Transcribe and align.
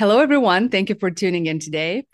Hello, 0.00 0.20
everyone. 0.20 0.70
Thank 0.70 0.88
you 0.88 0.94
for 0.94 1.10
tuning 1.10 1.44
in 1.44 1.58
today. 1.58 2.06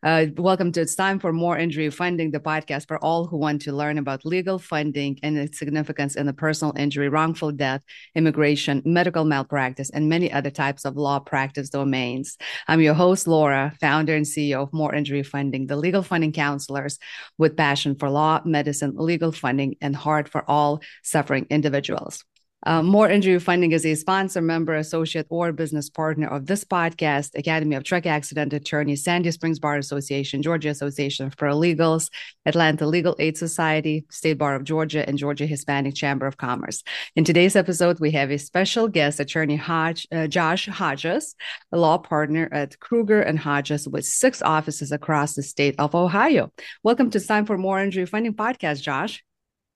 Uh, 0.00 0.26
welcome 0.36 0.70
to 0.70 0.82
It's 0.82 0.94
Time 0.94 1.18
for 1.18 1.32
Moore 1.32 1.58
Injury 1.58 1.90
Funding, 1.90 2.30
the 2.30 2.38
podcast 2.38 2.86
for 2.86 3.02
all 3.02 3.26
who 3.26 3.36
want 3.36 3.62
to 3.62 3.72
learn 3.72 3.98
about 3.98 4.24
legal 4.24 4.60
funding 4.60 5.18
and 5.24 5.36
its 5.36 5.58
significance 5.58 6.14
in 6.14 6.26
the 6.26 6.32
personal 6.32 6.72
injury, 6.76 7.08
wrongful 7.08 7.50
death, 7.50 7.82
immigration, 8.14 8.80
medical 8.84 9.24
malpractice, 9.24 9.90
and 9.90 10.08
many 10.08 10.30
other 10.30 10.50
types 10.50 10.84
of 10.84 10.96
law 10.96 11.18
practice 11.18 11.68
domains. 11.68 12.38
I'm 12.68 12.80
your 12.80 12.94
host, 12.94 13.26
Laura, 13.26 13.74
founder 13.80 14.14
and 14.14 14.24
CEO 14.24 14.62
of 14.62 14.72
Moore 14.72 14.94
Injury 14.94 15.24
Funding, 15.24 15.66
the 15.66 15.74
legal 15.74 16.04
funding 16.04 16.30
counselors 16.30 17.00
with 17.38 17.56
passion 17.56 17.96
for 17.96 18.08
law, 18.08 18.40
medicine, 18.44 18.92
legal 18.94 19.32
funding, 19.32 19.74
and 19.80 19.96
heart 19.96 20.28
for 20.28 20.48
all 20.48 20.80
suffering 21.02 21.48
individuals. 21.50 22.22
Uh, 22.64 22.80
Moore 22.80 23.10
Injury 23.10 23.40
Funding 23.40 23.72
is 23.72 23.84
a 23.84 23.96
sponsor, 23.96 24.40
member, 24.40 24.74
associate, 24.76 25.26
or 25.30 25.50
business 25.50 25.90
partner 25.90 26.28
of 26.28 26.46
this 26.46 26.64
podcast, 26.64 27.36
Academy 27.36 27.74
of 27.74 27.82
Truck 27.82 28.06
Accident 28.06 28.52
Attorneys, 28.52 29.02
Sandy 29.02 29.32
Springs 29.32 29.58
Bar 29.58 29.78
Association, 29.78 30.42
Georgia 30.42 30.68
Association 30.68 31.26
of 31.26 31.36
Paralegals, 31.36 32.08
Atlanta 32.46 32.86
Legal 32.86 33.16
Aid 33.18 33.36
Society, 33.36 34.06
State 34.10 34.38
Bar 34.38 34.54
of 34.54 34.62
Georgia, 34.62 35.06
and 35.08 35.18
Georgia 35.18 35.44
Hispanic 35.44 35.96
Chamber 35.96 36.26
of 36.26 36.36
Commerce. 36.36 36.84
In 37.16 37.24
today's 37.24 37.56
episode, 37.56 37.98
we 37.98 38.12
have 38.12 38.30
a 38.30 38.38
special 38.38 38.86
guest, 38.86 39.18
attorney 39.18 39.56
Hodge, 39.56 40.06
uh, 40.12 40.28
Josh 40.28 40.68
Hodges, 40.68 41.34
a 41.72 41.78
law 41.78 41.98
partner 41.98 42.48
at 42.52 42.78
Kruger 42.78 43.20
and 43.20 43.40
Hodges 43.40 43.88
with 43.88 44.04
six 44.04 44.40
offices 44.40 44.92
across 44.92 45.34
the 45.34 45.42
state 45.42 45.74
of 45.80 45.96
Ohio. 45.96 46.52
Welcome 46.84 47.10
to 47.10 47.20
Time 47.20 47.44
for 47.44 47.58
Moore 47.58 47.80
Injury 47.80 48.06
Funding 48.06 48.34
podcast, 48.34 48.82
Josh. 48.82 49.24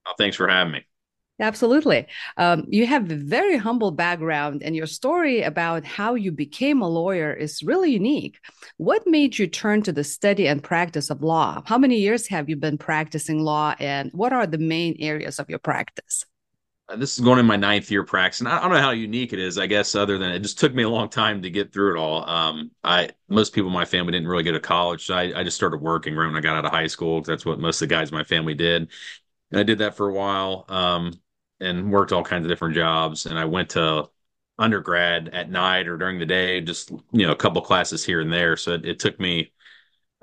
Oh, 0.07 0.13
thanks 0.17 0.37
for 0.37 0.47
having 0.47 0.71
me. 0.71 0.85
Absolutely. 1.39 2.07
Um, 2.37 2.65
you 2.67 2.87
have 2.87 3.11
a 3.11 3.15
very 3.15 3.57
humble 3.57 3.91
background, 3.91 4.63
and 4.63 4.75
your 4.75 4.87
story 4.87 5.43
about 5.43 5.85
how 5.85 6.15
you 6.15 6.31
became 6.31 6.81
a 6.81 6.89
lawyer 6.89 7.31
is 7.31 7.61
really 7.61 7.91
unique. 7.91 8.39
What 8.77 9.05
made 9.05 9.37
you 9.37 9.45
turn 9.45 9.83
to 9.83 9.91
the 9.91 10.03
study 10.03 10.47
and 10.47 10.63
practice 10.63 11.11
of 11.11 11.21
law? 11.21 11.61
How 11.67 11.77
many 11.77 11.97
years 11.97 12.27
have 12.29 12.49
you 12.49 12.55
been 12.55 12.79
practicing 12.79 13.39
law, 13.43 13.75
and 13.79 14.09
what 14.13 14.33
are 14.33 14.47
the 14.47 14.57
main 14.57 14.95
areas 14.99 15.37
of 15.37 15.47
your 15.47 15.59
practice? 15.59 16.25
Uh, 16.89 16.95
this 16.95 17.19
is 17.19 17.23
going 17.23 17.37
in 17.37 17.45
my 17.45 17.57
ninth 17.57 17.91
year 17.91 18.03
practice, 18.03 18.39
and 18.39 18.49
I 18.49 18.59
don't 18.59 18.71
know 18.71 18.79
how 18.79 18.91
unique 18.91 19.31
it 19.31 19.39
is. 19.39 19.59
I 19.59 19.67
guess 19.67 19.93
other 19.93 20.17
than 20.17 20.31
it 20.31 20.39
just 20.39 20.57
took 20.57 20.73
me 20.73 20.83
a 20.83 20.89
long 20.89 21.09
time 21.09 21.43
to 21.43 21.51
get 21.51 21.71
through 21.71 21.95
it 21.95 21.99
all. 21.99 22.27
Um, 22.27 22.71
I 22.83 23.09
most 23.27 23.53
people 23.53 23.67
in 23.69 23.75
my 23.75 23.85
family 23.85 24.11
didn't 24.13 24.27
really 24.27 24.43
go 24.43 24.53
to 24.53 24.59
college, 24.59 25.05
so 25.05 25.13
I, 25.13 25.39
I 25.39 25.43
just 25.43 25.57
started 25.57 25.81
working 25.81 26.15
right 26.15 26.25
when 26.25 26.35
I 26.35 26.41
got 26.41 26.57
out 26.57 26.65
of 26.65 26.71
high 26.71 26.87
school. 26.87 27.21
That's 27.21 27.45
what 27.45 27.59
most 27.59 27.81
of 27.81 27.89
the 27.89 27.93
guys 27.93 28.09
in 28.09 28.15
my 28.15 28.23
family 28.23 28.55
did. 28.55 28.89
And 29.51 29.59
I 29.59 29.63
did 29.63 29.79
that 29.79 29.95
for 29.95 30.09
a 30.09 30.13
while. 30.13 30.65
Um, 30.69 31.13
and 31.59 31.91
worked 31.91 32.11
all 32.11 32.23
kinds 32.23 32.45
of 32.45 32.49
different 32.49 32.75
jobs. 32.75 33.25
And 33.25 33.37
I 33.37 33.45
went 33.45 33.69
to 33.71 34.09
undergrad 34.59 35.29
at 35.29 35.49
night 35.51 35.87
or 35.87 35.97
during 35.97 36.19
the 36.19 36.25
day, 36.25 36.61
just 36.61 36.91
you 37.11 37.25
know, 37.25 37.31
a 37.31 37.35
couple 37.35 37.61
classes 37.61 38.05
here 38.05 38.21
and 38.21 38.31
there. 38.31 38.57
So 38.57 38.73
it, 38.73 38.85
it 38.85 38.99
took 38.99 39.19
me. 39.19 39.51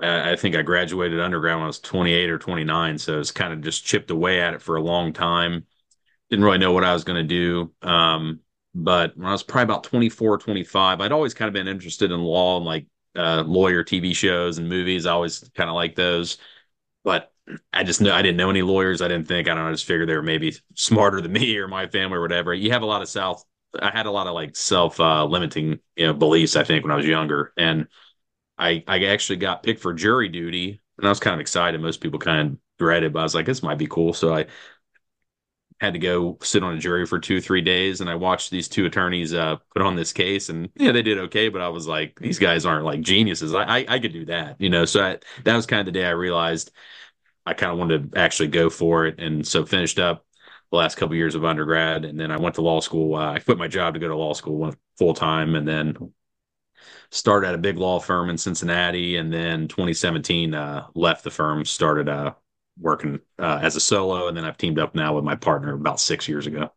I 0.01 0.35
think 0.35 0.55
I 0.55 0.61
graduated 0.61 1.21
undergrad 1.21 1.55
when 1.55 1.63
I 1.63 1.67
was 1.67 1.79
28 1.79 2.29
or 2.29 2.37
29, 2.37 2.97
so 2.97 3.17
it's 3.17 3.31
kind 3.31 3.53
of 3.53 3.61
just 3.61 3.85
chipped 3.85 4.11
away 4.11 4.41
at 4.41 4.53
it 4.53 4.61
for 4.61 4.75
a 4.75 4.81
long 4.81 5.13
time. 5.13 5.65
Didn't 6.29 6.43
really 6.43 6.57
know 6.57 6.73
what 6.73 6.83
I 6.83 6.93
was 6.93 7.05
going 7.05 7.25
to 7.25 7.27
do. 7.27 7.71
Um, 7.87 8.41
but 8.73 9.15
when 9.15 9.27
I 9.27 9.31
was 9.31 9.43
probably 9.43 9.63
about 9.63 9.85
24, 9.85 10.37
25, 10.39 10.99
I'd 10.99 11.13
always 11.13 11.33
kind 11.33 11.47
of 11.47 11.53
been 11.53 11.69
interested 11.69 12.11
in 12.11 12.19
law 12.19 12.57
and 12.57 12.65
like 12.65 12.87
uh, 13.15 13.43
lawyer 13.47 13.85
TV 13.85 14.13
shows 14.13 14.57
and 14.57 14.67
movies. 14.67 15.05
I 15.05 15.11
always 15.13 15.49
kind 15.55 15.69
of 15.69 15.75
like 15.75 15.95
those. 15.95 16.37
But 17.05 17.31
I 17.73 17.83
just 17.83 18.01
know 18.01 18.13
I 18.13 18.21
didn't 18.21 18.37
know 18.37 18.49
any 18.49 18.61
lawyers. 18.61 19.01
I 19.01 19.07
didn't 19.07 19.27
think 19.27 19.47
I 19.47 19.53
don't 19.53 19.63
know. 19.63 19.69
I 19.69 19.73
just 19.73 19.85
figured 19.85 20.09
they 20.09 20.15
were 20.15 20.23
maybe 20.23 20.55
smarter 20.75 21.21
than 21.21 21.33
me 21.33 21.57
or 21.57 21.67
my 21.67 21.87
family 21.87 22.17
or 22.17 22.21
whatever. 22.21 22.53
You 22.53 22.71
have 22.71 22.81
a 22.81 22.85
lot 22.87 23.01
of 23.01 23.09
self. 23.09 23.43
I 23.79 23.91
had 23.91 24.05
a 24.05 24.11
lot 24.11 24.27
of 24.27 24.33
like 24.33 24.55
self 24.55 24.99
uh, 24.99 25.25
limiting 25.25 25.79
you 25.95 26.07
know 26.07 26.13
beliefs. 26.13 26.55
I 26.55 26.63
think 26.63 26.83
when 26.83 26.91
I 26.91 26.95
was 26.95 27.05
younger, 27.05 27.53
and 27.57 27.87
I 28.57 28.83
I 28.87 29.05
actually 29.05 29.37
got 29.37 29.63
picked 29.63 29.81
for 29.81 29.93
jury 29.93 30.29
duty, 30.29 30.81
and 30.97 31.07
I 31.07 31.09
was 31.09 31.19
kind 31.19 31.35
of 31.35 31.41
excited. 31.41 31.81
Most 31.81 32.01
people 32.01 32.19
kind 32.19 32.51
of 32.53 32.57
dreaded, 32.79 33.13
but 33.13 33.21
I 33.21 33.23
was 33.23 33.35
like, 33.35 33.45
this 33.47 33.63
might 33.63 33.77
be 33.79 33.87
cool. 33.87 34.13
So 34.13 34.33
I 34.35 34.47
had 35.81 35.93
to 35.93 35.99
go 35.99 36.37
sit 36.41 36.63
on 36.63 36.75
a 36.75 36.79
jury 36.79 37.05
for 37.05 37.19
two 37.19 37.41
three 37.41 37.61
days, 37.61 37.99
and 37.99 38.09
I 38.09 38.15
watched 38.15 38.49
these 38.49 38.69
two 38.69 38.85
attorneys 38.85 39.33
uh, 39.33 39.57
put 39.73 39.81
on 39.81 39.95
this 39.95 40.13
case, 40.13 40.49
and 40.49 40.69
yeah, 40.75 40.91
they 40.93 41.01
did 41.01 41.17
okay. 41.19 41.49
But 41.49 41.61
I 41.61 41.67
was 41.69 41.85
like, 41.87 42.17
these 42.19 42.39
guys 42.39 42.65
aren't 42.65 42.85
like 42.85 43.01
geniuses. 43.01 43.53
I 43.53 43.63
I, 43.79 43.85
I 43.89 43.99
could 43.99 44.13
do 44.13 44.25
that, 44.25 44.59
you 44.59 44.69
know. 44.69 44.85
So 44.85 45.03
I, 45.03 45.17
that 45.43 45.55
was 45.55 45.65
kind 45.65 45.81
of 45.81 45.85
the 45.85 45.91
day 45.91 46.05
I 46.05 46.11
realized 46.11 46.71
I 47.45 47.53
kind 47.53 47.71
of 47.71 47.77
wanted 47.77 48.13
to 48.13 48.19
actually 48.19 48.49
go 48.49 48.69
for 48.69 49.05
it, 49.05 49.19
and 49.19 49.45
so 49.47 49.65
finished 49.65 49.99
up 49.99 50.25
the 50.71 50.77
last 50.77 50.95
couple 50.95 51.13
of 51.13 51.17
years 51.17 51.35
of 51.35 51.45
undergrad, 51.45 52.05
and 52.05 52.19
then 52.19 52.31
I 52.31 52.37
went 52.37 52.55
to 52.55 52.61
law 52.61 52.79
school. 52.79 53.15
Uh, 53.15 53.33
I 53.33 53.39
quit 53.39 53.57
my 53.57 53.67
job 53.67 53.93
to 53.93 53.99
go 53.99 54.07
to 54.07 54.15
law 54.15 54.33
school, 54.33 54.73
full 54.97 55.13
time, 55.13 55.55
and 55.55 55.67
then 55.67 55.95
started 57.11 57.47
at 57.47 57.55
a 57.55 57.59
big 57.59 57.77
law 57.77 57.99
firm 57.99 58.29
in 58.29 58.37
Cincinnati, 58.37 59.17
and 59.17 59.31
then 59.31 59.67
2017 59.67 60.53
uh, 60.53 60.87
left 60.95 61.23
the 61.23 61.31
firm, 61.31 61.65
started 61.65 62.09
uh, 62.09 62.33
working 62.79 63.19
uh, 63.39 63.59
as 63.61 63.75
a 63.75 63.79
solo, 63.79 64.27
and 64.27 64.35
then 64.35 64.45
I've 64.45 64.57
teamed 64.57 64.79
up 64.79 64.95
now 64.95 65.15
with 65.15 65.23
my 65.23 65.35
partner 65.35 65.73
about 65.73 65.99
six 65.99 66.27
years 66.27 66.47
ago. 66.47 66.71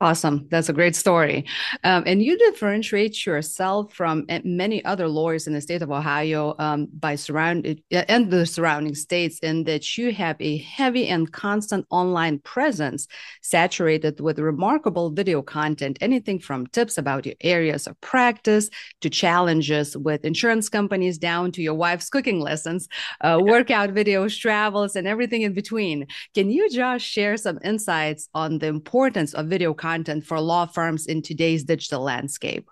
Awesome. 0.00 0.46
That's 0.48 0.68
a 0.68 0.72
great 0.72 0.94
story. 0.94 1.44
Um, 1.82 2.04
and 2.06 2.22
you 2.22 2.38
differentiate 2.38 3.26
yourself 3.26 3.92
from 3.92 4.26
many 4.44 4.84
other 4.84 5.08
lawyers 5.08 5.48
in 5.48 5.54
the 5.54 5.60
state 5.60 5.82
of 5.82 5.90
Ohio 5.90 6.54
um, 6.60 6.86
by 6.96 7.16
surrounded 7.16 7.82
and 7.90 8.30
the 8.30 8.46
surrounding 8.46 8.94
states 8.94 9.40
in 9.40 9.64
that 9.64 9.98
you 9.98 10.12
have 10.12 10.36
a 10.38 10.58
heavy 10.58 11.08
and 11.08 11.32
constant 11.32 11.84
online 11.90 12.38
presence 12.38 13.08
saturated 13.42 14.20
with 14.20 14.38
remarkable 14.38 15.10
video 15.10 15.42
content, 15.42 15.98
anything 16.00 16.38
from 16.38 16.68
tips 16.68 16.96
about 16.96 17.26
your 17.26 17.34
areas 17.40 17.88
of 17.88 18.00
practice 18.00 18.70
to 19.00 19.10
challenges 19.10 19.96
with 19.96 20.24
insurance 20.24 20.68
companies 20.68 21.18
down 21.18 21.50
to 21.50 21.60
your 21.60 21.74
wife's 21.74 22.08
cooking 22.08 22.38
lessons, 22.38 22.86
uh, 23.22 23.40
workout 23.42 23.90
videos, 23.90 24.38
travels, 24.38 24.94
and 24.94 25.08
everything 25.08 25.42
in 25.42 25.54
between. 25.54 26.06
Can 26.36 26.50
you 26.50 26.70
just 26.70 27.04
share 27.04 27.36
some 27.36 27.58
insights 27.64 28.28
on 28.32 28.58
the 28.60 28.68
importance 28.68 29.34
of 29.34 29.46
video 29.46 29.74
content? 29.74 29.87
Content 29.88 30.24
for 30.24 30.38
law 30.38 30.66
firms 30.66 31.06
in 31.06 31.22
today's 31.22 31.64
digital 31.64 32.02
landscape? 32.02 32.68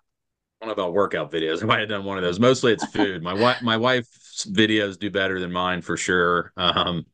I 0.61 0.67
don't 0.67 0.77
know 0.77 0.85
about 0.85 0.95
workout 0.95 1.33
videos. 1.33 1.63
I 1.63 1.67
might 1.67 1.81
have 1.81 1.89
done 1.89 2.05
one 2.05 2.19
of 2.19 2.25
those. 2.25 2.39
Mostly 2.39 2.73
it's 2.73 2.87
food. 2.87 3.23
my 3.23 3.33
wife, 3.33 3.63
my 3.63 3.77
wife's 3.77 4.45
videos 4.45 4.99
do 4.99 5.11
better 5.11 5.41
than 5.41 5.51
mine 5.51 5.81
for 5.81 5.97
sure. 5.97 6.53
Um, 6.59 7.07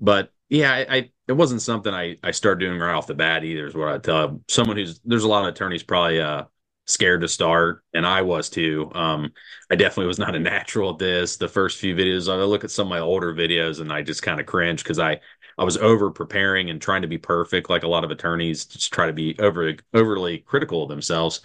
but 0.00 0.30
yeah, 0.48 0.72
I, 0.72 0.96
I, 0.96 1.10
it 1.28 1.32
wasn't 1.32 1.62
something 1.62 1.92
I 1.92 2.16
I 2.22 2.30
started 2.30 2.64
doing 2.64 2.78
right 2.78 2.94
off 2.94 3.06
the 3.06 3.14
bat 3.14 3.44
either. 3.44 3.66
Is 3.66 3.74
what 3.74 3.88
I 3.88 3.98
tell 3.98 4.40
someone 4.48 4.76
who's 4.76 5.00
there's 5.04 5.24
a 5.24 5.28
lot 5.28 5.44
of 5.44 5.54
attorneys 5.54 5.82
probably 5.82 6.20
uh 6.20 6.44
scared 6.86 7.20
to 7.22 7.28
start, 7.28 7.82
and 7.94 8.06
I 8.06 8.22
was 8.22 8.50
too. 8.50 8.90
Um, 8.94 9.32
I 9.70 9.76
definitely 9.76 10.08
was 10.08 10.18
not 10.18 10.34
a 10.34 10.40
natural 10.40 10.90
at 10.90 10.98
this. 10.98 11.36
The 11.36 11.48
first 11.48 11.78
few 11.78 11.94
videos, 11.94 12.30
I 12.30 12.36
look 12.42 12.64
at 12.64 12.70
some 12.70 12.86
of 12.86 12.90
my 12.90 12.98
older 12.98 13.32
videos 13.32 13.80
and 13.80 13.92
I 13.92 14.02
just 14.02 14.22
kind 14.22 14.40
of 14.40 14.46
cringe 14.46 14.82
because 14.82 14.98
I 14.98 15.20
I 15.62 15.64
was 15.64 15.76
over 15.76 16.10
preparing 16.10 16.70
and 16.70 16.82
trying 16.82 17.02
to 17.02 17.08
be 17.08 17.18
perfect, 17.18 17.70
like 17.70 17.84
a 17.84 17.88
lot 17.88 18.02
of 18.02 18.10
attorneys 18.10 18.64
just 18.64 18.92
try 18.92 19.06
to 19.06 19.12
be 19.12 19.36
over 19.38 19.76
overly 19.94 20.38
critical 20.38 20.82
of 20.82 20.88
themselves. 20.88 21.40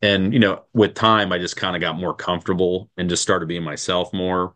And 0.00 0.32
you 0.32 0.38
know, 0.38 0.62
with 0.72 0.94
time, 0.94 1.32
I 1.32 1.38
just 1.38 1.58
kind 1.58 1.76
of 1.76 1.82
got 1.82 1.98
more 1.98 2.14
comfortable 2.14 2.88
and 2.96 3.10
just 3.10 3.22
started 3.22 3.48
being 3.48 3.62
myself 3.62 4.10
more. 4.14 4.54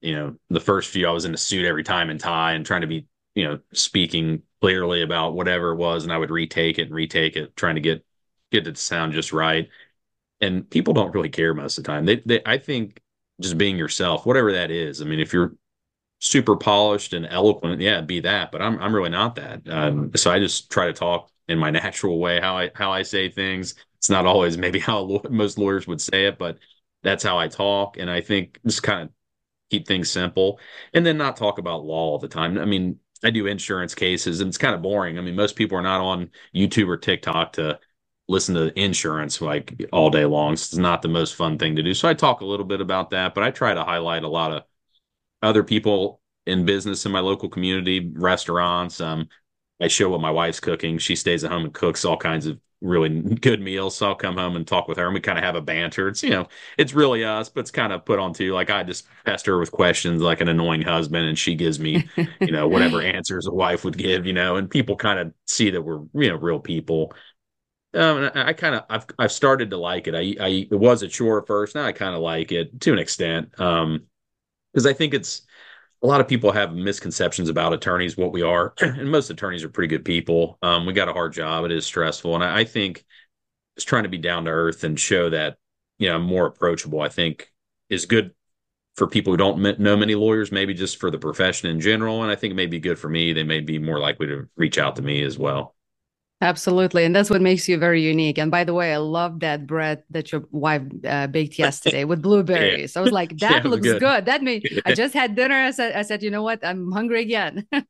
You 0.00 0.14
know, 0.14 0.36
the 0.48 0.60
first 0.60 0.92
few 0.92 1.08
I 1.08 1.10
was 1.10 1.24
in 1.24 1.34
a 1.34 1.36
suit 1.36 1.66
every 1.66 1.82
time 1.82 2.08
and 2.08 2.20
tie 2.20 2.52
and 2.52 2.64
trying 2.64 2.82
to 2.82 2.86
be, 2.86 3.08
you 3.34 3.42
know, 3.42 3.58
speaking 3.72 4.42
clearly 4.60 5.02
about 5.02 5.34
whatever 5.34 5.72
it 5.72 5.78
was, 5.78 6.04
and 6.04 6.12
I 6.12 6.18
would 6.18 6.30
retake 6.30 6.78
it 6.78 6.82
and 6.82 6.94
retake 6.94 7.34
it, 7.34 7.56
trying 7.56 7.74
to 7.74 7.80
get 7.80 8.06
get 8.52 8.68
it 8.68 8.76
to 8.76 8.80
sound 8.80 9.12
just 9.12 9.32
right. 9.32 9.68
And 10.40 10.70
people 10.70 10.94
don't 10.94 11.12
really 11.16 11.30
care 11.30 11.52
most 11.52 11.78
of 11.78 11.82
the 11.82 11.88
time. 11.88 12.06
They, 12.06 12.22
they 12.24 12.42
I 12.46 12.58
think 12.58 13.00
just 13.40 13.58
being 13.58 13.76
yourself, 13.76 14.24
whatever 14.24 14.52
that 14.52 14.70
is. 14.70 15.02
I 15.02 15.04
mean, 15.04 15.18
if 15.18 15.32
you're 15.32 15.56
super 16.20 16.56
polished 16.56 17.12
and 17.14 17.26
eloquent, 17.26 17.80
yeah, 17.80 18.00
be 18.00 18.20
that. 18.20 18.52
But 18.52 18.62
I'm 18.62 18.78
I'm 18.80 18.94
really 18.94 19.10
not 19.10 19.34
that. 19.36 19.62
Um, 19.68 20.12
so 20.16 20.30
I 20.30 20.38
just 20.38 20.70
try 20.70 20.86
to 20.86 20.92
talk 20.92 21.30
in 21.48 21.58
my 21.58 21.70
natural 21.72 22.18
way, 22.20 22.40
how 22.40 22.56
I 22.58 22.70
how 22.74 22.92
I 22.92 23.02
say 23.02 23.30
things. 23.30 23.74
It's 23.98 24.10
not 24.10 24.26
always 24.26 24.56
maybe 24.56 24.78
how 24.80 25.22
most 25.30 25.58
lawyers 25.58 25.86
would 25.86 26.00
say 26.00 26.26
it, 26.26 26.38
but 26.38 26.58
that's 27.02 27.24
how 27.24 27.38
I 27.38 27.48
talk. 27.48 27.98
And 27.98 28.10
I 28.10 28.20
think 28.20 28.60
just 28.66 28.82
kind 28.82 29.02
of 29.02 29.10
keep 29.70 29.86
things 29.86 30.10
simple, 30.10 30.60
and 30.94 31.04
then 31.06 31.18
not 31.18 31.36
talk 31.36 31.58
about 31.58 31.84
law 31.84 32.10
all 32.12 32.18
the 32.18 32.28
time. 32.28 32.58
I 32.58 32.64
mean, 32.64 32.98
I 33.24 33.30
do 33.30 33.46
insurance 33.46 33.94
cases, 33.94 34.40
and 34.40 34.48
it's 34.48 34.58
kind 34.58 34.74
of 34.74 34.82
boring. 34.82 35.18
I 35.18 35.22
mean, 35.22 35.36
most 35.36 35.56
people 35.56 35.78
are 35.78 35.82
not 35.82 36.00
on 36.00 36.30
YouTube 36.54 36.88
or 36.88 36.96
TikTok 36.96 37.54
to 37.54 37.78
listen 38.28 38.54
to 38.54 38.78
insurance 38.80 39.40
like 39.40 39.88
all 39.92 40.10
day 40.10 40.24
long. 40.24 40.56
So 40.56 40.64
it's 40.64 40.76
not 40.76 41.02
the 41.02 41.08
most 41.08 41.34
fun 41.34 41.58
thing 41.58 41.76
to 41.76 41.82
do. 41.82 41.94
So 41.94 42.08
I 42.08 42.14
talk 42.14 42.40
a 42.40 42.44
little 42.46 42.66
bit 42.66 42.80
about 42.80 43.10
that, 43.10 43.34
but 43.34 43.42
I 43.44 43.50
try 43.50 43.74
to 43.74 43.84
highlight 43.84 44.22
a 44.24 44.28
lot 44.28 44.52
of 44.52 44.62
other 45.42 45.62
people 45.62 46.20
in 46.46 46.64
business 46.64 47.06
in 47.06 47.12
my 47.12 47.20
local 47.20 47.48
community, 47.48 48.10
restaurants. 48.14 49.00
Um, 49.00 49.28
I 49.80 49.88
show 49.88 50.10
what 50.10 50.20
my 50.20 50.30
wife's 50.30 50.60
cooking. 50.60 50.98
She 50.98 51.16
stays 51.16 51.44
at 51.44 51.50
home 51.50 51.64
and 51.64 51.74
cooks 51.74 52.04
all 52.04 52.16
kinds 52.16 52.46
of 52.46 52.58
really 52.82 53.08
good 53.40 53.60
meals. 53.60 53.96
So 53.96 54.08
I'll 54.08 54.14
come 54.14 54.36
home 54.36 54.56
and 54.56 54.66
talk 54.66 54.88
with 54.88 54.98
her 54.98 55.06
and 55.06 55.14
we 55.14 55.20
kind 55.20 55.38
of 55.38 55.44
have 55.44 55.54
a 55.54 55.60
banter. 55.60 56.08
It's, 56.08 56.22
you 56.22 56.30
know, 56.30 56.48
it's 56.78 56.92
really 56.94 57.24
us, 57.24 57.48
but 57.48 57.60
it's 57.60 57.70
kind 57.70 57.92
of 57.92 58.04
put 58.04 58.18
on 58.18 58.34
too. 58.34 58.52
Like 58.52 58.70
I 58.70 58.82
just 58.82 59.06
pester 59.24 59.52
her 59.52 59.58
with 59.60 59.70
questions 59.72 60.20
like 60.22 60.40
an 60.40 60.48
annoying 60.48 60.82
husband 60.82 61.26
and 61.26 61.38
she 61.38 61.54
gives 61.54 61.78
me, 61.80 62.06
you 62.44 62.52
know, 62.52 62.68
whatever 62.68 63.00
answers 63.02 63.46
a 63.46 63.52
wife 63.52 63.84
would 63.84 63.96
give, 63.96 64.26
you 64.26 64.32
know, 64.32 64.56
and 64.56 64.70
people 64.70 64.96
kind 64.96 65.18
of 65.18 65.32
see 65.46 65.70
that 65.70 65.82
we're, 65.82 66.00
you 66.14 66.28
know, 66.28 66.36
real 66.36 66.60
people. 66.60 67.12
Um, 67.94 68.30
I, 68.34 68.48
I 68.50 68.52
kind 68.52 68.74
of 68.76 68.84
I've 68.88 69.06
I've 69.18 69.32
started 69.32 69.70
to 69.70 69.76
like 69.76 70.06
it. 70.06 70.14
I 70.14 70.36
I 70.44 70.48
it 70.70 70.78
was 70.78 71.02
a 71.02 71.08
chore 71.08 71.40
at 71.40 71.46
first. 71.48 71.74
Now 71.74 71.84
I 71.84 71.92
kind 71.92 72.14
of 72.14 72.20
like 72.22 72.52
it 72.52 72.80
to 72.82 72.92
an 72.92 72.98
extent. 73.00 73.58
Um, 73.60 74.06
because 74.72 74.86
I 74.86 74.92
think 74.92 75.14
it's 75.14 75.42
a 76.02 76.06
lot 76.06 76.20
of 76.20 76.28
people 76.28 76.52
have 76.52 76.74
misconceptions 76.74 77.48
about 77.48 77.72
attorneys, 77.72 78.16
what 78.16 78.32
we 78.32 78.42
are, 78.42 78.74
and 78.80 79.10
most 79.10 79.30
attorneys 79.30 79.64
are 79.64 79.68
pretty 79.68 79.88
good 79.88 80.04
people. 80.04 80.58
Um, 80.62 80.86
we 80.86 80.92
got 80.92 81.08
a 81.08 81.12
hard 81.12 81.32
job; 81.32 81.64
it 81.64 81.72
is 81.72 81.86
stressful, 81.86 82.34
and 82.34 82.44
I, 82.44 82.60
I 82.60 82.64
think 82.64 83.04
just 83.76 83.88
trying 83.88 84.04
to 84.04 84.08
be 84.08 84.18
down 84.18 84.44
to 84.44 84.50
earth 84.50 84.84
and 84.84 84.98
show 84.98 85.30
that 85.30 85.58
you 85.98 86.08
know 86.08 86.16
I'm 86.16 86.22
more 86.22 86.46
approachable. 86.46 87.00
I 87.00 87.08
think 87.08 87.50
is 87.88 88.06
good 88.06 88.32
for 88.96 89.06
people 89.06 89.32
who 89.32 89.36
don't 89.36 89.78
know 89.78 89.96
many 89.96 90.14
lawyers, 90.14 90.52
maybe 90.52 90.74
just 90.74 90.98
for 90.98 91.10
the 91.10 91.18
profession 91.18 91.70
in 91.70 91.80
general, 91.80 92.22
and 92.22 92.30
I 92.30 92.36
think 92.36 92.52
it 92.52 92.56
may 92.56 92.66
be 92.66 92.80
good 92.80 92.98
for 92.98 93.08
me. 93.08 93.32
They 93.32 93.44
may 93.44 93.60
be 93.60 93.78
more 93.78 93.98
likely 93.98 94.26
to 94.28 94.48
reach 94.56 94.78
out 94.78 94.96
to 94.96 95.02
me 95.02 95.22
as 95.22 95.38
well. 95.38 95.74
Absolutely. 96.42 97.04
And 97.04 97.14
that's 97.14 97.28
what 97.28 97.42
makes 97.42 97.68
you 97.68 97.76
very 97.76 98.02
unique. 98.02 98.38
And 98.38 98.50
by 98.50 98.64
the 98.64 98.72
way, 98.72 98.94
I 98.94 98.96
love 98.96 99.40
that 99.40 99.66
bread 99.66 100.04
that 100.10 100.32
your 100.32 100.44
wife 100.50 100.82
uh, 101.06 101.26
baked 101.26 101.58
yesterday 101.58 102.04
with 102.04 102.22
blueberries. 102.22 102.94
yeah. 102.94 103.00
I 103.00 103.02
was 103.02 103.12
like, 103.12 103.36
that 103.38 103.64
yeah, 103.64 103.70
looks 103.70 103.82
good. 103.82 104.00
good. 104.00 104.24
That 104.24 104.42
made 104.42 104.82
I 104.86 104.94
just 104.94 105.12
had 105.12 105.34
dinner. 105.36 105.54
I 105.54 105.70
said, 105.70 105.94
I 105.94 106.02
said, 106.02 106.22
you 106.22 106.30
know 106.30 106.42
what? 106.42 106.64
I'm 106.64 106.90
hungry 106.92 107.20
again. 107.22 107.66
so 107.72 107.82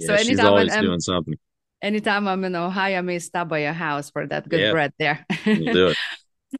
yeah, 0.00 0.16
anytime 0.18 0.54
I'm, 0.54 0.82
doing 0.82 1.00
something. 1.00 1.34
Anytime 1.80 2.26
I'm 2.26 2.44
in 2.44 2.56
Ohio, 2.56 2.98
I 2.98 3.02
may 3.02 3.18
stop 3.20 3.48
by 3.48 3.60
your 3.60 3.72
house 3.72 4.10
for 4.10 4.26
that 4.26 4.48
good 4.48 4.72
bread 4.72 4.92
there. 4.98 5.24
do 5.44 5.88
it. 5.88 5.96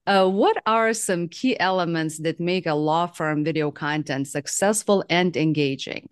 Uh, 0.07 0.27
what 0.27 0.57
are 0.65 0.95
some 0.95 1.29
key 1.29 1.59
elements 1.61 2.19
that 2.19 2.41
make 2.41 2.67
a 2.67 2.75
law 2.75 3.07
firm 3.07 3.45
video 3.45 3.71
content 3.71 4.27
successful 4.27 5.05
and 5.11 5.37
engaging? 5.37 6.09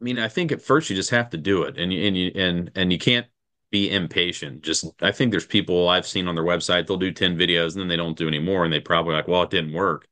I 0.00 0.04
mean, 0.04 0.18
I 0.18 0.28
think 0.28 0.52
at 0.52 0.60
first 0.60 0.90
you 0.90 0.96
just 0.96 1.10
have 1.10 1.30
to 1.30 1.38
do 1.38 1.62
it, 1.62 1.78
and 1.78 1.92
you 1.92 2.06
and 2.06 2.16
you 2.16 2.32
and 2.34 2.70
and 2.74 2.92
you 2.92 2.98
can't 2.98 3.26
be 3.74 3.90
impatient. 3.90 4.62
Just 4.62 4.84
I 5.02 5.10
think 5.10 5.32
there's 5.32 5.44
people 5.44 5.88
I've 5.88 6.06
seen 6.06 6.28
on 6.28 6.36
their 6.36 6.44
website, 6.44 6.86
they'll 6.86 6.96
do 6.96 7.10
10 7.10 7.36
videos 7.36 7.72
and 7.72 7.80
then 7.80 7.88
they 7.88 7.96
don't 7.96 8.16
do 8.16 8.28
any 8.28 8.38
more 8.38 8.62
and 8.62 8.72
they 8.72 8.78
probably 8.78 9.14
like, 9.14 9.26
well, 9.26 9.42
it 9.42 9.50
didn't 9.50 9.72
work. 9.72 10.06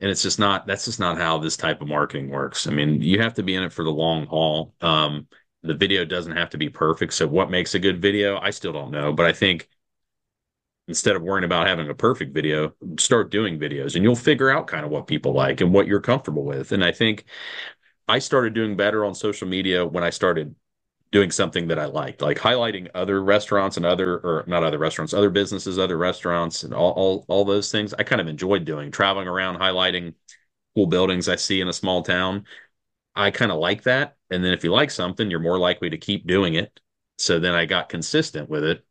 And 0.00 0.10
it's 0.10 0.22
just 0.22 0.38
not 0.38 0.66
that's 0.66 0.84
just 0.84 1.00
not 1.00 1.16
how 1.16 1.38
this 1.38 1.56
type 1.56 1.80
of 1.80 1.88
marketing 1.88 2.28
works. 2.28 2.66
I 2.66 2.70
mean, 2.70 3.00
you 3.00 3.22
have 3.22 3.32
to 3.34 3.42
be 3.42 3.54
in 3.54 3.62
it 3.62 3.72
for 3.72 3.82
the 3.82 3.90
long 3.90 4.26
haul. 4.26 4.74
Um, 4.82 5.26
the 5.62 5.72
video 5.72 6.04
doesn't 6.04 6.36
have 6.36 6.50
to 6.50 6.58
be 6.58 6.68
perfect. 6.68 7.14
So 7.14 7.26
what 7.26 7.50
makes 7.50 7.74
a 7.74 7.78
good 7.78 8.02
video? 8.02 8.38
I 8.38 8.50
still 8.50 8.74
don't 8.74 8.90
know, 8.90 9.10
but 9.10 9.24
I 9.24 9.32
think 9.32 9.70
instead 10.86 11.16
of 11.16 11.22
worrying 11.22 11.44
about 11.44 11.66
having 11.66 11.88
a 11.88 11.94
perfect 11.94 12.34
video, 12.34 12.74
start 12.98 13.30
doing 13.30 13.58
videos 13.58 13.94
and 13.94 14.04
you'll 14.04 14.16
figure 14.16 14.50
out 14.50 14.66
kind 14.66 14.84
of 14.84 14.90
what 14.90 15.06
people 15.06 15.32
like 15.32 15.62
and 15.62 15.72
what 15.72 15.86
you're 15.86 16.00
comfortable 16.00 16.44
with. 16.44 16.72
And 16.72 16.84
I 16.84 16.92
think 16.92 17.24
I 18.06 18.18
started 18.18 18.52
doing 18.52 18.76
better 18.76 19.06
on 19.06 19.14
social 19.14 19.48
media 19.48 19.86
when 19.86 20.04
I 20.04 20.10
started 20.10 20.54
doing 21.12 21.30
something 21.30 21.68
that 21.68 21.78
I 21.78 21.84
liked, 21.84 22.22
like 22.22 22.38
highlighting 22.38 22.88
other 22.94 23.22
restaurants 23.22 23.76
and 23.76 23.84
other, 23.84 24.16
or 24.16 24.44
not 24.46 24.64
other 24.64 24.78
restaurants, 24.78 25.12
other 25.12 25.30
businesses, 25.30 25.78
other 25.78 25.98
restaurants, 25.98 26.62
and 26.64 26.72
all, 26.72 26.92
all, 26.92 27.24
all 27.28 27.44
those 27.44 27.70
things. 27.70 27.92
I 27.92 28.02
kind 28.02 28.20
of 28.20 28.28
enjoyed 28.28 28.64
doing 28.64 28.90
traveling 28.90 29.28
around, 29.28 29.58
highlighting 29.58 30.14
cool 30.74 30.86
buildings 30.86 31.28
I 31.28 31.36
see 31.36 31.60
in 31.60 31.68
a 31.68 31.72
small 31.72 32.02
town. 32.02 32.46
I 33.14 33.30
kind 33.30 33.52
of 33.52 33.58
like 33.58 33.82
that. 33.82 34.16
And 34.30 34.42
then 34.42 34.54
if 34.54 34.64
you 34.64 34.72
like 34.72 34.90
something, 34.90 35.30
you're 35.30 35.38
more 35.38 35.58
likely 35.58 35.90
to 35.90 35.98
keep 35.98 36.26
doing 36.26 36.54
it. 36.54 36.80
So 37.18 37.38
then 37.38 37.54
I 37.54 37.66
got 37.66 37.90
consistent 37.90 38.48
with 38.48 38.64
it. 38.64 38.82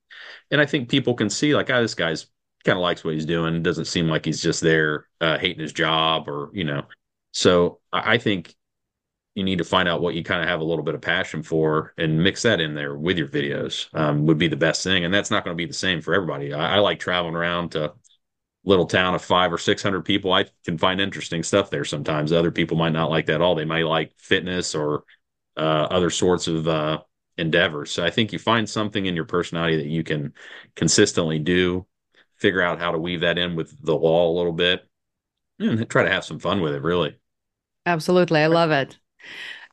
And 0.51 0.61
I 0.61 0.67
think 0.67 0.89
people 0.89 1.15
can 1.15 1.29
see, 1.29 1.55
like, 1.55 1.71
oh, 1.71 1.81
this 1.81 1.95
guy's 1.95 2.27
kind 2.63 2.77
of 2.77 2.83
likes 2.83 3.03
what 3.03 3.15
he's 3.15 3.25
doing. 3.25 3.63
Doesn't 3.63 3.85
seem 3.85 4.07
like 4.07 4.25
he's 4.25 4.43
just 4.43 4.61
there 4.61 5.07
uh, 5.19 5.39
hating 5.39 5.61
his 5.61 5.73
job 5.73 6.29
or, 6.29 6.51
you 6.53 6.65
know. 6.65 6.83
So 7.33 7.79
I 7.91 8.19
think 8.19 8.53
you 9.35 9.43
need 9.43 9.59
to 9.59 9.63
find 9.63 9.87
out 9.87 10.01
what 10.01 10.13
you 10.13 10.23
kind 10.23 10.41
of 10.41 10.49
have 10.49 10.59
a 10.59 10.63
little 10.65 10.83
bit 10.83 10.95
of 10.95 11.01
passion 11.01 11.41
for 11.41 11.93
and 11.97 12.21
mix 12.21 12.41
that 12.41 12.59
in 12.59 12.75
there 12.75 12.95
with 12.95 13.17
your 13.17 13.27
videos 13.27 13.87
um, 13.97 14.25
would 14.25 14.37
be 14.37 14.49
the 14.49 14.57
best 14.57 14.83
thing. 14.83 15.05
And 15.05 15.13
that's 15.13 15.31
not 15.31 15.45
going 15.45 15.55
to 15.55 15.61
be 15.61 15.67
the 15.67 15.73
same 15.73 16.01
for 16.01 16.13
everybody. 16.13 16.53
I, 16.53 16.75
I, 16.75 16.79
like 16.79 16.99
traveling 16.99 17.35
around 17.35 17.71
to 17.71 17.93
little 18.65 18.85
town 18.85 19.15
of 19.15 19.21
five 19.21 19.53
or 19.53 19.57
six 19.57 19.81
hundred 19.81 20.03
people. 20.03 20.33
I 20.33 20.45
can 20.65 20.77
find 20.77 20.99
interesting 20.99 21.43
stuff 21.43 21.69
there 21.69 21.85
sometimes. 21.85 22.31
Other 22.31 22.51
people 22.51 22.77
might 22.77 22.91
not 22.91 23.09
like 23.09 23.27
that 23.27 23.35
at 23.35 23.41
all. 23.41 23.55
They 23.55 23.65
might 23.65 23.85
like 23.85 24.11
fitness 24.17 24.75
or 24.75 25.05
uh, 25.55 25.87
other 25.89 26.09
sorts 26.09 26.47
of 26.47 26.67
uh, 26.67 27.01
endeavors. 27.37 27.91
So 27.91 28.03
i 28.03 28.09
think 28.09 28.33
you 28.33 28.39
find 28.39 28.69
something 28.69 29.05
in 29.05 29.15
your 29.15 29.25
personality 29.25 29.77
that 29.77 29.87
you 29.87 30.03
can 30.03 30.33
consistently 30.75 31.39
do 31.39 31.85
figure 32.37 32.61
out 32.61 32.79
how 32.79 32.91
to 32.91 32.97
weave 32.97 33.21
that 33.21 33.37
in 33.37 33.55
with 33.55 33.73
the 33.83 33.95
law 33.95 34.29
a 34.29 34.35
little 34.35 34.51
bit 34.51 34.87
and 35.59 35.87
try 35.89 36.03
to 36.03 36.09
have 36.09 36.25
some 36.25 36.39
fun 36.39 36.59
with 36.59 36.73
it 36.73 36.81
really. 36.81 37.17
Absolutely. 37.85 38.41
I 38.41 38.47
love 38.47 38.71
it 38.71 38.97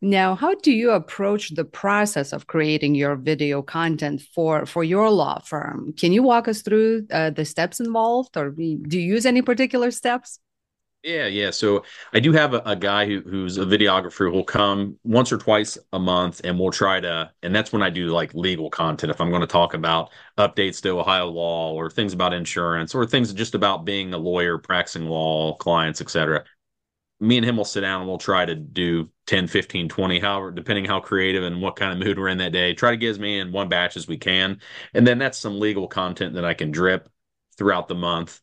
now, 0.00 0.36
how 0.36 0.54
do 0.54 0.70
you 0.70 0.92
approach 0.92 1.50
the 1.50 1.64
process 1.64 2.32
of 2.32 2.46
creating 2.46 2.94
your 2.94 3.16
video 3.16 3.62
content 3.62 4.22
for 4.34 4.64
for 4.64 4.84
your 4.84 5.10
law 5.10 5.40
firm? 5.40 5.92
Can 5.94 6.12
you 6.12 6.22
walk 6.22 6.46
us 6.46 6.62
through 6.62 7.06
uh, 7.10 7.30
the 7.30 7.44
steps 7.44 7.80
involved, 7.80 8.36
or 8.36 8.50
do 8.50 8.62
you 8.62 9.14
use 9.14 9.26
any 9.26 9.42
particular 9.42 9.90
steps? 9.90 10.38
Yeah, 11.04 11.26
yeah. 11.26 11.50
So 11.50 11.84
I 12.12 12.20
do 12.20 12.32
have 12.32 12.54
a, 12.54 12.62
a 12.66 12.74
guy 12.74 13.06
who, 13.06 13.20
who's 13.20 13.56
a 13.56 13.64
videographer 13.64 14.30
who'll 14.30 14.44
come 14.44 14.98
once 15.04 15.32
or 15.32 15.38
twice 15.38 15.78
a 15.92 15.98
month, 15.98 16.40
and 16.44 16.58
we'll 16.58 16.72
try 16.72 17.00
to. 17.00 17.30
And 17.42 17.54
that's 17.54 17.72
when 17.72 17.82
I 17.82 17.90
do 17.90 18.08
like 18.08 18.34
legal 18.34 18.68
content. 18.70 19.10
If 19.10 19.20
I'm 19.20 19.30
going 19.30 19.40
to 19.40 19.46
talk 19.46 19.74
about 19.74 20.10
updates 20.38 20.80
to 20.82 20.98
Ohio 20.98 21.26
law, 21.26 21.72
or 21.72 21.90
things 21.90 22.12
about 22.12 22.34
insurance, 22.34 22.94
or 22.94 23.04
things 23.04 23.32
just 23.32 23.54
about 23.56 23.84
being 23.84 24.14
a 24.14 24.18
lawyer, 24.18 24.58
practicing 24.58 25.06
law, 25.06 25.56
clients, 25.56 26.00
etc 26.00 26.44
me 27.20 27.36
and 27.36 27.44
him 27.44 27.56
will 27.56 27.64
sit 27.64 27.80
down 27.80 28.00
and 28.00 28.08
we'll 28.08 28.18
try 28.18 28.44
to 28.44 28.54
do 28.54 29.10
10 29.26 29.48
15 29.48 29.88
20 29.88 30.20
however 30.20 30.50
depending 30.50 30.84
how 30.84 31.00
creative 31.00 31.42
and 31.42 31.60
what 31.60 31.76
kind 31.76 31.92
of 31.92 31.98
mood 31.98 32.18
we're 32.18 32.28
in 32.28 32.38
that 32.38 32.52
day 32.52 32.74
try 32.74 32.90
to 32.90 32.96
get 32.96 33.10
as 33.10 33.18
many 33.18 33.38
in 33.38 33.52
one 33.52 33.68
batch 33.68 33.96
as 33.96 34.06
we 34.06 34.16
can. 34.16 34.60
And 34.94 35.06
then 35.06 35.18
that's 35.18 35.38
some 35.38 35.58
legal 35.60 35.88
content 35.88 36.34
that 36.34 36.44
i 36.44 36.54
can 36.54 36.70
drip 36.70 37.08
throughout 37.56 37.88
the 37.88 37.94
month 37.94 38.40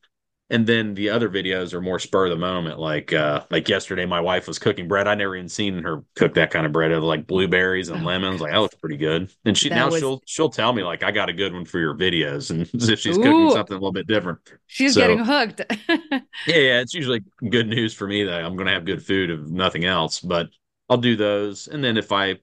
and 0.49 0.67
then 0.67 0.93
the 0.93 1.09
other 1.09 1.27
videos 1.27 1.73
are 1.73 1.81
more 1.81 1.97
spur 1.97 2.25
of 2.25 2.29
the 2.29 2.37
moment 2.37 2.79
like 2.79 3.11
uh 3.13 3.43
like 3.49 3.67
yesterday 3.67 4.05
my 4.05 4.19
wife 4.19 4.47
was 4.47 4.59
cooking 4.59 4.87
bread. 4.87 5.07
I 5.07 5.15
never 5.15 5.35
even 5.35 5.49
seen 5.49 5.81
her 5.83 6.03
cook 6.15 6.35
that 6.35 6.51
kind 6.51 6.65
of 6.65 6.71
bread 6.71 6.91
of 6.91 7.03
like 7.03 7.25
blueberries 7.25 7.89
and 7.89 8.03
oh, 8.03 8.05
lemons. 8.05 8.41
Like 8.41 8.51
that 8.51 8.59
looks 8.59 8.75
pretty 8.75 8.97
good. 8.97 9.31
And 9.45 9.57
she 9.57 9.69
that 9.69 9.75
now 9.75 9.89
was... 9.89 9.99
she'll 9.99 10.21
she'll 10.25 10.49
tell 10.49 10.71
me 10.73 10.83
like 10.83 11.03
i 11.03 11.11
got 11.11 11.29
a 11.29 11.33
good 11.33 11.53
one 11.53 11.65
for 11.65 11.79
your 11.79 11.95
videos. 11.95 12.49
And 12.55 12.69
as 12.75 12.89
if 12.89 12.99
she's 12.99 13.17
Ooh, 13.17 13.23
cooking 13.23 13.51
something 13.51 13.75
a 13.75 13.79
little 13.79 13.91
bit 13.91 14.07
different. 14.07 14.39
She's 14.67 14.93
so, 14.93 15.01
getting 15.01 15.19
hooked. 15.19 15.61
Yeah 16.47 16.57
yeah 16.57 16.81
it's 16.81 16.93
usually 16.93 17.23
good 17.49 17.67
news 17.67 17.93
for 17.93 18.05
me 18.07 18.23
that 18.25 18.43
i'm 18.43 18.55
gonna 18.55 18.73
have 18.73 18.85
good 18.85 19.03
food 19.03 19.29
if 19.31 19.39
nothing 19.47 19.85
else 19.85 20.19
but 20.19 20.49
i'll 20.89 20.97
do 20.97 21.15
those. 21.15 21.67
And 21.67 21.83
then 21.83 21.97
if 21.97 22.11
i 22.11 22.35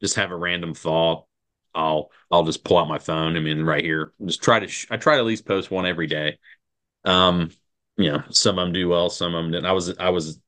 just 0.00 0.16
have 0.16 0.30
a 0.30 0.36
random 0.36 0.74
thought 0.74 1.26
i'll 1.74 2.10
i'll 2.30 2.44
just 2.44 2.64
pull 2.64 2.78
out 2.78 2.88
my 2.88 2.98
phone. 2.98 3.36
I 3.36 3.40
mean 3.40 3.62
right 3.62 3.84
here 3.84 4.12
just 4.24 4.42
try 4.42 4.58
to 4.58 4.68
sh- 4.68 4.86
i 4.90 4.96
try 4.96 5.14
to 5.14 5.20
at 5.20 5.26
least 5.26 5.46
post 5.46 5.70
one 5.70 5.86
every 5.86 6.06
day 6.06 6.38
um, 7.04 7.50
you 7.96 8.10
know, 8.10 8.22
some 8.30 8.58
of 8.58 8.66
them 8.66 8.72
do 8.72 8.88
well, 8.88 9.10
some 9.10 9.34
of 9.34 9.44
them 9.44 9.52
didn't. 9.52 9.66
I 9.66 9.72
was 9.72 9.96
I 9.98 10.10
was 10.10 10.40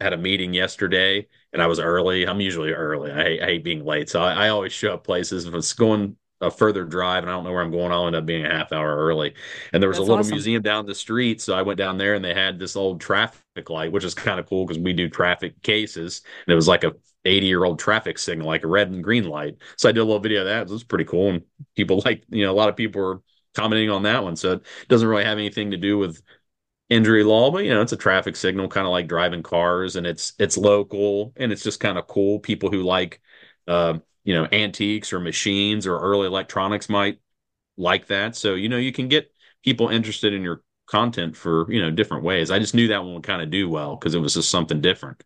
had 0.00 0.12
a 0.12 0.18
meeting 0.18 0.52
yesterday 0.52 1.26
and 1.52 1.62
I 1.62 1.66
was 1.66 1.78
early. 1.78 2.26
I'm 2.26 2.40
usually 2.40 2.72
early. 2.72 3.10
I 3.10 3.22
hate, 3.22 3.42
I 3.42 3.46
hate 3.46 3.64
being 3.64 3.84
late, 3.84 4.10
so 4.10 4.20
I, 4.20 4.46
I, 4.46 4.48
always 4.48 4.72
show 4.72 4.94
up 4.94 5.04
places. 5.04 5.46
If 5.46 5.54
it's 5.54 5.72
going 5.72 6.16
a 6.40 6.50
further 6.50 6.84
drive 6.84 7.22
and 7.22 7.30
I 7.30 7.34
don't 7.34 7.44
know 7.44 7.52
where 7.52 7.62
I'm 7.62 7.70
going, 7.70 7.92
I'll 7.92 8.06
end 8.06 8.16
up 8.16 8.26
being 8.26 8.44
a 8.44 8.50
half 8.50 8.72
hour 8.72 8.96
early. 8.96 9.34
And 9.72 9.80
there 9.80 9.88
was 9.88 9.98
That's 9.98 10.08
a 10.08 10.10
little 10.10 10.20
awesome. 10.20 10.34
museum 10.34 10.62
down 10.62 10.86
the 10.86 10.94
street, 10.94 11.40
so 11.40 11.54
I 11.54 11.62
went 11.62 11.78
down 11.78 11.98
there 11.98 12.14
and 12.14 12.24
they 12.24 12.34
had 12.34 12.58
this 12.58 12.74
old 12.74 13.00
traffic 13.00 13.70
light, 13.70 13.92
which 13.92 14.04
is 14.04 14.14
kind 14.14 14.40
of 14.40 14.46
cool 14.46 14.66
because 14.66 14.82
we 14.82 14.92
do 14.92 15.08
traffic 15.08 15.62
cases, 15.62 16.22
and 16.46 16.52
it 16.52 16.56
was 16.56 16.68
like 16.68 16.84
a 16.84 16.94
80 17.24 17.46
year 17.46 17.64
old 17.64 17.78
traffic 17.78 18.18
signal, 18.18 18.48
like 18.48 18.64
a 18.64 18.68
red 18.68 18.90
and 18.90 19.04
green 19.04 19.24
light. 19.28 19.56
So 19.76 19.88
I 19.88 19.92
did 19.92 20.00
a 20.00 20.04
little 20.04 20.18
video 20.18 20.40
of 20.40 20.46
that. 20.46 20.62
It 20.62 20.70
was 20.70 20.84
pretty 20.84 21.04
cool, 21.04 21.30
and 21.30 21.42
people 21.76 22.02
like 22.04 22.24
you 22.28 22.44
know 22.44 22.52
a 22.52 22.54
lot 22.56 22.68
of 22.68 22.76
people 22.76 23.00
were 23.00 23.22
commenting 23.54 23.90
on 23.90 24.02
that 24.04 24.22
one. 24.24 24.36
So 24.36 24.52
it 24.52 24.62
doesn't 24.88 25.08
really 25.08 25.24
have 25.24 25.38
anything 25.38 25.70
to 25.72 25.76
do 25.76 25.98
with 25.98 26.22
injury 26.90 27.24
law, 27.24 27.50
but 27.50 27.64
you 27.64 27.70
know, 27.70 27.82
it's 27.82 27.92
a 27.92 27.96
traffic 27.96 28.36
signal, 28.36 28.68
kind 28.68 28.86
of 28.86 28.92
like 28.92 29.08
driving 29.08 29.42
cars, 29.42 29.96
and 29.96 30.06
it's 30.06 30.34
it's 30.38 30.58
local 30.58 31.32
and 31.36 31.52
it's 31.52 31.62
just 31.62 31.80
kind 31.80 31.98
of 31.98 32.06
cool. 32.06 32.40
People 32.40 32.70
who 32.70 32.82
like 32.82 33.20
uh, 33.68 33.98
you 34.24 34.34
know, 34.34 34.46
antiques 34.52 35.12
or 35.12 35.20
machines 35.20 35.86
or 35.86 35.98
early 35.98 36.26
electronics 36.26 36.88
might 36.88 37.18
like 37.76 38.06
that. 38.08 38.36
So, 38.36 38.54
you 38.54 38.68
know, 38.68 38.76
you 38.76 38.92
can 38.92 39.08
get 39.08 39.32
people 39.64 39.88
interested 39.88 40.32
in 40.32 40.42
your 40.42 40.62
content 40.86 41.36
for, 41.36 41.70
you 41.72 41.80
know, 41.82 41.90
different 41.90 42.24
ways. 42.24 42.50
I 42.50 42.58
just 42.58 42.74
knew 42.74 42.88
that 42.88 43.04
one 43.04 43.14
would 43.14 43.22
kind 43.22 43.42
of 43.42 43.50
do 43.50 43.68
well 43.68 43.96
because 43.96 44.14
it 44.14 44.20
was 44.20 44.34
just 44.34 44.50
something 44.50 44.80
different. 44.80 45.22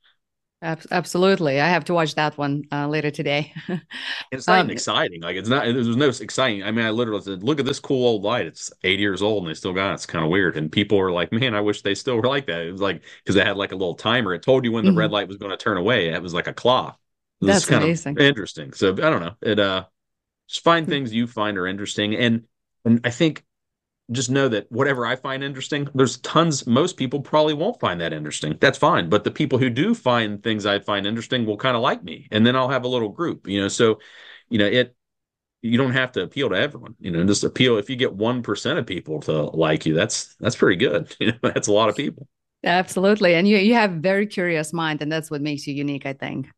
Absolutely, 0.63 1.61
I 1.61 1.69
have 1.69 1.85
to 1.85 1.95
watch 1.95 2.15
that 2.15 2.39
one 2.39 2.65
uh, 2.73 2.89
later 2.89 3.11
today. 3.11 3.53
it's 4.33 4.47
not 4.47 4.61
um, 4.61 4.71
exciting. 4.71 5.21
Like 5.21 5.37
it's 5.37 5.51
not. 5.51 5.67
There's 5.67 5.97
no 5.97 6.09
exciting. 6.09 6.63
I 6.63 6.71
mean, 6.71 6.87
I 6.87 6.91
literally 6.91 7.21
said, 7.21 7.43
"Look 7.43 7.61
at 7.61 7.67
this 7.67 7.79
cool 7.79 8.07
old 8.07 8.23
light. 8.23 8.47
It's 8.47 8.73
eight 8.83 8.99
years 8.99 9.21
old 9.21 9.43
and 9.43 9.51
they 9.51 9.55
still 9.55 9.75
got 9.75 9.91
it. 9.91 9.95
It's 9.95 10.07
kind 10.07 10.25
of 10.25 10.31
weird." 10.31 10.57
And 10.57 10.73
people 10.73 10.99
are 10.99 11.13
like, 11.13 11.31
"Man, 11.31 11.55
I 11.55 11.61
wish 11.61 11.83
they 11.83 11.95
still 11.95 12.17
were 12.17 12.27
like 12.27 12.47
that." 12.47 12.63
It 12.63 12.73
was 12.73 12.81
like 12.81 13.03
because 13.23 13.37
it 13.37 13.47
had 13.47 13.59
like 13.59 13.73
a 13.73 13.77
little 13.77 13.95
timer. 13.95 14.33
It 14.33 14.43
told 14.43 14.65
you 14.65 14.73
when 14.73 14.85
the 14.85 14.93
mm-hmm. 14.93 14.99
red 14.99 15.11
light 15.11 15.29
was 15.29 15.37
going 15.37 15.51
to 15.51 15.59
turn 15.59 15.77
away. 15.77 16.09
It 16.09 16.23
was 16.23 16.33
like 16.33 16.47
a 16.47 16.55
clock. 16.55 16.99
That's 17.43 17.67
kind 17.67 17.85
amazing. 17.85 18.19
Of 18.19 18.25
interesting. 18.25 18.73
So 18.73 18.93
I 18.93 19.11
don't 19.11 19.21
know. 19.21 19.35
It 19.43 19.61
uh, 19.61 19.85
just 20.49 20.65
find 20.65 20.87
hmm. 20.87 20.91
things 20.91 21.13
you 21.13 21.27
find 21.27 21.59
are 21.59 21.67
interesting, 21.67 22.15
and 22.15 22.45
and 22.87 23.01
I 23.05 23.11
think 23.11 23.45
just 24.13 24.31
know 24.31 24.49
that 24.49 24.71
whatever 24.71 25.05
I 25.07 25.17
find 25.17 25.43
interesting, 25.43 25.89
there's 25.95 26.19
tons, 26.19 26.67
most 26.67 26.97
people 26.97 27.21
probably 27.21 27.55
won't 27.55 27.81
find 27.81 28.01
that 28.01 28.13
interesting. 28.13 28.57
That's 28.61 28.79
fine. 28.79 29.09
But 29.09 29.25
the 29.25 29.31
people 29.31 29.59
who 29.59 29.69
do 29.71 29.95
find 29.95 30.43
things 30.43 30.65
I 30.67 30.79
find 30.79 31.07
interesting 31.07 31.45
will 31.45 31.57
kind 31.57 31.77
of 31.77 31.83
like 31.83 32.05
me. 32.05 32.29
And 32.31 32.47
then 32.47 32.55
I'll 32.57 32.69
have 32.69 32.85
a 32.85 32.89
little 32.89 33.09
group, 33.09 33.49
you 33.49 33.61
know. 33.61 33.69
So, 33.69 33.99
you 34.49 34.59
know, 34.59 34.67
it 34.67 34.95
you 35.63 35.79
don't 35.79 35.93
have 35.93 36.13
to 36.13 36.23
appeal 36.23 36.51
to 36.51 36.57
everyone. 36.57 36.95
You 37.01 37.11
know, 37.13 37.25
just 37.25 37.45
appeal 37.45 37.79
if 37.79 37.91
you 37.91 37.97
get 37.97 38.15
one 38.15 38.43
percent 38.43 38.79
of 38.79 38.87
people 38.87 39.21
to 39.23 39.45
like 39.45 39.87
you, 39.87 39.95
that's 39.95 40.37
that's 40.37 40.57
pretty 40.57 40.77
good. 40.77 41.15
You 41.21 41.33
know, 41.33 41.39
that's 41.43 41.69
a 41.69 41.73
lot 41.73 41.89
of 41.89 41.97
people. 41.97 42.29
Absolutely, 42.65 43.35
and 43.35 43.47
you 43.49 43.59
you 43.59 43.75
have 43.75 43.93
very 43.93 44.27
curious 44.27 44.73
mind, 44.73 45.01
and 45.03 45.11
that's 45.13 45.31
what 45.31 45.41
makes 45.41 45.67
you 45.67 45.75
unique, 45.75 46.05
I 46.07 46.13
think. 46.13 46.49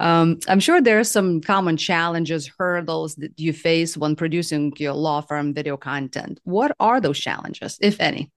Um, 0.00 0.38
I'm 0.48 0.60
sure 0.60 0.80
there 0.80 0.98
are 0.98 1.04
some 1.04 1.40
common 1.40 1.76
challenges, 1.76 2.50
hurdles 2.58 3.14
that 3.16 3.38
you 3.38 3.52
face 3.52 3.96
when 3.96 4.16
producing 4.16 4.72
your 4.78 4.92
law 4.92 5.20
firm 5.20 5.54
video 5.54 5.76
content. 5.76 6.40
What 6.44 6.74
are 6.80 7.00
those 7.00 7.18
challenges, 7.18 7.78
if 7.80 8.00
any? 8.00 8.30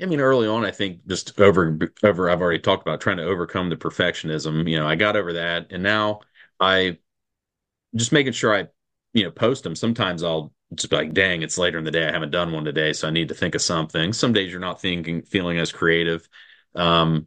I 0.00 0.06
mean, 0.06 0.20
early 0.20 0.46
on, 0.46 0.64
I 0.64 0.70
think 0.70 1.06
just 1.06 1.40
over 1.40 1.76
over 2.04 2.30
I've 2.30 2.40
already 2.40 2.60
talked 2.60 2.82
about 2.82 3.00
trying 3.00 3.16
to 3.16 3.24
overcome 3.24 3.68
the 3.68 3.76
perfectionism. 3.76 4.70
You 4.70 4.78
know, 4.78 4.86
I 4.86 4.94
got 4.94 5.16
over 5.16 5.32
that, 5.34 5.68
and 5.70 5.82
now 5.82 6.20
I 6.60 6.98
just 7.96 8.12
making 8.12 8.32
sure 8.32 8.54
I, 8.54 8.68
you 9.12 9.24
know, 9.24 9.30
post 9.30 9.64
them. 9.64 9.74
Sometimes 9.74 10.22
I'll 10.22 10.52
just 10.74 10.90
be 10.90 10.96
like, 10.96 11.14
"Dang, 11.14 11.42
it's 11.42 11.58
later 11.58 11.78
in 11.78 11.84
the 11.84 11.90
day. 11.90 12.06
I 12.06 12.12
haven't 12.12 12.30
done 12.30 12.52
one 12.52 12.64
today, 12.64 12.92
so 12.92 13.08
I 13.08 13.10
need 13.10 13.28
to 13.28 13.34
think 13.34 13.56
of 13.56 13.62
something." 13.62 14.12
Some 14.12 14.32
days 14.32 14.52
you're 14.52 14.60
not 14.60 14.80
thinking, 14.80 15.22
feeling 15.22 15.58
as 15.58 15.72
creative. 15.72 16.28
Um, 16.76 17.26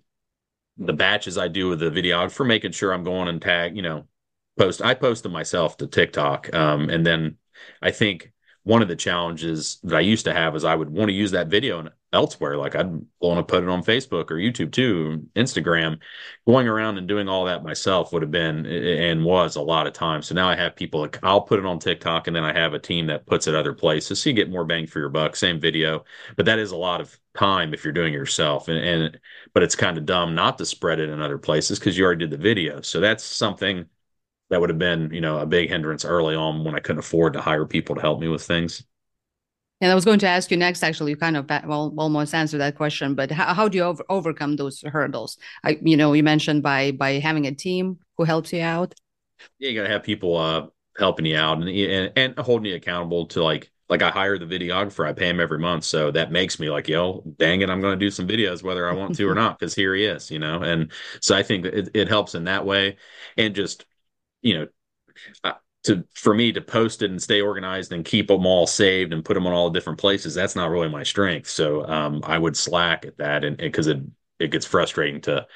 the 0.86 0.94
batches 0.94 1.38
I 1.38 1.48
do 1.48 1.70
with 1.70 1.80
the 1.80 1.92
videographer, 1.92 2.46
making 2.46 2.72
sure 2.72 2.94
I'm 2.94 3.04
going 3.04 3.28
and 3.28 3.42
tag, 3.42 3.76
you 3.76 3.82
know, 3.82 4.08
post. 4.58 4.82
I 4.82 4.94
post 4.94 5.24
them 5.24 5.32
myself 5.32 5.78
to 5.78 5.88
TikTok, 5.88 6.54
um, 6.54 6.90
and 6.90 7.06
then 7.06 7.38
I 7.82 7.92
think 7.92 8.32
one 8.64 8.82
of 8.82 8.88
the 8.88 8.96
challenges 8.96 9.80
that 9.84 9.96
I 9.96 10.02
used 10.02 10.26
to 10.26 10.34
have 10.34 10.56
is 10.56 10.64
I 10.64 10.76
would 10.76 10.90
want 10.90 11.10
to 11.10 11.14
use 11.14 11.32
that 11.32 11.48
video 11.48 11.88
elsewhere. 12.14 12.58
Like 12.58 12.76
I'd 12.76 12.92
want 13.20 13.38
to 13.38 13.44
put 13.44 13.64
it 13.64 13.70
on 13.70 13.84
Facebook 13.84 14.32
or 14.32 14.36
YouTube 14.36 14.72
too, 14.72 15.28
Instagram. 15.36 16.00
Going 16.46 16.68
around 16.68 16.98
and 16.98 17.08
doing 17.08 17.30
all 17.30 17.46
that 17.46 17.64
myself 17.64 18.12
would 18.12 18.22
have 18.22 18.32
been 18.32 18.66
and 18.66 19.24
was 19.24 19.56
a 19.56 19.62
lot 19.62 19.88
of 19.88 19.94
time. 19.94 20.22
So 20.22 20.36
now 20.36 20.50
I 20.50 20.56
have 20.56 20.76
people 20.76 21.02
like 21.02 21.20
I'll 21.24 21.42
put 21.42 21.60
it 21.60 21.66
on 21.66 21.80
TikTok 21.80 22.28
and 22.28 22.36
then 22.36 22.44
I 22.44 22.54
have 22.54 22.74
a 22.74 22.80
team 22.80 23.08
that 23.08 23.26
puts 23.26 23.48
it 23.48 23.56
other 23.56 23.74
places. 23.74 24.22
So 24.22 24.30
you 24.30 24.36
get 24.36 24.50
more 24.50 24.66
bang 24.66 24.88
for 24.88 25.00
your 25.00 25.10
buck, 25.10 25.36
same 25.36 25.60
video. 25.60 26.04
But 26.36 26.46
that 26.48 26.60
is 26.60 26.72
a 26.72 26.78
lot 26.78 27.02
of 27.02 27.18
time 27.38 27.74
if 27.74 27.84
you're 27.84 27.94
doing 27.94 28.14
it 28.14 28.18
yourself. 28.18 28.68
And, 28.68 28.78
and 28.78 29.20
but 29.54 29.64
it's 29.64 29.76
kind 29.76 29.98
of 29.98 30.06
dumb 30.06 30.36
not 30.36 30.58
to 30.58 30.66
spread 30.66 31.00
it 31.00 31.10
in 31.10 31.22
other 31.22 31.38
places 31.38 31.80
because 31.80 31.98
you 31.98 32.04
already 32.06 32.28
did 32.28 32.32
the 32.32 32.44
video. 32.44 32.82
So 32.82 33.00
that's 33.00 33.24
something 33.24 33.86
that 34.50 34.60
would 34.60 34.70
have 34.70 34.80
been, 34.80 35.12
you 35.14 35.22
know, 35.22 35.40
a 35.40 35.46
big 35.46 35.70
hindrance 35.70 36.04
early 36.04 36.36
on 36.36 36.66
when 36.66 36.76
I 36.76 36.80
couldn't 36.80 37.00
afford 37.00 37.34
to 37.34 37.42
hire 37.42 37.66
people 37.66 37.96
to 37.96 38.02
help 38.02 38.20
me 38.20 38.28
with 38.28 38.44
things. 38.44 38.84
And 39.82 39.92
I 39.92 39.96
was 39.96 40.06
going 40.06 40.20
to 40.20 40.28
ask 40.28 40.52
you 40.52 40.58
next. 40.58 40.84
Actually, 40.84 41.12
you 41.12 41.18
kind 41.18 41.36
of 41.36 41.50
well 41.66 41.94
almost 41.98 42.34
answered 42.34 42.60
that 42.60 42.76
question. 42.76 43.16
But 43.16 43.32
how, 43.32 43.54
how 43.54 43.68
do 43.68 43.78
you 43.78 43.84
over, 43.84 44.04
overcome 44.10 44.56
those 44.56 44.82
hurdles? 44.82 45.38
I, 45.64 45.80
you 45.82 45.98
know, 45.98 46.14
you 46.14 46.24
mentioned 46.24 46.62
by 46.62 46.92
by 46.92 47.14
having 47.14 47.48
a 47.48 47.52
team 47.52 47.98
who 48.18 48.24
helps 48.24 48.54
you 48.54 48.62
out. 48.62 48.94
Yeah, 49.58 49.70
you 49.70 49.80
got 49.80 49.88
to 49.88 49.94
have 49.94 50.04
people 50.04 50.38
uh, 50.38 50.68
helping 50.98 51.26
you 51.26 51.36
out 51.36 51.58
and, 51.58 51.70
and 51.70 52.12
and 52.16 52.40
holding 52.40 52.68
you 52.68 52.76
accountable 52.76 53.26
to 53.28 53.44
like 53.44 53.72
like 53.90 54.04
I 54.04 54.10
hire 54.12 54.38
the 54.38 54.46
videographer. 54.46 55.08
I 55.08 55.14
pay 55.14 55.30
him 55.30 55.40
every 55.40 55.60
month, 55.60 55.84
so 55.84 56.12
that 56.12 56.32
makes 56.32 56.60
me 56.60 56.70
like, 56.70 56.88
yo, 56.88 57.24
dang 57.38 57.62
it, 57.62 57.70
I'm 57.70 57.82
going 57.82 58.00
to 58.00 58.06
do 58.06 58.12
some 58.12 58.28
videos 58.28 58.64
whether 58.64 58.88
I 58.88 58.94
want 58.94 59.16
to 59.16 59.28
or 59.28 59.36
not 59.44 59.60
because 59.60 59.76
here 59.76 59.94
he 59.96 60.06
is, 60.06 60.32
you 60.32 60.40
know. 60.40 60.62
And 60.62 60.92
so 61.22 61.36
I 61.36 61.44
think 61.44 61.66
it, 61.66 61.90
it 61.94 62.08
helps 62.08 62.36
in 62.36 62.46
that 62.46 62.66
way, 62.66 62.98
and 63.36 63.56
just 63.56 63.86
you 64.42 64.60
know, 64.60 64.68
uh, 65.44 65.54
to 65.84 66.06
for 66.14 66.34
me 66.34 66.52
to 66.52 66.62
post 66.62 67.02
it 67.02 67.10
and 67.10 67.22
stay 67.22 67.42
organized 67.42 67.92
and 67.92 68.06
keep 68.06 68.28
them 68.28 68.46
all 68.46 68.68
saved 68.68 69.14
and 69.14 69.26
put 69.26 69.34
them 69.34 69.48
on 69.48 69.54
all 69.54 69.70
the 69.70 69.78
different 69.78 70.00
places, 70.00 70.34
that's 70.36 70.56
not 70.56 70.70
really 70.70 70.90
my 70.90 71.04
strength. 71.04 71.50
So 71.50 71.86
um, 71.88 72.22
I 72.24 72.38
would 72.38 72.56
slack 72.56 73.06
at 73.06 73.18
that, 73.18 73.44
and 73.44 73.58
because 73.58 73.88
it 73.88 74.00
it 74.40 74.52
gets 74.52 74.66
frustrating 74.66 75.22
to 75.22 75.48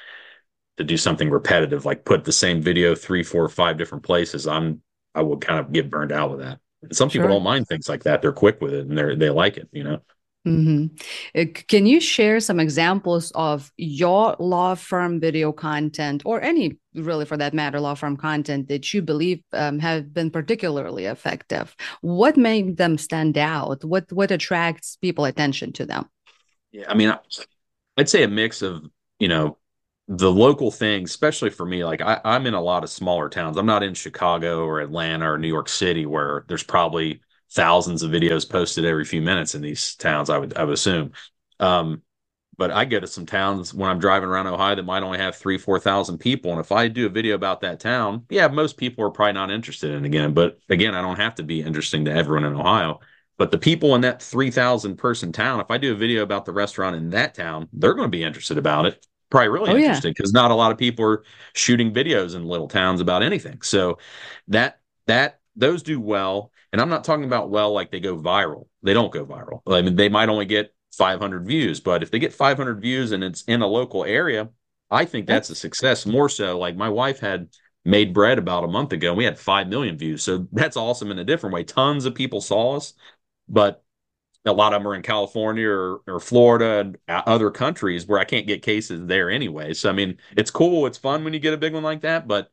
to 0.78 0.84
do 0.84 0.96
something 0.96 1.30
repetitive, 1.30 1.84
like 1.84 2.04
put 2.04 2.24
the 2.24 2.32
same 2.32 2.60
video 2.60 2.94
three, 2.94 3.22
four, 3.22 3.48
five 3.48 3.78
different 3.78 4.04
places. 4.04 4.46
I'm 4.46 4.82
I 5.14 5.22
would 5.22 5.40
kind 5.40 5.60
of 5.60 5.72
get 5.72 5.90
burned 5.90 6.12
out 6.12 6.30
with 6.30 6.40
that. 6.40 6.60
And 6.82 6.94
some 6.94 7.08
people 7.08 7.28
don't 7.28 7.42
mind 7.42 7.66
things 7.68 7.88
like 7.88 8.04
that; 8.04 8.20
they're 8.22 8.32
quick 8.32 8.60
with 8.60 8.74
it 8.74 8.86
and 8.86 8.98
they 8.98 9.14
they 9.14 9.30
like 9.30 9.56
it, 9.56 9.68
you 9.72 9.84
know. 9.84 10.00
Mm-hmm. 10.46 11.42
Can 11.66 11.86
you 11.86 12.00
share 12.00 12.38
some 12.38 12.60
examples 12.60 13.32
of 13.34 13.72
your 13.76 14.36
law 14.38 14.76
firm 14.76 15.18
video 15.18 15.50
content, 15.50 16.22
or 16.24 16.40
any 16.40 16.78
really 16.94 17.24
for 17.24 17.36
that 17.36 17.52
matter, 17.52 17.80
law 17.80 17.94
firm 17.94 18.16
content 18.16 18.68
that 18.68 18.94
you 18.94 19.02
believe 19.02 19.42
um, 19.52 19.80
have 19.80 20.14
been 20.14 20.30
particularly 20.30 21.06
effective? 21.06 21.74
What 22.00 22.36
made 22.36 22.76
them 22.76 22.96
stand 22.96 23.36
out? 23.36 23.84
What 23.84 24.12
what 24.12 24.30
attracts 24.30 24.96
people 24.96 25.24
attention 25.24 25.72
to 25.74 25.86
them? 25.86 26.08
Yeah, 26.70 26.84
I 26.88 26.94
mean, 26.94 27.12
I'd 27.96 28.08
say 28.08 28.22
a 28.22 28.28
mix 28.28 28.62
of 28.62 28.84
you 29.18 29.26
know 29.26 29.58
the 30.06 30.30
local 30.30 30.70
things, 30.70 31.10
especially 31.10 31.50
for 31.50 31.66
me. 31.66 31.84
Like 31.84 32.00
I, 32.00 32.20
I'm 32.24 32.46
in 32.46 32.54
a 32.54 32.62
lot 32.62 32.84
of 32.84 32.90
smaller 32.90 33.28
towns. 33.28 33.56
I'm 33.56 33.66
not 33.66 33.82
in 33.82 33.94
Chicago 33.94 34.64
or 34.64 34.80
Atlanta 34.80 35.32
or 35.32 35.38
New 35.38 35.48
York 35.48 35.68
City 35.68 36.06
where 36.06 36.44
there's 36.46 36.62
probably 36.62 37.20
thousands 37.50 38.02
of 38.02 38.10
videos 38.10 38.48
posted 38.48 38.84
every 38.84 39.04
few 39.04 39.22
minutes 39.22 39.54
in 39.54 39.62
these 39.62 39.94
towns. 39.96 40.30
I 40.30 40.38
would 40.38 40.56
I 40.56 40.64
would 40.64 40.74
assume. 40.74 41.12
Um, 41.60 42.02
but 42.58 42.70
I 42.70 42.86
go 42.86 42.98
to 42.98 43.06
some 43.06 43.26
towns 43.26 43.74
when 43.74 43.90
I'm 43.90 43.98
driving 43.98 44.28
around 44.28 44.46
Ohio 44.46 44.74
that 44.74 44.82
might 44.82 45.02
only 45.02 45.18
have 45.18 45.36
three, 45.36 45.58
four 45.58 45.78
thousand 45.78 46.18
people, 46.18 46.52
and 46.52 46.60
if 46.60 46.72
I 46.72 46.88
do 46.88 47.06
a 47.06 47.10
video 47.10 47.34
about 47.34 47.60
that 47.60 47.80
town, 47.80 48.24
yeah, 48.30 48.48
most 48.48 48.76
people 48.76 49.04
are 49.04 49.10
probably 49.10 49.34
not 49.34 49.50
interested 49.50 49.90
in 49.90 50.04
it 50.04 50.06
again. 50.06 50.32
But 50.32 50.58
again, 50.68 50.94
I 50.94 51.02
don't 51.02 51.18
have 51.18 51.34
to 51.36 51.42
be 51.42 51.60
interesting 51.60 52.06
to 52.06 52.12
everyone 52.12 52.44
in 52.44 52.54
Ohio. 52.54 53.00
But 53.38 53.50
the 53.50 53.58
people 53.58 53.94
in 53.94 54.00
that 54.00 54.22
three 54.22 54.50
thousand 54.50 54.96
person 54.96 55.32
town, 55.32 55.60
if 55.60 55.70
I 55.70 55.76
do 55.76 55.92
a 55.92 55.96
video 55.96 56.22
about 56.22 56.46
the 56.46 56.52
restaurant 56.52 56.96
in 56.96 57.10
that 57.10 57.34
town, 57.34 57.68
they're 57.72 57.94
going 57.94 58.10
to 58.10 58.16
be 58.16 58.24
interested 58.24 58.56
about 58.56 58.86
it. 58.86 59.06
Probably 59.28 59.48
really 59.48 59.72
oh, 59.72 59.76
interested 59.76 60.14
because 60.14 60.32
yeah. 60.34 60.40
not 60.40 60.50
a 60.50 60.54
lot 60.54 60.72
of 60.72 60.78
people 60.78 61.04
are 61.04 61.24
shooting 61.52 61.92
videos 61.92 62.34
in 62.34 62.44
little 62.44 62.68
towns 62.68 63.00
about 63.00 63.22
anything. 63.22 63.60
So 63.60 63.98
that 64.48 64.80
that 65.06 65.40
those 65.56 65.82
do 65.82 66.00
well. 66.00 66.52
And 66.72 66.80
I'm 66.80 66.88
not 66.88 67.04
talking 67.04 67.24
about 67.24 67.50
well 67.50 67.72
like 67.72 67.90
they 67.90 68.00
go 68.00 68.16
viral. 68.16 68.66
They 68.82 68.94
don't 68.94 69.12
go 69.12 69.24
viral. 69.24 69.60
I 69.66 69.82
mean, 69.82 69.96
they 69.96 70.08
might 70.08 70.28
only 70.28 70.44
get 70.44 70.74
500 70.92 71.46
views, 71.46 71.80
but 71.80 72.02
if 72.02 72.10
they 72.10 72.18
get 72.18 72.32
500 72.32 72.80
views 72.80 73.12
and 73.12 73.24
it's 73.24 73.42
in 73.44 73.62
a 73.62 73.66
local 73.66 74.04
area, 74.04 74.50
I 74.90 75.04
think 75.04 75.26
that's 75.26 75.50
a 75.50 75.54
success. 75.54 76.06
More 76.06 76.28
so, 76.28 76.58
like 76.58 76.76
my 76.76 76.88
wife 76.88 77.18
had 77.18 77.48
made 77.84 78.14
bread 78.14 78.38
about 78.38 78.64
a 78.64 78.68
month 78.68 78.92
ago, 78.92 79.08
and 79.08 79.18
we 79.18 79.24
had 79.24 79.38
5 79.38 79.68
million 79.68 79.96
views. 79.96 80.22
So 80.22 80.46
that's 80.52 80.76
awesome 80.76 81.10
in 81.10 81.18
a 81.18 81.24
different 81.24 81.54
way. 81.54 81.64
Tons 81.64 82.04
of 82.04 82.14
people 82.14 82.40
saw 82.40 82.76
us, 82.76 82.94
but 83.48 83.82
a 84.44 84.52
lot 84.52 84.72
of 84.72 84.80
them 84.80 84.88
are 84.88 84.94
in 84.94 85.02
California 85.02 85.68
or, 85.68 86.00
or 86.06 86.20
Florida 86.20 86.78
and 86.80 86.98
other 87.08 87.50
countries 87.50 88.06
where 88.06 88.20
I 88.20 88.24
can't 88.24 88.46
get 88.46 88.62
cases 88.62 89.04
there 89.06 89.28
anyway. 89.28 89.74
So, 89.74 89.90
I 89.90 89.92
mean, 89.92 90.18
it's 90.36 90.52
cool. 90.52 90.86
It's 90.86 90.98
fun 90.98 91.24
when 91.24 91.32
you 91.32 91.40
get 91.40 91.54
a 91.54 91.58
big 91.58 91.74
one 91.74 91.82
like 91.82 92.02
that, 92.02 92.28
but 92.28 92.52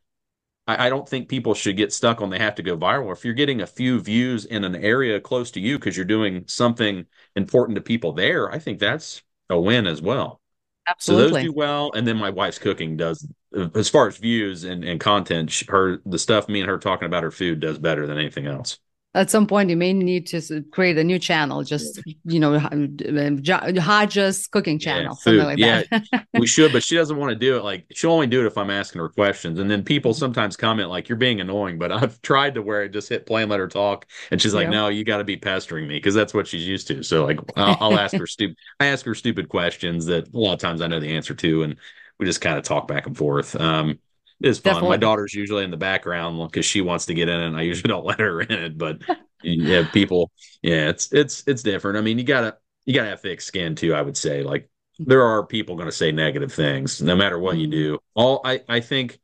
I, 0.66 0.86
I 0.86 0.90
don't 0.90 1.08
think 1.08 1.28
people 1.28 1.54
should 1.54 1.76
get 1.76 1.92
stuck 1.92 2.20
on 2.20 2.30
they 2.30 2.38
have 2.38 2.54
to 2.56 2.62
go 2.62 2.76
viral. 2.76 3.12
If 3.12 3.24
you're 3.24 3.34
getting 3.34 3.60
a 3.60 3.66
few 3.66 4.00
views 4.00 4.44
in 4.44 4.64
an 4.64 4.76
area 4.76 5.20
close 5.20 5.50
to 5.52 5.60
you 5.60 5.78
because 5.78 5.96
you're 5.96 6.06
doing 6.06 6.44
something 6.46 7.06
important 7.36 7.76
to 7.76 7.82
people 7.82 8.12
there, 8.12 8.50
I 8.50 8.58
think 8.58 8.78
that's 8.78 9.22
a 9.50 9.60
win 9.60 9.86
as 9.86 10.00
well. 10.00 10.40
Absolutely. 10.86 11.28
So 11.28 11.34
those 11.34 11.44
do 11.44 11.52
well, 11.52 11.92
and 11.92 12.06
then 12.06 12.18
my 12.18 12.30
wife's 12.30 12.58
cooking 12.58 12.96
does 12.96 13.26
as 13.74 13.88
far 13.88 14.06
as 14.08 14.18
views 14.18 14.64
and, 14.64 14.84
and 14.84 15.00
content. 15.00 15.62
Her 15.68 15.98
the 16.04 16.18
stuff 16.18 16.48
me 16.48 16.60
and 16.60 16.68
her 16.68 16.78
talking 16.78 17.06
about 17.06 17.22
her 17.22 17.30
food 17.30 17.60
does 17.60 17.78
better 17.78 18.06
than 18.06 18.18
anything 18.18 18.46
else 18.46 18.78
at 19.14 19.30
some 19.30 19.46
point 19.46 19.70
you 19.70 19.76
may 19.76 19.92
need 19.92 20.26
to 20.26 20.62
create 20.72 20.98
a 20.98 21.04
new 21.04 21.18
channel 21.18 21.62
just 21.62 22.00
you 22.24 22.40
know 22.40 22.58
Haja's 22.58 24.46
cooking 24.48 24.78
channel 24.78 25.04
yeah, 25.04 25.10
something 25.12 25.44
like 25.44 25.58
yeah, 25.58 25.82
that 25.90 26.26
we 26.38 26.46
should 26.46 26.72
but 26.72 26.82
she 26.82 26.96
doesn't 26.96 27.16
want 27.16 27.30
to 27.30 27.36
do 27.36 27.56
it 27.56 27.64
like 27.64 27.86
she'll 27.92 28.10
only 28.12 28.26
do 28.26 28.40
it 28.42 28.46
if 28.46 28.58
i'm 28.58 28.70
asking 28.70 29.00
her 29.00 29.08
questions 29.08 29.58
and 29.58 29.70
then 29.70 29.82
people 29.82 30.12
mm-hmm. 30.12 30.18
sometimes 30.18 30.56
comment 30.56 30.90
like 30.90 31.08
you're 31.08 31.16
being 31.16 31.40
annoying 31.40 31.78
but 31.78 31.92
i've 31.92 32.20
tried 32.22 32.54
to 32.54 32.62
where 32.62 32.82
i 32.82 32.88
just 32.88 33.08
hit 33.08 33.26
play 33.26 33.42
and 33.42 33.50
let 33.50 33.60
her 33.60 33.68
talk 33.68 34.06
and 34.30 34.40
she's 34.40 34.54
like 34.54 34.64
yeah. 34.64 34.70
no 34.70 34.88
you 34.88 35.04
got 35.04 35.18
to 35.18 35.24
be 35.24 35.36
pestering 35.36 35.86
me 35.86 35.96
because 35.96 36.14
that's 36.14 36.34
what 36.34 36.46
she's 36.46 36.66
used 36.66 36.88
to 36.88 37.02
so 37.02 37.24
like 37.24 37.38
I'll, 37.56 37.76
I'll 37.80 37.98
ask 37.98 38.16
her 38.16 38.26
stupid 38.26 38.56
i 38.80 38.86
ask 38.86 39.04
her 39.06 39.14
stupid 39.14 39.48
questions 39.48 40.06
that 40.06 40.32
a 40.32 40.38
lot 40.38 40.54
of 40.54 40.60
times 40.60 40.80
i 40.80 40.86
know 40.86 41.00
the 41.00 41.14
answer 41.14 41.34
to 41.34 41.62
and 41.62 41.76
we 42.18 42.26
just 42.26 42.40
kind 42.40 42.58
of 42.58 42.64
talk 42.64 42.88
back 42.88 43.06
and 43.06 43.16
forth 43.16 43.54
um 43.56 43.98
it's 44.40 44.58
fun. 44.58 44.74
Definitely. 44.74 44.88
My 44.90 44.96
daughter's 44.98 45.34
usually 45.34 45.64
in 45.64 45.70
the 45.70 45.76
background 45.76 46.40
because 46.50 46.66
she 46.66 46.80
wants 46.80 47.06
to 47.06 47.14
get 47.14 47.28
in. 47.28 47.40
And 47.40 47.56
I 47.56 47.62
usually 47.62 47.88
don't 47.92 48.04
let 48.04 48.20
her 48.20 48.40
in 48.40 48.52
it, 48.52 48.78
but 48.78 48.98
yeah, 49.42 49.88
people, 49.90 50.30
yeah, 50.62 50.88
it's 50.88 51.12
it's 51.12 51.44
it's 51.46 51.62
different. 51.62 51.98
I 51.98 52.00
mean, 52.00 52.18
you 52.18 52.24
gotta 52.24 52.56
you 52.84 52.94
gotta 52.94 53.10
have 53.10 53.20
thick 53.20 53.40
skin 53.40 53.74
too. 53.74 53.94
I 53.94 54.02
would 54.02 54.16
say, 54.16 54.42
like, 54.42 54.68
there 54.98 55.22
are 55.22 55.46
people 55.46 55.76
going 55.76 55.88
to 55.88 55.92
say 55.92 56.12
negative 56.12 56.52
things 56.52 57.02
no 57.02 57.16
matter 57.16 57.38
what 57.38 57.56
you 57.56 57.64
mm-hmm. 57.64 57.70
do. 57.70 57.98
All 58.14 58.40
I 58.44 58.60
I 58.68 58.80
think 58.80 59.18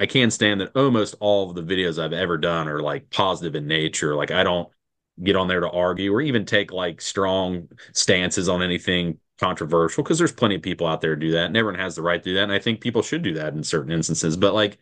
I 0.00 0.06
can't 0.06 0.32
stand 0.32 0.60
that 0.60 0.76
almost 0.76 1.14
all 1.20 1.48
of 1.48 1.56
the 1.56 1.62
videos 1.62 2.02
I've 2.02 2.12
ever 2.12 2.36
done 2.36 2.68
are 2.68 2.80
like 2.80 3.10
positive 3.10 3.54
in 3.54 3.66
nature. 3.66 4.14
Like 4.14 4.30
I 4.30 4.42
don't 4.42 4.68
get 5.22 5.36
on 5.36 5.46
there 5.46 5.60
to 5.60 5.70
argue 5.70 6.12
or 6.12 6.20
even 6.20 6.44
take 6.44 6.72
like 6.72 7.00
strong 7.00 7.68
stances 7.92 8.48
on 8.48 8.62
anything 8.62 9.18
controversial 9.38 10.02
because 10.02 10.18
there's 10.18 10.32
plenty 10.32 10.54
of 10.54 10.62
people 10.62 10.86
out 10.86 11.00
there 11.00 11.14
to 11.14 11.20
do 11.20 11.32
that 11.32 11.46
and 11.46 11.56
everyone 11.56 11.78
has 11.78 11.96
the 11.96 12.02
right 12.02 12.22
to 12.22 12.30
do 12.30 12.34
that 12.34 12.44
and 12.44 12.52
i 12.52 12.58
think 12.58 12.80
people 12.80 13.02
should 13.02 13.22
do 13.22 13.34
that 13.34 13.52
in 13.54 13.64
certain 13.64 13.90
instances 13.92 14.36
but 14.36 14.54
like 14.54 14.78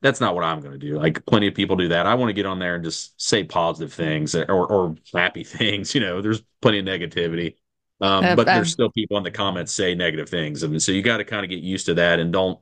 that's 0.00 0.20
not 0.20 0.34
what 0.34 0.44
i'm 0.44 0.60
going 0.60 0.72
to 0.72 0.78
do. 0.78 0.98
Like 0.98 1.24
plenty 1.26 1.46
of 1.46 1.54
people 1.54 1.76
do 1.76 1.88
that. 1.88 2.06
I 2.06 2.14
want 2.16 2.28
to 2.30 2.32
get 2.34 2.46
on 2.46 2.58
there 2.58 2.74
and 2.74 2.84
just 2.84 3.20
say 3.20 3.44
positive 3.44 3.92
things 3.92 4.34
or, 4.34 4.44
or 4.50 4.96
happy 5.14 5.44
things 5.44 5.94
you 5.94 6.00
know 6.00 6.20
there's 6.20 6.42
plenty 6.60 6.78
of 6.80 6.84
negativity. 6.86 7.56
Um, 8.00 8.34
but 8.34 8.52
there's 8.52 8.70
still 8.70 8.90
people 8.90 9.16
in 9.16 9.22
the 9.22 9.30
comments 9.30 9.72
say 9.72 9.94
negative 9.94 10.28
things 10.28 10.64
I 10.64 10.66
and 10.66 10.72
mean, 10.72 10.80
so 10.80 10.90
you 10.92 11.02
got 11.02 11.18
to 11.18 11.24
kind 11.24 11.44
of 11.44 11.50
get 11.50 11.60
used 11.60 11.86
to 11.86 11.94
that 11.94 12.18
and 12.18 12.32
don't 12.32 12.58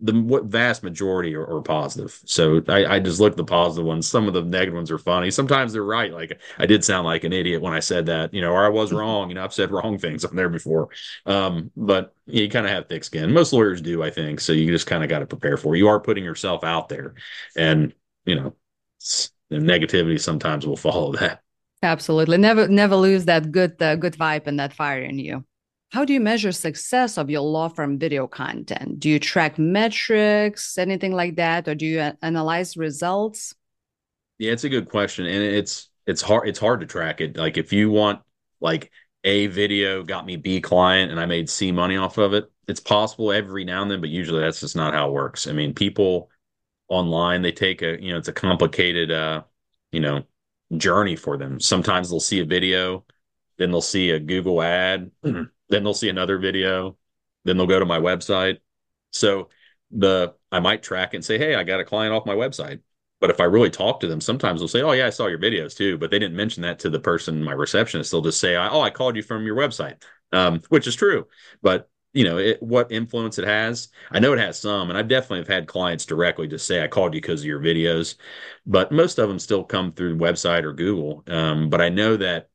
the 0.00 0.42
vast 0.44 0.84
majority 0.84 1.34
are, 1.34 1.44
are 1.44 1.60
positive. 1.60 2.20
So 2.24 2.62
I, 2.68 2.86
I, 2.86 2.98
just 3.00 3.18
look 3.18 3.32
at 3.32 3.36
the 3.36 3.44
positive 3.44 3.84
ones. 3.84 4.06
Some 4.06 4.28
of 4.28 4.34
the 4.34 4.42
negative 4.42 4.74
ones 4.74 4.92
are 4.92 4.98
funny. 4.98 5.28
Sometimes 5.30 5.72
they're 5.72 5.82
right. 5.82 6.12
Like 6.12 6.40
I 6.56 6.66
did 6.66 6.84
sound 6.84 7.04
like 7.04 7.24
an 7.24 7.32
idiot 7.32 7.60
when 7.60 7.74
I 7.74 7.80
said 7.80 8.06
that, 8.06 8.32
you 8.32 8.40
know, 8.40 8.52
or 8.52 8.64
I 8.64 8.68
was 8.68 8.92
wrong. 8.92 9.28
You 9.28 9.34
know, 9.34 9.42
I've 9.42 9.52
said 9.52 9.72
wrong 9.72 9.98
things 9.98 10.24
on 10.24 10.36
there 10.36 10.48
before. 10.48 10.90
Um, 11.26 11.72
but 11.76 12.14
you 12.26 12.48
kind 12.48 12.64
of 12.64 12.70
have 12.70 12.86
thick 12.86 13.02
skin. 13.02 13.32
Most 13.32 13.52
lawyers 13.52 13.80
do, 13.80 14.04
I 14.04 14.10
think. 14.10 14.40
So 14.40 14.52
you 14.52 14.70
just 14.70 14.86
kind 14.86 15.02
of 15.02 15.10
got 15.10 15.18
to 15.18 15.26
prepare 15.26 15.56
for 15.56 15.74
it. 15.74 15.78
You 15.78 15.88
are 15.88 15.98
putting 15.98 16.22
yourself 16.22 16.62
out 16.62 16.88
there, 16.88 17.14
and 17.56 17.92
you 18.24 18.36
know, 18.36 18.54
negativity 19.50 20.20
sometimes 20.20 20.64
will 20.64 20.76
follow 20.76 21.12
that. 21.12 21.42
Absolutely. 21.82 22.38
Never, 22.38 22.68
never 22.68 22.96
lose 22.96 23.24
that 23.26 23.52
good, 23.52 23.80
uh, 23.80 23.96
good 23.96 24.14
vibe 24.14 24.46
and 24.46 24.58
that 24.58 24.74
fire 24.74 25.02
in 25.02 25.18
you. 25.18 25.44
How 25.90 26.04
do 26.04 26.12
you 26.12 26.20
measure 26.20 26.52
success 26.52 27.16
of 27.16 27.30
your 27.30 27.40
law 27.40 27.68
firm 27.68 27.98
video 27.98 28.26
content? 28.26 29.00
Do 29.00 29.08
you 29.08 29.18
track 29.18 29.58
metrics, 29.58 30.76
anything 30.76 31.12
like 31.12 31.36
that, 31.36 31.66
or 31.66 31.74
do 31.74 31.86
you 31.86 32.12
analyze 32.20 32.76
results? 32.76 33.54
Yeah, 34.38 34.52
it's 34.52 34.64
a 34.64 34.68
good 34.68 34.90
question, 34.90 35.24
and 35.26 35.42
it's 35.42 35.88
it's 36.06 36.20
hard 36.20 36.46
it's 36.46 36.58
hard 36.58 36.80
to 36.80 36.86
track 36.86 37.20
it. 37.22 37.36
Like 37.36 37.56
if 37.56 37.72
you 37.72 37.90
want 37.90 38.20
like 38.60 38.90
a 39.24 39.46
video 39.46 40.02
got 40.02 40.26
me 40.26 40.36
B 40.36 40.60
client 40.60 41.10
and 41.10 41.18
I 41.18 41.26
made 41.26 41.48
C 41.48 41.72
money 41.72 41.96
off 41.96 42.18
of 42.18 42.34
it, 42.34 42.50
it's 42.66 42.80
possible 42.80 43.32
every 43.32 43.64
now 43.64 43.80
and 43.80 43.90
then, 43.90 44.00
but 44.00 44.10
usually 44.10 44.40
that's 44.40 44.60
just 44.60 44.76
not 44.76 44.92
how 44.92 45.08
it 45.08 45.12
works. 45.12 45.46
I 45.46 45.52
mean, 45.52 45.74
people 45.74 46.30
online 46.88 47.42
they 47.42 47.52
take 47.52 47.82
a 47.82 48.02
you 48.02 48.12
know 48.12 48.18
it's 48.18 48.28
a 48.28 48.32
complicated 48.32 49.10
uh 49.10 49.42
you 49.92 50.00
know 50.00 50.22
journey 50.76 51.16
for 51.16 51.38
them. 51.38 51.60
Sometimes 51.60 52.10
they'll 52.10 52.20
see 52.20 52.40
a 52.40 52.44
video, 52.44 53.06
then 53.56 53.70
they'll 53.70 53.80
see 53.80 54.10
a 54.10 54.20
Google 54.20 54.60
ad. 54.62 55.10
then 55.68 55.84
they'll 55.84 55.94
see 55.94 56.08
another 56.08 56.38
video, 56.38 56.96
then 57.44 57.56
they'll 57.56 57.66
go 57.66 57.78
to 57.78 57.86
my 57.86 57.98
website. 57.98 58.58
So 59.10 59.48
the 59.90 60.34
I 60.52 60.60
might 60.60 60.82
track 60.82 61.14
and 61.14 61.24
say, 61.24 61.38
hey, 61.38 61.54
I 61.54 61.64
got 61.64 61.80
a 61.80 61.84
client 61.84 62.14
off 62.14 62.26
my 62.26 62.34
website. 62.34 62.80
But 63.20 63.30
if 63.30 63.40
I 63.40 63.44
really 63.44 63.70
talk 63.70 64.00
to 64.00 64.06
them, 64.06 64.20
sometimes 64.20 64.60
they'll 64.60 64.68
say, 64.68 64.82
"Oh 64.82 64.92
yeah, 64.92 65.06
I 65.06 65.10
saw 65.10 65.26
your 65.26 65.38
videos 65.40 65.76
too," 65.76 65.98
but 65.98 66.10
they 66.10 66.18
didn't 66.18 66.36
mention 66.36 66.62
that 66.62 66.78
to 66.80 66.90
the 66.90 67.00
person, 67.00 67.42
my 67.42 67.52
receptionist. 67.52 68.10
They'll 68.10 68.22
just 68.22 68.40
say, 68.40 68.56
"Oh, 68.56 68.80
I 68.80 68.90
called 68.90 69.16
you 69.16 69.22
from 69.22 69.44
your 69.44 69.56
website," 69.56 70.02
um, 70.32 70.60
which 70.68 70.86
is 70.86 70.94
true. 70.94 71.26
But 71.62 71.90
you 72.12 72.24
know 72.24 72.38
it, 72.38 72.62
what 72.62 72.92
influence 72.92 73.38
it 73.38 73.46
has. 73.46 73.88
I 74.10 74.20
know 74.20 74.32
it 74.32 74.38
has 74.38 74.60
some, 74.60 74.88
and 74.88 74.98
I 74.98 75.02
definitely 75.02 75.38
have 75.38 75.48
had 75.48 75.66
clients 75.66 76.06
directly 76.06 76.46
just 76.46 76.66
say, 76.66 76.82
"I 76.82 76.88
called 76.88 77.14
you 77.14 77.20
because 77.20 77.40
of 77.40 77.46
your 77.46 77.60
videos," 77.60 78.16
but 78.66 78.92
most 78.92 79.18
of 79.18 79.28
them 79.28 79.38
still 79.38 79.64
come 79.64 79.92
through 79.92 80.18
website 80.18 80.62
or 80.64 80.72
Google. 80.72 81.24
Um, 81.26 81.70
but 81.70 81.80
I 81.80 81.88
know 81.88 82.16
that 82.16 82.50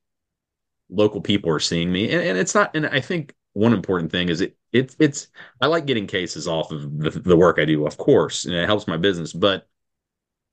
local 0.94 1.22
people 1.22 1.52
are 1.52 1.60
seeing 1.60 1.92
me, 1.92 2.12
and, 2.12 2.22
and 2.24 2.38
it's 2.38 2.56
not. 2.56 2.76
And 2.76 2.88
I 2.88 3.02
think 3.02 3.34
one 3.54 3.74
important 3.74 4.12
thing 4.12 4.30
is 4.30 4.42
it 4.42 4.58
it's 4.72 4.96
it's 5.00 5.28
I 5.62 5.68
like 5.68 5.86
getting 5.86 6.08
cases 6.08 6.48
off 6.48 6.72
of 6.72 6.98
the, 7.00 7.10
the 7.12 7.38
work 7.38 7.60
I 7.60 7.66
do, 7.66 7.86
of 7.86 7.98
course, 7.98 8.46
and 8.46 8.54
it 8.56 8.66
helps 8.66 8.88
my 8.88 8.98
business, 8.98 9.34
but 9.34 9.68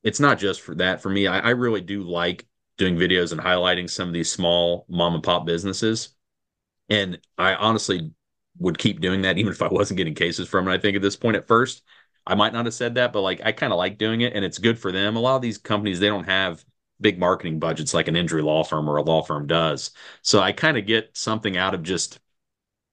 it's 0.03 0.21
not 0.21 0.39
just 0.39 0.61
for 0.63 0.75
that. 0.77 1.03
For 1.03 1.11
me, 1.11 1.27
I, 1.27 1.41
I 1.41 1.51
really 1.51 1.81
do 1.81 2.03
like 2.03 2.47
doing 2.79 2.97
videos 2.97 3.33
and 3.33 3.41
highlighting 3.41 3.89
some 3.91 4.09
of 4.09 4.15
these 4.15 4.33
small 4.33 4.87
mom 4.89 5.15
and 5.15 5.23
pop 5.23 5.47
businesses. 5.47 6.11
And 6.89 7.19
I 7.39 7.55
honestly 7.55 8.13
would 8.59 8.79
keep 8.79 9.01
doing 9.01 9.23
that 9.23 9.39
even 9.39 9.53
if 9.53 9.63
I 9.63 9.69
wasn't 9.69 9.99
getting 9.99 10.15
cases 10.15 10.49
from 10.49 10.69
it. 10.69 10.73
I 10.73 10.79
think 10.79 10.97
at 10.97 11.03
this 11.03 11.17
point 11.17 11.37
at 11.37 11.47
first, 11.49 11.83
I 12.27 12.35
might 12.35 12.53
not 12.53 12.67
have 12.67 12.75
said 12.75 12.97
that, 12.97 13.13
but 13.13 13.23
like 13.23 13.41
I 13.45 13.53
kind 13.53 13.73
of 13.73 13.79
like 13.79 13.99
doing 13.99 14.21
it 14.21 14.35
and 14.35 14.45
it's 14.45 14.59
good 14.59 14.79
for 14.79 14.93
them. 14.93 15.17
A 15.17 15.21
lot 15.21 15.37
of 15.37 15.43
these 15.43 15.59
companies, 15.59 16.01
they 16.01 16.09
don't 16.09 16.25
have 16.25 16.65
big 17.01 17.19
marketing 17.19 17.59
budgets 17.59 17.95
like 17.95 18.09
an 18.09 18.17
injury 18.17 18.43
law 18.43 18.65
firm 18.65 18.89
or 18.89 18.97
a 18.97 19.03
law 19.03 19.23
firm 19.23 19.47
does. 19.47 19.91
So 20.23 20.41
I 20.41 20.53
kind 20.53 20.77
of 20.77 20.87
get 20.87 21.17
something 21.17 21.57
out 21.57 21.75
of 21.75 21.83
just 21.83 22.21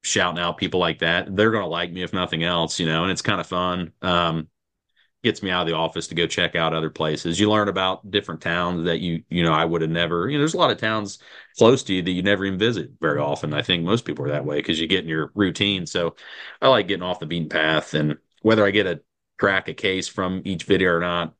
shouting 0.03 0.41
out 0.41 0.57
people 0.57 0.79
like 0.79 0.99
that. 0.99 1.35
They're 1.35 1.51
going 1.51 1.63
to 1.63 1.69
like 1.69 1.91
me 1.91 2.03
if 2.03 2.13
nothing 2.13 2.43
else, 2.43 2.79
you 2.79 2.85
know, 2.85 3.03
and 3.03 3.11
it's 3.11 3.21
kind 3.21 3.41
of 3.41 3.47
fun. 3.47 3.91
Um, 4.01 4.47
gets 5.23 5.43
me 5.43 5.49
out 5.49 5.61
of 5.61 5.67
the 5.67 5.73
office 5.73 6.07
to 6.07 6.15
go 6.15 6.27
check 6.27 6.55
out 6.55 6.73
other 6.73 6.89
places. 6.89 7.39
You 7.39 7.49
learn 7.49 7.67
about 7.67 8.09
different 8.09 8.39
towns 8.39 8.85
that 8.85 8.99
you, 8.99 9.23
you 9.29 9.43
know, 9.43 9.51
I 9.51 9.65
would 9.65 9.81
have 9.81 9.89
never, 9.89 10.29
you 10.29 10.37
know, 10.37 10.41
there's 10.41 10.53
a 10.53 10.57
lot 10.57 10.71
of 10.71 10.77
towns 10.77 11.19
close 11.57 11.83
to 11.83 11.93
you 11.93 12.01
that 12.03 12.11
you 12.11 12.21
never 12.21 12.45
even 12.45 12.59
visit 12.59 12.91
very 13.01 13.19
often. 13.19 13.53
I 13.53 13.61
think 13.61 13.83
most 13.83 14.05
people 14.05 14.25
are 14.25 14.29
that 14.29 14.45
way 14.45 14.57
because 14.57 14.79
you 14.79 14.87
get 14.87 15.03
in 15.03 15.09
your 15.09 15.31
routine. 15.33 15.85
So 15.85 16.15
I 16.61 16.67
like 16.69 16.87
getting 16.87 17.03
off 17.03 17.19
the 17.19 17.25
beaten 17.25 17.49
path 17.49 17.93
and 17.93 18.17
whether 18.41 18.65
I 18.65 18.71
get 18.71 18.87
a 18.87 19.01
crack 19.37 19.67
a 19.67 19.73
case 19.73 20.07
from 20.07 20.41
each 20.45 20.63
video 20.63 20.91
or 20.91 20.99
not, 20.99 21.33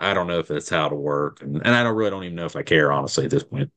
I 0.00 0.14
don't 0.14 0.26
know 0.26 0.38
if 0.40 0.48
that's 0.48 0.68
how 0.70 0.88
to 0.88 0.94
work, 0.96 1.42
and, 1.42 1.56
and 1.56 1.74
I 1.74 1.82
don't 1.82 1.94
really 1.96 2.10
don't 2.10 2.24
even 2.24 2.36
know 2.36 2.46
if 2.46 2.56
I 2.56 2.62
care 2.62 2.92
honestly 2.92 3.24
at 3.26 3.30
this 3.30 3.44
point. 3.44 3.70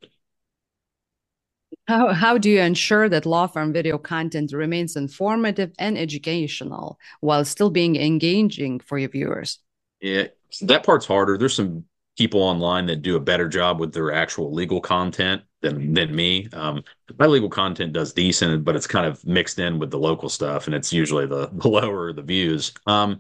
How 1.88 2.12
how 2.14 2.38
do 2.38 2.50
you 2.50 2.60
ensure 2.60 3.08
that 3.08 3.26
law 3.26 3.48
firm 3.48 3.72
video 3.72 3.98
content 3.98 4.52
remains 4.52 4.98
informative 4.98 5.72
and 5.80 5.98
educational 5.98 7.00
while 7.22 7.46
still 7.46 7.70
being 7.70 7.96
engaging 7.96 8.82
for 8.82 8.98
your 8.98 9.10
viewers? 9.10 9.60
Yeah, 10.02 10.28
that 10.62 10.86
part's 10.86 11.06
harder. 11.06 11.38
There's 11.38 11.56
some 11.56 11.86
people 12.18 12.42
online 12.42 12.86
that 12.88 13.02
do 13.02 13.16
a 13.16 13.20
better 13.20 13.48
job 13.48 13.80
with 13.80 13.94
their 13.94 14.12
actual 14.12 14.54
legal 14.54 14.82
content 14.82 15.44
than 15.62 15.94
than 15.94 16.16
me. 16.16 16.48
Um, 16.54 16.84
my 17.18 17.26
legal 17.26 17.50
content 17.50 17.94
does 17.94 18.14
decent, 18.14 18.64
but 18.66 18.76
it's 18.76 18.88
kind 18.88 19.06
of 19.06 19.26
mixed 19.26 19.60
in 19.60 19.80
with 19.80 19.92
the 19.92 20.00
local 20.00 20.30
stuff, 20.30 20.66
and 20.68 20.76
it's 20.76 20.92
usually 20.94 21.26
the, 21.26 21.48
the 21.54 21.68
lower 21.68 22.14
the 22.14 22.22
views. 22.22 22.74
Um, 22.86 23.20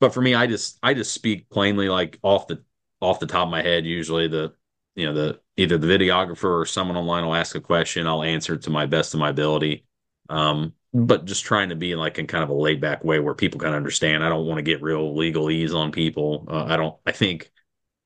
but 0.00 0.14
for 0.14 0.20
me, 0.20 0.34
I 0.34 0.46
just 0.46 0.78
I 0.82 0.94
just 0.94 1.12
speak 1.12 1.48
plainly, 1.50 1.88
like 1.88 2.18
off 2.22 2.46
the 2.46 2.62
off 3.00 3.20
the 3.20 3.26
top 3.26 3.46
of 3.46 3.50
my 3.50 3.62
head. 3.62 3.86
Usually, 3.86 4.28
the 4.28 4.54
you 4.94 5.06
know 5.06 5.14
the 5.14 5.40
either 5.56 5.78
the 5.78 5.86
videographer 5.86 6.60
or 6.60 6.66
someone 6.66 6.96
online 6.96 7.24
will 7.24 7.34
ask 7.34 7.54
a 7.54 7.60
question, 7.60 8.06
I'll 8.06 8.22
answer 8.22 8.56
to 8.56 8.70
my 8.70 8.86
best 8.86 9.14
of 9.14 9.20
my 9.20 9.30
ability. 9.30 9.86
Um, 10.28 10.72
but 10.92 11.24
just 11.24 11.44
trying 11.44 11.68
to 11.70 11.76
be 11.76 11.94
like 11.96 12.18
in 12.18 12.26
kind 12.26 12.44
of 12.44 12.50
a 12.50 12.54
laid 12.54 12.80
back 12.80 13.02
way 13.04 13.18
where 13.18 13.34
people 13.34 13.60
kind 13.60 13.74
of 13.74 13.78
understand. 13.78 14.24
I 14.24 14.28
don't 14.28 14.46
want 14.46 14.58
to 14.58 14.62
get 14.62 14.82
real 14.82 15.14
legalese 15.14 15.74
on 15.74 15.92
people. 15.92 16.46
Uh, 16.48 16.64
I 16.64 16.76
don't. 16.76 16.96
I 17.06 17.12
think 17.12 17.50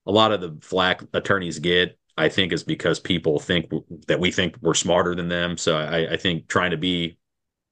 a 0.07 0.13
lot 0.13 0.33
of 0.33 0.41
the 0.41 0.57
flack 0.63 1.03
attorneys 1.13 1.59
get, 1.59 1.99
I 2.17 2.29
think, 2.29 2.53
is 2.53 2.65
because 2.65 2.99
people 2.99 3.39
think 3.39 3.71
that 4.07 4.21
we 4.21 4.31
think 4.31 4.57
we're 4.63 4.75
smarter 4.75 5.15
than 5.15 5.29
them. 5.29 5.57
So 5.57 5.77
I, 5.77 6.15
I 6.15 6.17
think 6.17 6.49
trying 6.49 6.71
to 6.71 6.79
be 6.79 7.19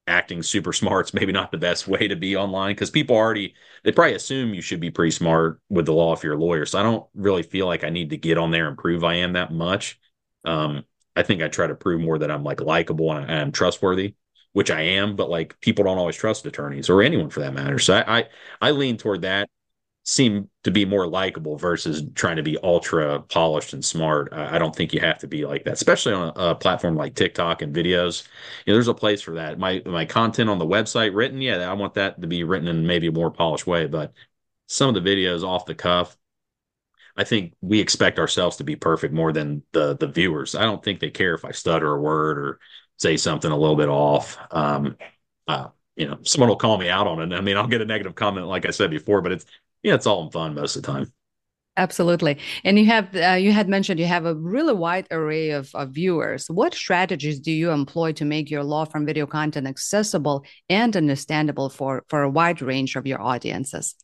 acting 0.07 0.43
super 0.43 0.73
smart's 0.73 1.13
maybe 1.15 1.33
not 1.33 1.51
the 1.51 1.59
best 1.59 1.89
way 1.89 2.07
to 2.09 2.17
be 2.17 2.37
online 2.37 2.75
because 2.75 2.91
people 2.91 3.17
already 3.17 3.55
they 3.85 3.93
probably 3.93 4.15
assume 4.15 4.55
you 4.55 4.63
should 4.63 4.81
be 4.81 4.91
pretty 4.91 5.11
smart 5.11 5.61
with 5.69 5.87
the 5.87 5.93
law 5.93 6.13
if 6.13 6.23
you're 6.23 6.35
a 6.35 6.39
lawyer. 6.39 6.67
So 6.67 6.79
I 6.79 6.83
don't 6.83 7.07
really 7.15 7.43
feel 7.43 7.67
like 7.67 7.85
I 7.85 7.91
need 7.91 8.11
to 8.11 8.17
get 8.17 8.39
on 8.39 8.51
there 8.51 8.69
and 8.69 8.79
prove 8.79 9.05
I 9.05 9.15
am 9.17 9.33
that 9.35 9.53
much. 9.53 9.99
Um, 10.45 10.85
I 11.17 11.23
think 11.23 11.43
I 11.43 11.49
try 11.49 11.67
to 11.67 11.75
prove 11.75 12.01
more 12.01 12.19
that 12.19 12.31
I'm 12.31 12.45
like 12.45 12.61
likable 12.61 13.13
and 13.13 13.31
I'm 13.31 13.53
trustworthy, 13.53 14.15
which 14.53 14.71
I 14.71 14.83
am. 14.83 15.17
But 15.17 15.31
like 15.31 15.59
people 15.61 15.85
don't 15.85 15.99
always 15.99 16.17
trust 16.17 16.47
attorneys 16.47 16.89
or 16.91 17.03
anyone 17.03 17.31
for 17.31 17.41
that 17.41 17.55
matter. 17.55 17.79
So 17.79 17.95
I 17.95 18.19
I, 18.19 18.25
I 18.61 18.71
lean 18.73 18.97
toward 18.99 19.23
that 19.23 19.49
seem 20.09 20.49
to 20.63 20.71
be 20.71 20.85
more 20.85 21.09
likable 21.09 21.59
versus 21.59 22.05
trying 22.15 22.37
to 22.37 22.43
be 22.43 22.57
ultra 22.63 23.21
polished 23.23 23.73
and 23.73 23.85
smart. 23.85 24.33
I 24.33 24.57
don't 24.57 24.75
think 24.75 24.95
you 24.95 25.01
have 25.01 25.19
to 25.19 25.27
be 25.27 25.45
like 25.45 25.65
that, 25.65 25.73
especially 25.73 26.13
on 26.13 26.33
a, 26.37 26.51
a, 26.51 26.55
platform 26.55 26.95
like 26.95 27.17
TikTok 27.17 27.61
and 27.61 27.75
videos. 27.75 28.23
You 28.65 28.73
know, 28.73 28.77
there's 28.77 28.87
a 28.87 28.95
place 28.95 29.21
for 29.21 29.35
that. 29.35 29.59
My 29.59 29.83
my 29.85 30.05
content 30.05 30.49
on 30.49 30.61
the 30.61 30.67
website 30.67 31.13
written, 31.13 31.41
yeah, 31.41 31.69
I 31.69 31.73
want 31.73 31.95
that 31.95 32.21
to 32.21 32.29
be 32.29 32.45
written 32.45 32.69
in 32.69 32.87
maybe 32.87 33.09
a 33.09 33.13
more 33.13 33.33
polished 33.33 33.67
way. 33.67 33.89
But 33.89 34.13
some 34.69 34.95
of 34.95 35.03
the 35.03 35.11
videos 35.11 35.43
off 35.43 35.67
the 35.67 35.75
cuff, 35.75 36.17
I 37.17 37.25
think 37.25 37.55
we 37.61 37.81
expect 37.81 38.21
ourselves 38.21 38.59
to 38.59 38.65
be 38.65 38.77
perfect 38.77 39.13
more 39.13 39.33
than 39.33 39.65
the 39.73 39.97
the 39.97 40.07
viewers. 40.07 40.55
I 40.55 40.63
don't 40.63 40.85
think 40.85 41.01
they 41.01 41.11
care 41.11 41.35
if 41.35 41.45
I 41.45 41.51
stutter 41.51 41.93
a 41.93 42.01
word 42.01 42.39
or 42.39 42.61
say 42.97 43.17
something 43.17 43.51
a 43.51 43.57
little 43.57 43.77
bit 43.77 43.89
off. 43.89 44.39
Um, 44.53 44.97
uh, 45.49 45.69
you 45.97 46.07
know, 46.07 46.19
someone 46.23 46.49
will 46.49 46.57
call 46.57 46.79
me 46.79 46.89
out 46.91 47.09
on 47.09 47.21
it. 47.21 47.35
I 47.35 47.41
mean, 47.41 47.57
I'll 47.57 47.67
get 47.67 47.81
a 47.81 47.87
negative 47.87 48.15
comment, 48.15 48.47
like 48.47 48.67
I 48.67 48.71
said 48.71 48.91
before, 48.91 49.23
but 49.23 49.33
it's 49.33 49.47
yeah, 49.87 49.95
it's 49.95 50.07
all 50.07 50.25
in 50.25 50.33
fun 50.33 50.53
most 50.53 50.75
of 50.75 50.83
the 50.83 50.93
time. 50.93 51.13
Absolutely. 51.77 52.39
And 52.65 52.77
you 52.77 52.87
have 52.87 53.15
uh, 53.15 53.35
you 53.35 53.53
had 53.53 53.69
mentioned 53.69 54.01
you 54.01 54.07
have 54.07 54.27
a 54.27 54.35
really 54.35 54.75
wide 54.75 55.07
array 55.13 55.51
of, 55.51 55.71
of, 55.75 55.91
viewers. 55.91 56.51
What 56.51 56.75
strategies 56.75 57.39
do 57.39 57.53
you 57.53 57.71
employ 57.71 58.13
to 58.15 58.25
make 58.25 58.51
your 58.51 58.65
law 58.65 58.85
firm 58.85 59.07
video 59.07 59.27
content 59.27 59.69
accessible 59.69 60.45
and 60.69 60.97
understandable 60.97 61.69
for 61.69 62.03
for 62.09 62.23
a 62.25 62.31
wide 62.31 62.63
range 62.63 62.97
of 62.97 63.07
your 63.07 63.23
audiences? 63.23 63.95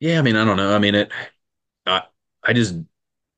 Yeah, 0.00 0.18
I 0.18 0.22
mean, 0.22 0.34
I 0.34 0.44
don't 0.44 0.56
know. 0.56 0.74
I 0.74 0.80
mean, 0.80 0.96
it. 0.96 1.12
I 1.86 2.02
I 2.42 2.52
just 2.54 2.74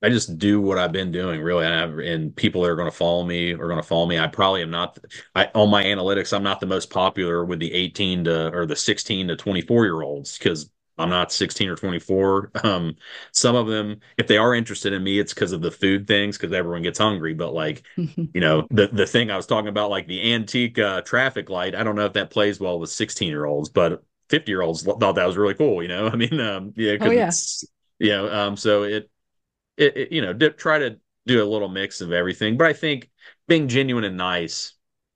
I 0.03 0.09
just 0.09 0.39
do 0.39 0.63
what 0.63 0.79
I've 0.79 0.93
been 0.93 1.13
doing 1.13 1.43
really, 1.43 1.67
and, 1.67 1.75
have, 1.75 1.99
and 1.99 2.35
people 2.35 2.63
that 2.63 2.71
are 2.71 2.77
going 2.77 2.91
to 2.91 2.97
follow 2.97 3.25
me 3.25 3.53
are 3.53 3.69
going 3.69 3.77
to 3.81 3.83
follow 3.83 4.07
me. 4.07 4.19
I 4.19 4.29
probably 4.29 4.63
am 4.63 4.71
not. 4.71 4.97
I 5.35 5.51
on 5.55 5.71
my 5.71 5.85
analytics, 5.85 6.33
I'm 6.33 6.43
not 6.43 6.61
the 6.61 6.67
most 6.67 6.89
popular 6.89 7.45
with 7.45 7.59
the 7.59 7.73
18 7.73 8.25
to 8.25 8.55
or 8.55 8.65
the 8.65 8.77
16 8.77 9.29
to 9.29 9.37
24 9.37 9.85
year 9.85 10.03
olds 10.03 10.39
because 10.39 10.71
I'm 10.97 11.11
not 11.11 11.33
16 11.33 11.69
or 11.69 11.77
24. 11.77 12.51
Um, 12.63 12.97
some 13.33 13.57
of 13.57 13.67
them, 13.67 14.01
if 14.17 14.27
they 14.27 14.37
are 14.39 14.55
interested 14.55 14.93
in 14.93 15.03
me, 15.03 15.19
it's 15.19 15.35
because 15.35 15.53
of 15.53 15.61
the 15.61 15.71
food 15.71 16.07
things, 16.07 16.39
because 16.39 16.53
everyone 16.53 16.83
gets 16.83 16.99
hungry. 16.99 17.35
But 17.35 17.53
like, 17.53 17.85
you 17.97 18.41
know, 18.41 18.67
the 18.71 18.89
the 18.89 19.07
thing 19.07 19.31
I 19.31 19.37
was 19.37 19.47
talking 19.47 19.69
about, 19.69 19.91
like 19.91 20.07
the 20.07 20.33
antique 20.33 20.79
uh, 20.79 21.03
traffic 21.03 21.51
light, 21.51 21.75
I 21.75 21.83
don't 21.83 21.97
know 21.97 22.07
if 22.07 22.13
that 22.15 22.31
plays 22.31 22.61
well 22.61 22.79
with 22.79 22.91
16 22.91 23.29
year 23.29 23.45
olds, 23.45 23.69
but 23.69 24.05
50 24.31 24.51
year 24.51 24.63
olds 24.63 24.83
thought 24.83 25.15
that 25.15 25.27
was 25.27 25.37
really 25.37 25.55
cool. 25.55 25.83
You 25.83 25.89
know, 25.89 26.09
I 26.13 26.17
mean, 26.17 26.39
um, 26.41 26.73
yeah, 26.77 26.97
oh, 27.01 27.11
yeah. 27.11 27.31
you 27.99 28.11
know, 28.11 28.33
um, 28.33 28.57
so 28.57 28.85
it, 28.85 29.11
it, 29.77 29.97
it 29.97 30.13
you 30.13 30.23
know, 30.23 30.33
try 30.33 30.79
to 30.79 30.99
do 31.27 31.43
a 31.43 31.47
little 31.47 31.69
mix 31.69 32.01
of 32.01 32.13
everything. 32.13 32.57
But 32.57 32.69
I 32.69 32.73
think 32.73 33.11
being 33.49 33.69
genuine 33.69 34.05
and 34.05 34.17
nice 34.17 34.75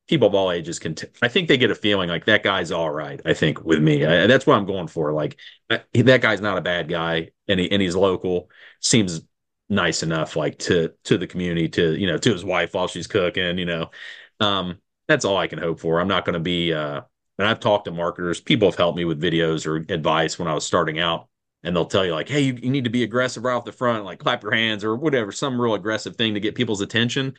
people 0.09 0.27
of 0.27 0.35
all 0.35 0.51
ages 0.51 0.79
can. 0.79 0.95
T- 0.95 1.07
I 1.23 1.29
think 1.29 1.49
they 1.49 1.57
get 1.57 1.71
a 1.71 1.75
feeling 1.75 2.09
like 2.09 2.25
that 2.25 2.43
guy's 2.43 2.73
all 2.73 2.91
right. 2.91 3.21
I 3.25 3.35
think 3.35 3.65
with 3.65 3.81
me, 3.81 4.05
I, 4.05 4.27
that's 4.27 4.47
what 4.47 4.57
I'm 4.57 4.67
going 4.67 4.89
for. 4.89 5.13
Like 5.13 5.39
I, 5.71 5.83
that 5.95 6.23
guy's 6.23 6.41
not 6.41 6.59
a 6.59 6.63
bad 6.63 6.89
guy, 6.89 7.31
and 7.47 7.61
he, 7.61 7.71
and 7.71 7.81
he's 7.81 7.95
local. 7.95 8.51
Seems 8.81 9.21
nice 9.69 10.03
enough, 10.03 10.35
like 10.35 10.59
to 10.61 10.93
to 11.05 11.19
the 11.19 11.27
community, 11.27 11.69
to 11.69 11.95
you 11.95 12.07
know, 12.07 12.19
to 12.19 12.33
his 12.33 12.45
wife 12.45 12.75
while 12.75 12.89
she's 12.89 13.07
cooking. 13.07 13.59
You 13.59 13.67
know, 13.67 13.91
um, 14.41 14.79
that's 15.07 15.25
all 15.25 15.37
I 15.37 15.47
can 15.47 15.59
hope 15.59 15.81
for. 15.81 16.01
I'm 16.01 16.09
not 16.09 16.25
going 16.25 16.35
to 16.35 16.41
be. 16.41 16.73
Uh, 16.73 17.03
and 17.39 17.47
I've 17.47 17.61
talked 17.61 17.85
to 17.85 17.93
marketers. 17.93 18.41
People 18.41 18.69
have 18.69 18.77
helped 18.77 18.97
me 18.97 19.05
with 19.05 19.23
videos 19.23 19.65
or 19.65 19.77
advice 19.77 20.41
when 20.41 20.49
I 20.49 20.55
was 20.55 20.67
starting 20.67 20.99
out 20.99 21.29
and 21.63 21.75
they'll 21.75 21.87
tell 21.87 22.05
you 22.05 22.13
like, 22.13 22.29
hey, 22.29 22.41
you, 22.41 22.59
you, 22.61 22.71
need 22.71 22.85
to 22.85 22.91
be 22.91 23.03
aggressive 23.03 23.45
right 23.45 23.55
off 23.55 23.65
the 23.65 23.73
front, 23.73 24.05
like 24.05 24.19
clap 24.19 24.43
your 24.43 24.53
hands 24.53 24.85
or 24.85 24.97
whatever, 24.97 25.33
some 25.33 25.61
real 25.61 25.75
aggressive 25.75 26.17
thing 26.17 26.35
to 26.35 26.41
get 26.41 26.55
people's 26.55 26.81
attention. 26.81 27.35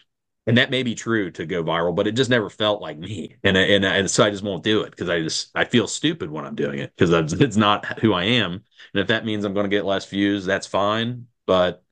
And 0.49 0.57
that 0.57 0.71
may 0.71 0.81
be 0.81 0.95
true 0.95 1.29
to 1.31 1.45
go 1.45 1.63
viral, 1.63 1.95
but 1.95 2.07
it 2.07 2.13
just 2.13 2.31
never 2.31 2.49
felt 2.49 2.81
like 2.81 2.97
me, 2.97 3.35
and 3.43 3.55
and 3.55 3.85
and 3.85 4.09
so 4.09 4.23
I 4.23 4.31
just 4.31 4.43
won't 4.43 4.63
do 4.63 4.81
it 4.81 4.89
because 4.89 5.07
I 5.07 5.21
just 5.21 5.51
I 5.53 5.63
feel 5.63 5.87
stupid 5.87 6.31
when 6.31 6.43
I'm 6.43 6.55
doing 6.55 6.79
it 6.79 6.91
because 6.97 7.33
it's 7.33 7.55
not 7.55 7.99
who 7.99 8.13
I 8.13 8.23
am, 8.23 8.53
and 8.53 9.01
if 9.01 9.07
that 9.07 9.25
means 9.25 9.45
I'm 9.45 9.53
going 9.53 9.65
to 9.65 9.69
get 9.69 9.85
less 9.85 10.07
views, 10.07 10.45
that's 10.45 10.65
fine. 10.65 11.27
But 11.45 11.83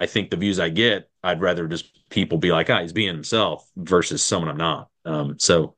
I 0.00 0.06
think 0.06 0.30
the 0.30 0.36
views 0.36 0.58
I 0.58 0.70
get, 0.70 1.08
I'd 1.22 1.40
rather 1.40 1.68
just 1.68 1.86
people 2.10 2.38
be 2.38 2.50
like, 2.50 2.68
ah, 2.68 2.80
he's 2.80 2.92
being 2.92 3.14
himself 3.14 3.70
versus 3.76 4.22
someone 4.22 4.50
I'm 4.50 4.56
not. 4.56 4.88
Um, 5.04 5.38
so 5.38 5.76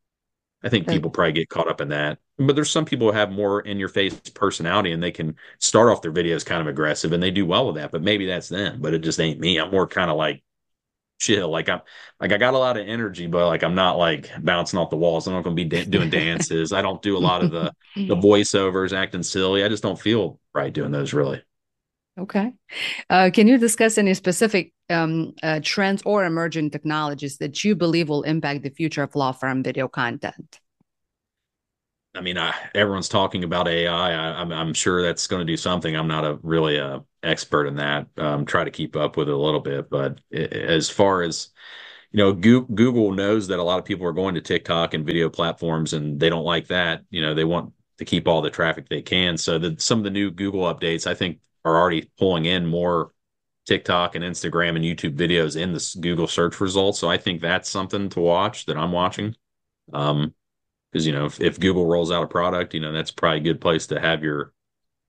I 0.65 0.69
think 0.69 0.89
people 0.89 1.11
probably 1.11 1.33
get 1.33 1.49
caught 1.51 1.69
up 1.69 1.81
in 1.81 1.89
that. 1.89 2.19
But 2.39 2.55
there's 2.57 2.71
some 2.71 2.85
people 2.85 3.09
who 3.09 3.17
have 3.17 3.31
more 3.31 3.61
in 3.61 3.79
your 3.79 3.89
face 3.89 4.15
personality 4.35 4.93
and 4.93 5.03
they 5.03 5.11
can 5.13 5.37
start 5.59 5.91
off 5.91 6.03
their 6.03 6.13
videos 6.13 6.47
kind 6.47 6.61
of 6.61 6.67
aggressive 6.69 7.13
and 7.13 7.23
they 7.23 7.31
do 7.31 7.47
well 7.47 7.67
with 7.67 7.77
that. 7.77 7.91
But 7.93 8.03
maybe 8.03 8.27
that's 8.27 8.49
them, 8.49 8.81
but 8.81 8.95
it 8.95 9.01
just 9.01 9.21
ain't 9.21 9.41
me. 9.41 9.59
I'm 9.59 9.71
more 9.71 9.87
kind 9.87 10.11
of 10.11 10.17
like 10.17 10.43
chill. 11.23 11.49
Like 11.49 11.69
I'm 11.69 11.81
like 12.21 12.33
I 12.33 12.37
got 12.37 12.55
a 12.55 12.59
lot 12.59 12.77
of 12.77 12.87
energy, 12.87 13.27
but 13.27 13.47
like 13.47 13.63
I'm 13.63 13.75
not 13.75 13.97
like 13.97 14.31
bouncing 14.43 14.79
off 14.79 14.91
the 14.91 14.97
walls. 14.97 15.27
I'm 15.27 15.35
not 15.35 15.45
going 15.45 15.57
to 15.57 15.65
be 15.65 15.69
da- 15.69 15.85
doing 15.85 16.11
dances. 16.11 16.73
I 16.73 16.83
don't 16.83 17.01
do 17.01 17.17
a 17.17 17.19
lot 17.19 17.43
of 17.43 17.51
the 17.51 17.73
the 17.95 18.17
voiceovers, 18.29 18.93
acting 18.93 19.23
silly. 19.23 19.65
I 19.65 19.69
just 19.69 19.83
don't 19.83 20.01
feel 20.01 20.41
right 20.53 20.73
doing 20.73 20.91
those 20.91 21.13
really. 21.13 21.43
Okay. 22.19 22.53
Uh, 23.09 23.31
can 23.33 23.49
you 23.49 23.57
discuss 23.57 23.97
any 23.97 24.13
specific 24.13 24.75
um, 24.91 25.33
uh, 25.43 25.61
trends 25.63 26.03
or 26.05 26.27
emerging 26.27 26.71
technologies 26.71 27.39
that 27.39 27.65
you 27.65 27.75
believe 27.75 28.11
will 28.11 28.23
impact 28.25 28.63
the 28.63 28.71
future 28.71 29.03
of 29.03 29.15
law 29.15 29.33
firm 29.33 29.63
video 29.63 29.89
content? 29.89 30.61
I 32.15 32.21
mean, 32.21 32.37
I, 32.37 32.53
everyone's 32.75 33.09
talking 33.09 33.45
about 33.45 33.67
AI. 33.67 33.91
I, 33.91 34.43
am 34.43 34.53
I'm, 34.53 34.69
I'm 34.69 34.75
sure 34.75 35.01
that's 35.01 35.27
going 35.27 35.41
to 35.41 35.51
do 35.51 35.57
something. 35.57 35.97
I'm 35.97 36.09
not 36.09 36.27
a 36.27 36.39
really 36.43 36.77
a 36.77 36.97
uh, 36.97 37.01
expert 37.23 37.67
in 37.67 37.77
that. 37.77 38.07
Um, 38.17 38.45
try 38.45 38.65
to 38.65 38.71
keep 38.71 38.97
up 38.97 39.17
with 39.17 39.29
it 39.29 39.35
a 39.35 39.37
little 39.37 39.61
bit, 39.61 39.91
but 39.91 40.21
as 40.33 40.91
far 40.91 41.23
as 41.23 41.51
you 42.11 42.19
know, 42.19 42.33
Google 42.33 43.13
knows 43.13 43.49
that 43.49 43.59
a 43.59 43.63
lot 43.63 43.79
of 43.79 43.87
people 43.87 44.07
are 44.07 44.13
going 44.13 44.35
to 44.35 44.43
TikTok 44.43 44.93
and 44.93 45.07
video 45.07 45.31
platforms, 45.31 45.95
and 45.95 46.21
they 46.21 46.29
don't 46.29 46.45
like 46.45 46.67
that. 46.69 47.05
You 47.11 47.23
know, 47.23 47.35
they 47.35 47.45
want 47.45 47.73
to 47.99 48.05
keep 48.05 48.29
all 48.29 48.43
the 48.43 48.51
traffic 48.51 48.89
they 48.89 49.01
can. 49.01 49.39
So 49.39 49.59
the, 49.59 49.77
some 49.79 49.99
of 49.99 50.05
the 50.05 50.11
new 50.11 50.31
Google 50.31 50.63
updates, 50.63 51.07
I 51.07 51.15
think, 51.15 51.39
are 51.65 51.79
already 51.79 52.11
pulling 52.19 52.45
in 52.45 52.67
more 52.67 53.13
TikTok 53.67 54.15
and 54.15 54.25
Instagram 54.25 54.77
and 54.77 54.85
YouTube 54.85 55.17
videos 55.17 55.59
in 55.59 55.73
the 55.73 55.97
Google 56.01 56.27
search 56.27 56.61
results. 56.61 56.99
So 56.99 57.09
I 57.09 57.17
think 57.17 57.41
that's 57.41 57.71
something 57.71 58.11
to 58.11 58.21
watch 58.21 58.67
that 58.67 58.77
I'm 58.77 58.93
watching. 58.93 59.35
Um, 59.93 60.35
because 60.93 61.07
you 61.07 61.13
know 61.13 61.25
if, 61.25 61.41
if 61.41 61.59
Google 61.59 61.87
rolls 61.87 62.11
out 62.11 62.23
a 62.23 62.27
product, 62.27 62.75
you 62.75 62.81
know 62.81 62.93
that's 62.93 63.11
probably 63.11 63.39
a 63.39 63.43
good 63.43 63.61
place 63.61 63.87
to 63.89 64.01
have 64.01 64.23
your 64.23 64.53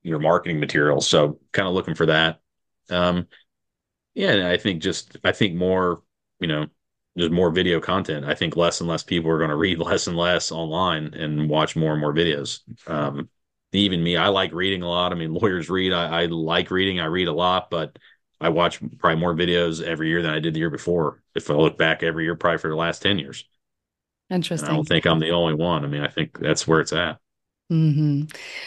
your 0.03 0.19
marketing 0.19 0.59
materials. 0.59 1.07
So 1.07 1.39
kind 1.51 1.67
of 1.67 1.73
looking 1.73 1.95
for 1.95 2.05
that. 2.07 2.41
Um, 2.89 3.27
yeah, 4.13 4.49
I 4.49 4.57
think 4.57 4.81
just 4.81 5.17
I 5.23 5.31
think 5.31 5.55
more, 5.55 6.03
you 6.39 6.47
know, 6.47 6.67
just 7.17 7.31
more 7.31 7.51
video 7.51 7.79
content. 7.79 8.25
I 8.25 8.35
think 8.35 8.55
less 8.55 8.81
and 8.81 8.89
less 8.89 9.03
people 9.03 9.31
are 9.31 9.37
going 9.37 9.49
to 9.49 9.55
read 9.55 9.79
less 9.79 10.07
and 10.07 10.17
less 10.17 10.51
online 10.51 11.13
and 11.13 11.49
watch 11.49 11.75
more 11.75 11.93
and 11.93 12.01
more 12.01 12.13
videos. 12.13 12.59
Um, 12.87 13.29
even 13.71 14.03
me, 14.03 14.17
I 14.17 14.27
like 14.27 14.53
reading 14.53 14.83
a 14.83 14.89
lot. 14.89 15.11
I 15.11 15.15
mean, 15.15 15.33
lawyers 15.33 15.69
read. 15.69 15.93
I, 15.93 16.23
I 16.23 16.25
like 16.27 16.69
reading. 16.69 16.99
I 16.99 17.05
read 17.05 17.27
a 17.27 17.33
lot, 17.33 17.69
but 17.69 17.97
I 18.39 18.49
watch 18.49 18.79
probably 18.99 19.19
more 19.19 19.33
videos 19.33 19.81
every 19.81 20.09
year 20.09 20.21
than 20.21 20.33
I 20.33 20.39
did 20.39 20.53
the 20.53 20.59
year 20.59 20.69
before. 20.69 21.23
If 21.33 21.49
I 21.49 21.53
look 21.53 21.77
back 21.77 22.03
every 22.03 22.25
year, 22.25 22.35
probably 22.35 22.57
for 22.57 22.69
the 22.69 22.75
last 22.75 23.01
10 23.01 23.17
years. 23.17 23.45
Interesting. 24.29 24.67
And 24.67 24.73
I 24.73 24.75
don't 24.75 24.87
think 24.87 25.05
I'm 25.05 25.19
the 25.19 25.31
only 25.31 25.53
one. 25.53 25.83
I 25.83 25.87
mean, 25.87 26.01
I 26.01 26.07
think 26.07 26.39
that's 26.39 26.67
where 26.67 26.81
it's 26.81 26.93
at. 26.93 27.19
Mm-hmm. 27.73 28.25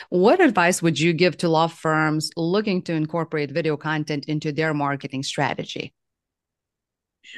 What 0.08 0.40
advice 0.40 0.82
would 0.82 0.98
you 0.98 1.12
give 1.12 1.36
to 1.38 1.48
law 1.48 1.68
firms 1.68 2.30
looking 2.36 2.82
to 2.82 2.92
incorporate 2.92 3.52
video 3.52 3.76
content 3.76 4.24
into 4.26 4.50
their 4.50 4.74
marketing 4.74 5.22
strategy? 5.22 5.94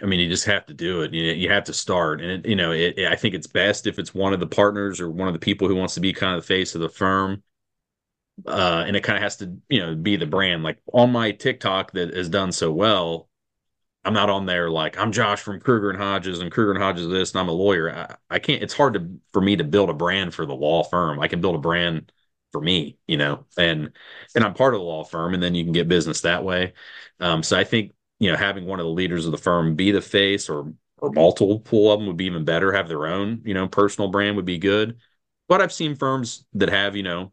I 0.03 0.07
mean, 0.07 0.21
you 0.21 0.29
just 0.29 0.47
have 0.47 0.67
to 0.67 0.75
do 0.75 1.03
it. 1.03 1.13
You, 1.13 1.25
you 1.33 1.51
have 1.51 1.65
to 1.65 1.73
start, 1.75 2.21
and 2.21 2.31
it, 2.31 2.49
you 2.49 2.57
know, 2.57 2.73
it, 2.73 2.99
I 2.99 3.17
think 3.17 3.35
it's 3.35 3.47
best 3.47 3.87
if 3.87 3.99
it's 3.99 4.15
one 4.15 4.33
of 4.33 4.41
the 4.41 4.47
partners 4.47 5.01
or 5.01 5.11
one 5.11 5.29
of 5.29 5.35
the 5.35 5.41
people 5.41 5.69
who 5.69 5.77
wants 5.77 5.95
to 5.95 6.01
be 6.01 6.13
kind 6.13 6.35
of 6.35 6.43
the 6.43 6.47
face 6.47 6.75
of 6.75 6.81
the 6.81 6.89
firm 6.89 7.43
uh, 8.47 8.85
and 8.87 8.97
it 8.97 9.03
kind 9.03 9.17
of 9.17 9.23
has 9.23 9.37
to 9.37 9.57
you 9.69 9.81
know 9.81 9.95
be 9.95 10.17
the 10.17 10.27
brand 10.27 10.63
like 10.63 10.79
on 10.93 11.11
my 11.11 11.33
tiktok 11.33 11.93
that 11.93 12.15
has 12.15 12.29
done 12.29 12.53
so 12.53 12.73
well 12.73 13.29
i'm 14.09 14.15
not 14.15 14.31
on 14.31 14.47
there 14.47 14.71
like 14.71 14.99
i'm 14.99 15.13
josh 15.13 15.43
from 15.43 15.61
kruger 15.61 15.91
and 15.91 15.99
hodges 15.99 16.41
and 16.41 16.51
kruger 16.51 16.73
and 16.73 16.83
hodges 16.83 17.07
this 17.09 17.33
and 17.33 17.41
i'm 17.41 17.49
a 17.49 17.53
lawyer. 17.53 17.95
I, 17.95 18.17
I 18.31 18.39
can't 18.39 18.63
it's 18.63 18.73
hard 18.73 18.95
to 18.95 19.07
for 19.35 19.43
me 19.43 19.57
to 19.57 19.65
build 19.65 19.91
a 19.91 19.95
brand 19.95 20.35
for 20.35 20.47
the 20.47 20.55
law 20.55 20.83
firm. 20.83 21.21
I 21.21 21.29
can 21.29 21.43
build 21.43 21.57
a 21.57 21.59
brand 21.59 22.11
for 22.51 22.63
me 22.63 22.97
you 23.07 23.19
know 23.19 23.45
and 23.59 23.93
and 24.35 24.45
i'm 24.45 24.55
part 24.55 24.73
of 24.73 24.81
the 24.81 24.85
law 24.85 25.05
firm 25.05 25.35
and 25.35 25.43
then 25.43 25.55
you 25.55 25.63
can 25.63 25.75
get 25.75 25.89
business 25.89 26.23
that 26.23 26.43
way. 26.43 26.73
Um, 27.21 27.43
so 27.43 27.59
i 27.59 27.65
think 27.65 27.93
you 28.19 28.33
know 28.33 28.39
having 28.39 28.65
one 28.65 28.81
of 28.81 28.87
the 28.87 28.93
leaders 28.93 29.27
of 29.27 29.33
the 29.33 29.39
firm 29.39 29.77
be 29.77 29.91
the 29.91 30.01
face 30.01 30.49
or 30.49 30.73
or 31.01 31.11
multiple 31.11 31.93
of 31.93 32.01
them 32.01 32.09
would 32.09 32.17
be 32.17 32.25
even 32.25 32.45
better. 32.47 32.73
Have 32.73 32.89
their 32.89 33.07
own 33.07 33.43
you 33.45 33.53
know 33.53 33.69
personal 33.69 34.09
brand 34.09 34.37
would 34.37 34.47
be 34.47 34.59
good. 34.59 34.97
But 35.49 35.61
i've 35.61 35.73
seen 35.73 35.97
firms 35.97 36.47
that 36.55 36.71
have 36.71 36.97
you 36.97 37.03
know 37.03 37.33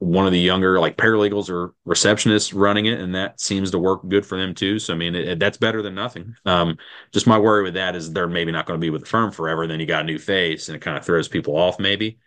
one 0.00 0.26
of 0.26 0.32
the 0.32 0.38
younger 0.38 0.78
like 0.78 0.96
paralegals 0.96 1.50
or 1.50 1.74
receptionists 1.86 2.52
running 2.54 2.86
it 2.86 3.00
and 3.00 3.14
that 3.16 3.40
seems 3.40 3.72
to 3.72 3.78
work 3.78 4.06
good 4.08 4.24
for 4.24 4.38
them 4.38 4.54
too. 4.54 4.78
So 4.78 4.94
i 4.94 4.96
mean 4.96 5.14
it, 5.14 5.28
it, 5.28 5.38
that's 5.38 5.56
better 5.56 5.82
than 5.82 5.94
nothing. 5.94 6.34
Um, 6.46 6.76
just 7.12 7.26
my 7.26 7.38
worry 7.38 7.64
with 7.64 7.74
that 7.74 7.96
is 7.96 8.12
they're 8.12 8.28
maybe 8.28 8.52
not 8.52 8.66
going 8.66 8.78
to 8.78 8.84
be 8.84 8.90
with 8.90 9.02
the 9.02 9.08
firm 9.08 9.32
forever 9.32 9.66
then 9.66 9.80
you 9.80 9.86
got 9.86 10.02
a 10.02 10.06
new 10.06 10.18
face 10.18 10.68
and 10.68 10.76
it 10.76 10.80
kind 10.80 10.96
of 10.96 11.04
throws 11.04 11.28
people 11.28 11.56
off 11.56 11.78
maybe. 11.78 12.18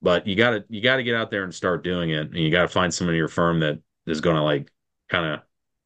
But 0.00 0.26
you 0.28 0.36
got 0.36 0.50
to 0.50 0.64
you 0.68 0.80
got 0.80 0.96
to 0.96 1.02
get 1.02 1.16
out 1.16 1.30
there 1.30 1.42
and 1.42 1.54
start 1.54 1.82
doing 1.82 2.10
it 2.10 2.28
and 2.28 2.36
you 2.36 2.50
got 2.50 2.62
to 2.62 2.68
find 2.68 2.94
someone 2.94 3.14
in 3.14 3.18
your 3.18 3.28
firm 3.28 3.60
that 3.60 3.80
is 4.06 4.20
going 4.20 4.36
to 4.36 4.42
like 4.42 4.70
kind 5.10 5.34
of 5.34 5.40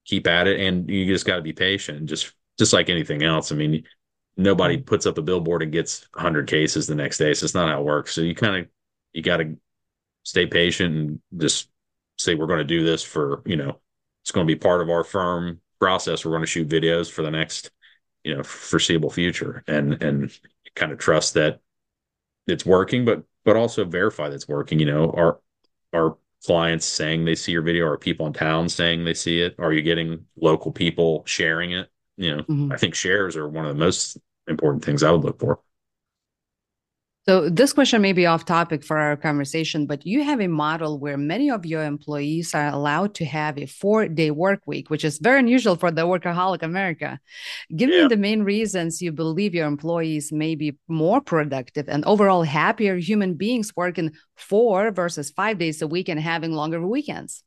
keep 0.05 0.27
at 0.27 0.47
it 0.47 0.61
and 0.61 0.91
you 0.91 1.07
just 1.07 1.27
got 1.27 1.37
to 1.37 1.43
be 1.43 1.53
patient 1.53 2.07
just 2.07 2.33
just 2.59 2.73
like 2.73 2.91
anything 2.91 3.23
else 3.23 3.53
i 3.53 3.55
mean 3.55 3.85
nobody 4.37 4.79
puts 4.79 5.07
up 5.07 5.19
a 5.19 5.23
billboard 5.23 5.63
and 5.63 5.73
gets 5.73 6.07
100 6.15 6.47
cases 6.49 6.87
the 6.87 6.95
next 6.95 7.19
day 7.19 7.35
so 7.35 7.45
it's 7.45 7.55
not 7.55 7.69
how 7.69 7.81
it 7.81 7.85
works. 7.85 8.15
So 8.15 8.21
you 8.21 8.35
kind 8.35 8.57
of 8.57 8.69
you 9.13 9.23
got 9.23 9.39
to 9.39 9.57
stay 10.23 10.47
patient 10.47 10.95
and 10.95 11.21
just 11.41 11.69
say 12.19 12.35
we're 12.35 12.47
going 12.47 12.59
to 12.59 12.65
do 12.65 12.85
this 12.85 13.03
for 13.03 13.43
you 13.45 13.57
know 13.57 13.81
it's 14.23 14.31
going 14.31 14.47
to 14.47 14.55
be 14.55 14.59
part 14.59 14.81
of 14.81 14.91
our 14.91 15.05
firm 15.05 15.61
process. 15.81 16.25
We're 16.25 16.33
going 16.33 16.43
to 16.43 16.47
shoot 16.47 16.69
videos 16.69 17.11
for 17.11 17.23
the 17.23 17.31
next 17.31 17.71
you 18.25 18.37
know 18.37 18.43
foreseeable 18.43 19.11
future. 19.11 19.65
And 19.67 20.03
and 20.03 20.39
kind 20.75 20.93
of 20.93 20.99
trust 20.99 21.35
that 21.35 21.61
it's 22.47 22.65
working 22.65 23.05
but 23.05 23.25
but 23.45 23.57
also 23.57 23.85
verify 23.85 24.29
that's 24.29 24.49
working. 24.49 24.79
You 24.79 24.87
know 24.87 25.11
are 25.11 25.41
are 25.93 26.17
clients 26.45 26.87
saying 26.87 27.25
they 27.25 27.35
see 27.35 27.53
your 27.53 27.63
video? 27.63 27.87
Are 27.87 27.99
people 27.99 28.27
in 28.27 28.33
town 28.33 28.69
saying 28.69 29.05
they 29.05 29.15
see 29.15 29.41
it? 29.41 29.57
Are 29.59 29.73
you 29.73 29.83
getting 29.83 30.25
local 30.37 30.73
people 30.73 31.25
sharing 31.27 31.73
it? 31.73 31.89
You 32.17 32.37
know 32.37 32.43
mm-hmm. 32.43 32.73
i 32.73 32.77
think 32.77 32.95
shares 32.95 33.37
are 33.37 33.49
one 33.49 33.65
of 33.65 33.75
the 33.75 33.83
most 33.83 34.19
important 34.47 34.85
things 34.85 35.03
i 35.03 35.11
would 35.11 35.25
look 35.25 35.41
for 35.41 35.61
so, 37.25 37.49
this 37.49 37.73
question 37.73 38.03
may 38.03 38.13
be 38.13 38.27
off 38.27 38.45
topic 38.45 38.83
for 38.83 38.99
our 38.99 39.17
conversation, 39.17 39.87
but 39.87 40.05
you 40.05 40.25
have 40.25 40.41
a 40.41 40.49
model 40.49 40.99
where 40.99 41.17
many 41.17 41.53
of 41.53 41.65
your 41.65 41.85
employees 41.85 42.53
are 42.53 42.67
allowed 42.67 43.15
to 43.15 43.25
have 43.25 43.57
a 43.59 43.67
four 43.67 44.09
day 44.09 44.33
work 44.33 44.63
week, 44.67 44.91
which 44.91 45.05
is 45.05 45.21
very 45.21 45.39
unusual 45.39 45.77
for 45.77 45.93
the 45.93 46.03
workaholic 46.03 46.65
America. 46.65 47.21
Give 47.77 47.91
yeah. 47.91 48.03
me 48.03 48.09
the 48.09 48.17
main 48.17 48.43
reasons 48.43 49.01
you 49.01 49.13
believe 49.13 49.55
your 49.55 49.69
employees 49.69 50.33
may 50.33 50.57
be 50.57 50.77
more 50.89 51.21
productive 51.21 51.89
and 51.89 52.05
overall 52.07 52.43
happier 52.43 52.97
human 52.97 53.35
beings 53.35 53.73
working 53.77 54.11
four 54.37 54.91
versus 54.91 55.31
five 55.31 55.59
days 55.59 55.81
a 55.81 55.87
week 55.87 56.09
and 56.09 56.19
having 56.19 56.51
longer 56.51 56.85
weekends. 56.85 57.45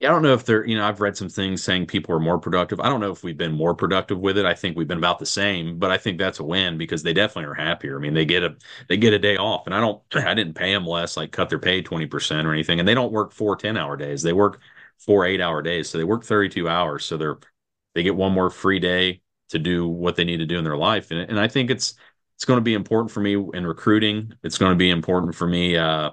Yeah, 0.00 0.10
I 0.10 0.12
don't 0.12 0.22
know 0.22 0.32
if 0.34 0.44
they're, 0.44 0.64
you 0.64 0.76
know, 0.76 0.86
I've 0.86 1.00
read 1.00 1.16
some 1.16 1.28
things 1.28 1.62
saying 1.64 1.86
people 1.86 2.14
are 2.14 2.20
more 2.20 2.38
productive. 2.38 2.78
I 2.78 2.88
don't 2.88 3.00
know 3.00 3.10
if 3.10 3.24
we've 3.24 3.36
been 3.36 3.50
more 3.52 3.74
productive 3.74 4.20
with 4.20 4.38
it. 4.38 4.46
I 4.46 4.54
think 4.54 4.76
we've 4.76 4.86
been 4.86 4.98
about 4.98 5.18
the 5.18 5.26
same, 5.26 5.76
but 5.80 5.90
I 5.90 5.98
think 5.98 6.18
that's 6.18 6.38
a 6.38 6.44
win 6.44 6.78
because 6.78 7.02
they 7.02 7.12
definitely 7.12 7.50
are 7.50 7.54
happier. 7.54 7.96
I 7.98 8.00
mean, 8.00 8.14
they 8.14 8.24
get 8.24 8.44
a 8.44 8.56
they 8.88 8.96
get 8.96 9.12
a 9.12 9.18
day 9.18 9.36
off, 9.36 9.66
and 9.66 9.74
I 9.74 9.80
don't, 9.80 10.00
I 10.14 10.34
didn't 10.34 10.54
pay 10.54 10.72
them 10.72 10.86
less, 10.86 11.16
like 11.16 11.32
cut 11.32 11.48
their 11.48 11.58
pay 11.58 11.82
twenty 11.82 12.06
percent 12.06 12.46
or 12.46 12.52
anything, 12.52 12.78
and 12.78 12.86
they 12.86 12.94
don't 12.94 13.10
work 13.12 13.32
four 13.32 13.56
10 13.56 13.76
hour 13.76 13.96
days. 13.96 14.22
They 14.22 14.32
work 14.32 14.60
four 14.98 15.24
eight 15.26 15.40
hour 15.40 15.62
days, 15.62 15.88
so 15.90 15.98
they 15.98 16.04
work 16.04 16.24
thirty 16.24 16.48
two 16.48 16.68
hours. 16.68 17.04
So 17.04 17.16
they're 17.16 17.38
they 17.94 18.04
get 18.04 18.14
one 18.16 18.32
more 18.32 18.50
free 18.50 18.78
day 18.78 19.20
to 19.48 19.58
do 19.58 19.88
what 19.88 20.14
they 20.16 20.24
need 20.24 20.36
to 20.38 20.46
do 20.46 20.58
in 20.58 20.64
their 20.64 20.76
life, 20.76 21.10
and 21.10 21.18
and 21.28 21.40
I 21.40 21.48
think 21.48 21.70
it's 21.70 21.94
it's 22.36 22.44
going 22.44 22.58
to 22.58 22.62
be 22.64 22.74
important 22.74 23.10
for 23.10 23.18
me 23.20 23.34
in 23.34 23.66
recruiting. 23.66 24.32
It's 24.44 24.58
going 24.58 24.70
to 24.72 24.76
be 24.78 24.90
important 24.90 25.34
for 25.34 25.46
me. 25.48 25.76
Uh, 25.76 26.12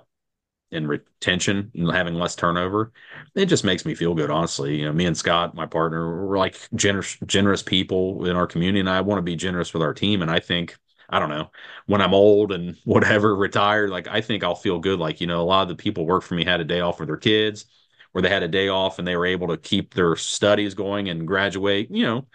and 0.76 0.88
retention 0.88 1.72
and 1.76 1.92
having 1.92 2.16
less 2.16 2.36
turnover, 2.36 2.92
it 3.36 3.46
just 3.48 3.64
makes 3.64 3.86
me 3.86 3.96
feel 3.96 4.14
good. 4.14 4.30
Honestly, 4.30 4.78
you 4.80 4.86
know, 4.86 4.94
me 4.94 5.06
and 5.06 5.18
Scott, 5.18 5.56
my 5.56 5.66
partner, 5.66 6.26
we're 6.28 6.38
like 6.38 6.58
generous, 6.76 7.18
generous 7.26 7.64
people 7.64 8.26
in 8.26 8.36
our 8.36 8.48
community, 8.48 8.80
and 8.80 8.90
I 8.90 9.02
want 9.02 9.18
to 9.20 9.24
be 9.24 9.36
generous 9.36 9.74
with 9.74 9.84
our 9.84 9.94
team. 9.94 10.22
And 10.22 10.32
I 10.32 10.40
think 10.40 10.78
I 11.10 11.20
don't 11.20 11.30
know, 11.30 11.52
when 11.86 12.02
I'm 12.02 12.14
old 12.14 12.52
and 12.52 12.78
whatever, 12.84 13.36
retired, 13.36 13.90
like 13.90 14.08
I 14.08 14.22
think 14.22 14.44
I'll 14.44 14.56
feel 14.56 14.80
good. 14.80 15.00
Like, 15.00 15.22
you 15.22 15.28
know, 15.28 15.42
a 15.42 15.44
lot 15.44 15.64
of 15.64 15.70
the 15.70 15.76
people 15.76 16.06
work 16.06 16.24
for 16.24 16.36
me 16.36 16.44
had 16.46 16.62
a 16.62 16.66
day 16.66 16.80
off 16.82 16.98
for 16.98 17.06
their 17.06 17.18
kids 17.18 17.66
or 18.14 18.22
they 18.22 18.30
had 18.30 18.44
a 18.44 18.48
day 18.48 18.70
off 18.70 18.98
and 19.00 19.08
they 19.08 19.16
were 19.16 19.26
able 19.26 19.48
to 19.50 19.58
keep 19.58 19.94
their 19.94 20.16
studies 20.16 20.74
going 20.74 21.10
and 21.10 21.28
graduate, 21.28 21.90
you 21.92 22.06
know, 22.06 22.28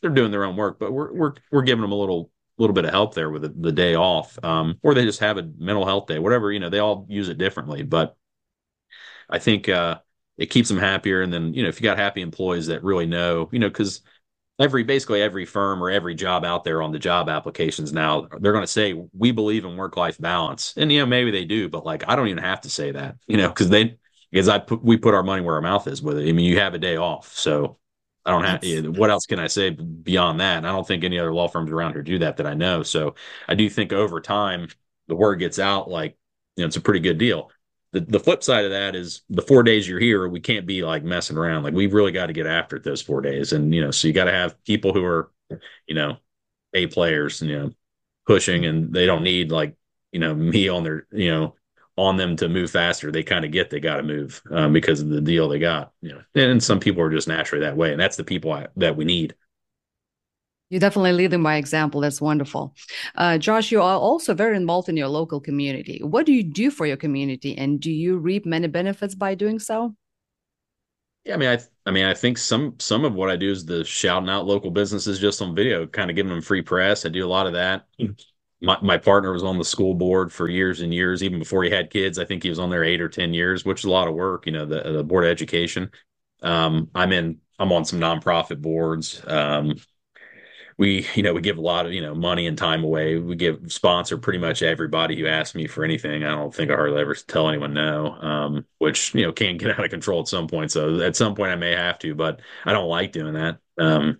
they're 0.00 0.10
doing 0.10 0.30
their 0.30 0.44
own 0.44 0.56
work, 0.56 0.78
but 0.78 0.92
we're 0.92 1.12
we're 1.12 1.32
we're 1.50 1.62
giving 1.62 1.82
them 1.82 1.92
a 1.92 1.96
little 1.98 2.30
little 2.58 2.74
bit 2.74 2.84
of 2.84 2.90
help 2.90 3.14
there 3.14 3.30
with 3.30 3.42
the, 3.42 3.48
the 3.48 3.72
day 3.72 3.94
off. 3.94 4.38
Um, 4.42 4.78
or 4.82 4.94
they 4.94 5.04
just 5.04 5.20
have 5.20 5.38
a 5.38 5.50
mental 5.58 5.86
health 5.86 6.06
day, 6.06 6.18
whatever, 6.18 6.52
you 6.52 6.60
know, 6.60 6.70
they 6.70 6.78
all 6.80 7.06
use 7.08 7.28
it 7.28 7.38
differently. 7.38 7.82
But 7.82 8.16
I 9.28 9.38
think 9.38 9.68
uh 9.68 9.98
it 10.36 10.50
keeps 10.50 10.68
them 10.68 10.78
happier. 10.78 11.22
And 11.22 11.32
then, 11.32 11.52
you 11.52 11.64
know, 11.64 11.68
if 11.68 11.80
you 11.80 11.84
got 11.84 11.98
happy 11.98 12.20
employees 12.22 12.68
that 12.68 12.84
really 12.84 13.06
know, 13.06 13.48
you 13.50 13.58
know, 13.58 13.68
because 13.68 14.02
every 14.58 14.82
basically 14.82 15.22
every 15.22 15.44
firm 15.44 15.82
or 15.82 15.90
every 15.90 16.14
job 16.14 16.44
out 16.44 16.64
there 16.64 16.82
on 16.82 16.92
the 16.92 16.98
job 16.98 17.28
applications 17.28 17.92
now 17.92 18.28
they're 18.40 18.52
going 18.52 18.64
to 18.64 18.66
say 18.66 18.94
we 19.16 19.30
believe 19.30 19.64
in 19.64 19.76
work 19.76 19.96
life 19.96 20.18
balance 20.18 20.74
and 20.76 20.90
you 20.90 20.98
know 20.98 21.06
maybe 21.06 21.30
they 21.30 21.44
do 21.44 21.68
but 21.68 21.86
like 21.86 22.02
i 22.08 22.16
don't 22.16 22.28
even 22.28 22.42
have 22.42 22.60
to 22.60 22.68
say 22.70 22.90
that 22.90 23.16
you 23.26 23.36
know 23.36 23.48
because 23.48 23.68
they 23.68 23.96
because 24.32 24.48
i 24.48 24.58
put 24.58 24.82
we 24.82 24.96
put 24.96 25.14
our 25.14 25.22
money 25.22 25.42
where 25.42 25.54
our 25.54 25.60
mouth 25.60 25.86
is 25.86 26.02
with 26.02 26.18
it 26.18 26.28
i 26.28 26.32
mean 26.32 26.44
you 26.44 26.58
have 26.58 26.74
a 26.74 26.78
day 26.78 26.96
off 26.96 27.32
so 27.36 27.78
i 28.28 28.30
don't 28.30 28.44
have 28.44 28.96
what 28.96 29.10
else 29.10 29.26
can 29.26 29.38
i 29.38 29.46
say 29.46 29.70
beyond 29.70 30.40
that 30.40 30.58
and 30.58 30.66
i 30.66 30.70
don't 30.70 30.86
think 30.86 31.02
any 31.02 31.18
other 31.18 31.32
law 31.32 31.48
firms 31.48 31.70
around 31.70 31.92
here 31.92 32.02
do 32.02 32.18
that 32.18 32.36
that 32.36 32.46
i 32.46 32.54
know 32.54 32.82
so 32.82 33.14
i 33.48 33.54
do 33.54 33.68
think 33.68 33.92
over 33.92 34.20
time 34.20 34.68
the 35.08 35.16
word 35.16 35.36
gets 35.36 35.58
out 35.58 35.90
like 35.90 36.16
you 36.56 36.62
know 36.62 36.66
it's 36.66 36.76
a 36.76 36.80
pretty 36.80 37.00
good 37.00 37.18
deal 37.18 37.50
the, 37.92 38.00
the 38.00 38.20
flip 38.20 38.42
side 38.42 38.64
of 38.64 38.70
that 38.72 38.94
is 38.94 39.22
the 39.30 39.42
four 39.42 39.62
days 39.62 39.88
you're 39.88 40.00
here, 40.00 40.28
we 40.28 40.40
can't 40.40 40.66
be 40.66 40.82
like 40.82 41.02
messing 41.04 41.38
around. 41.38 41.62
Like 41.62 41.74
we've 41.74 41.94
really 41.94 42.12
got 42.12 42.26
to 42.26 42.32
get 42.32 42.46
after 42.46 42.76
it 42.76 42.84
those 42.84 43.00
four 43.00 43.20
days. 43.20 43.52
And, 43.52 43.74
you 43.74 43.80
know, 43.80 43.90
so 43.90 44.06
you 44.08 44.14
got 44.14 44.24
to 44.24 44.32
have 44.32 44.62
people 44.64 44.92
who 44.92 45.04
are, 45.04 45.30
you 45.86 45.94
know, 45.94 46.18
A 46.74 46.86
players, 46.88 47.40
you 47.40 47.58
know, 47.58 47.70
pushing 48.26 48.66
and 48.66 48.92
they 48.92 49.06
don't 49.06 49.22
need 49.22 49.50
like, 49.50 49.74
you 50.12 50.20
know, 50.20 50.34
me 50.34 50.68
on 50.68 50.84
their, 50.84 51.06
you 51.12 51.30
know, 51.30 51.54
on 51.98 52.16
them 52.16 52.36
to 52.36 52.48
move 52.48 52.70
faster. 52.70 53.10
They 53.10 53.22
kind 53.22 53.44
of 53.44 53.50
get 53.50 53.70
they 53.70 53.80
got 53.80 53.96
to 53.96 54.02
move 54.02 54.40
um, 54.50 54.72
because 54.72 55.00
of 55.00 55.08
the 55.08 55.20
deal 55.20 55.48
they 55.48 55.58
got, 55.58 55.92
you 56.00 56.10
know, 56.10 56.22
and 56.34 56.62
some 56.62 56.80
people 56.80 57.02
are 57.02 57.10
just 57.10 57.28
naturally 57.28 57.64
that 57.64 57.76
way. 57.76 57.90
And 57.90 58.00
that's 58.00 58.16
the 58.16 58.24
people 58.24 58.52
I, 58.52 58.68
that 58.76 58.96
we 58.96 59.04
need. 59.04 59.34
You 60.70 60.78
definitely 60.78 61.12
lead 61.12 61.30
them 61.30 61.42
by 61.42 61.56
example. 61.56 62.00
That's 62.00 62.20
wonderful. 62.20 62.74
Uh, 63.14 63.38
Josh, 63.38 63.72
you 63.72 63.80
are 63.80 63.98
also 63.98 64.34
very 64.34 64.56
involved 64.56 64.88
in 64.88 64.96
your 64.96 65.08
local 65.08 65.40
community. 65.40 66.00
What 66.02 66.26
do 66.26 66.32
you 66.32 66.44
do 66.44 66.70
for 66.70 66.86
your 66.86 66.98
community, 66.98 67.56
and 67.56 67.80
do 67.80 67.90
you 67.90 68.18
reap 68.18 68.46
many 68.46 68.68
benefits 68.68 69.14
by 69.14 69.34
doing 69.34 69.58
so? 69.58 69.94
Yeah, 71.24 71.34
I 71.34 71.36
mean, 71.38 71.48
I, 71.48 71.58
I 71.86 71.90
mean, 71.90 72.04
I 72.04 72.14
think 72.14 72.38
some 72.38 72.74
some 72.78 73.04
of 73.04 73.14
what 73.14 73.30
I 73.30 73.36
do 73.36 73.50
is 73.50 73.64
the 73.64 73.82
shouting 73.84 74.28
out 74.28 74.46
local 74.46 74.70
businesses 74.70 75.18
just 75.18 75.42
on 75.42 75.54
video, 75.54 75.86
kind 75.86 76.10
of 76.10 76.16
giving 76.16 76.30
them 76.30 76.42
free 76.42 76.62
press. 76.62 77.04
I 77.04 77.08
do 77.08 77.26
a 77.26 77.28
lot 77.28 77.46
of 77.46 77.54
that. 77.54 77.86
My, 78.60 78.76
my 78.82 78.98
partner 78.98 79.32
was 79.32 79.44
on 79.44 79.58
the 79.58 79.64
school 79.64 79.94
board 79.94 80.32
for 80.32 80.48
years 80.48 80.80
and 80.80 80.92
years, 80.92 81.22
even 81.22 81.38
before 81.38 81.62
he 81.62 81.70
had 81.70 81.90
kids. 81.90 82.18
I 82.18 82.24
think 82.24 82.42
he 82.42 82.48
was 82.48 82.58
on 82.58 82.70
there 82.70 82.84
eight 82.84 83.00
or 83.00 83.08
ten 83.08 83.32
years, 83.32 83.64
which 83.64 83.80
is 83.80 83.84
a 83.84 83.90
lot 83.90 84.08
of 84.08 84.14
work. 84.14 84.46
You 84.46 84.52
know, 84.52 84.66
the, 84.66 84.92
the 84.92 85.04
board 85.04 85.24
of 85.24 85.30
education. 85.30 85.90
Um, 86.42 86.90
I'm 86.94 87.12
in. 87.12 87.38
I'm 87.58 87.72
on 87.72 87.84
some 87.84 88.00
nonprofit 88.00 88.60
boards. 88.60 89.20
Um, 89.26 89.76
we 90.78 91.06
you 91.14 91.22
know 91.22 91.34
we 91.34 91.40
give 91.42 91.58
a 91.58 91.60
lot 91.60 91.84
of 91.84 91.92
you 91.92 92.00
know 92.00 92.14
money 92.14 92.46
and 92.46 92.56
time 92.56 92.84
away 92.84 93.18
we 93.18 93.36
give 93.36 93.70
sponsor 93.70 94.16
pretty 94.16 94.38
much 94.38 94.62
everybody 94.62 95.18
who 95.18 95.26
asks 95.26 95.54
me 95.54 95.66
for 95.66 95.84
anything 95.84 96.24
i 96.24 96.30
don't 96.30 96.54
think 96.54 96.70
i 96.70 96.74
hardly 96.74 97.00
ever 97.00 97.14
tell 97.14 97.48
anyone 97.48 97.74
no 97.74 98.12
um, 98.12 98.64
which 98.78 99.14
you 99.14 99.22
know 99.22 99.32
can 99.32 99.58
get 99.58 99.70
out 99.78 99.84
of 99.84 99.90
control 99.90 100.20
at 100.20 100.28
some 100.28 100.46
point 100.46 100.70
so 100.70 101.00
at 101.00 101.16
some 101.16 101.34
point 101.34 101.50
i 101.52 101.56
may 101.56 101.72
have 101.72 101.98
to 101.98 102.14
but 102.14 102.40
i 102.64 102.72
don't 102.72 102.88
like 102.88 103.12
doing 103.12 103.34
that 103.34 103.58
um, 103.78 104.18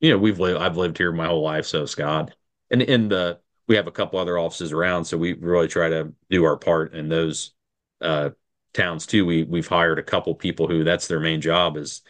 you 0.00 0.10
know 0.10 0.18
we've 0.18 0.40
lived 0.40 0.60
i've 0.60 0.76
lived 0.76 0.98
here 0.98 1.12
my 1.12 1.26
whole 1.26 1.42
life 1.42 1.66
so 1.66 1.86
scott 1.86 2.34
and 2.70 2.82
in 2.82 3.08
the 3.08 3.38
we 3.68 3.76
have 3.76 3.86
a 3.86 3.92
couple 3.92 4.18
other 4.18 4.38
offices 4.38 4.72
around 4.72 5.04
so 5.04 5.16
we 5.16 5.34
really 5.34 5.68
try 5.68 5.88
to 5.88 6.12
do 6.30 6.44
our 6.44 6.56
part 6.56 6.94
in 6.94 7.08
those 7.08 7.52
uh, 8.00 8.30
towns 8.72 9.06
too. 9.06 9.24
We 9.24 9.44
we've 9.44 9.66
hired 9.66 9.98
a 9.98 10.02
couple 10.02 10.34
people 10.34 10.68
who 10.68 10.84
that's 10.84 11.08
their 11.08 11.20
main 11.20 11.40
job 11.40 11.76
is 11.76 12.02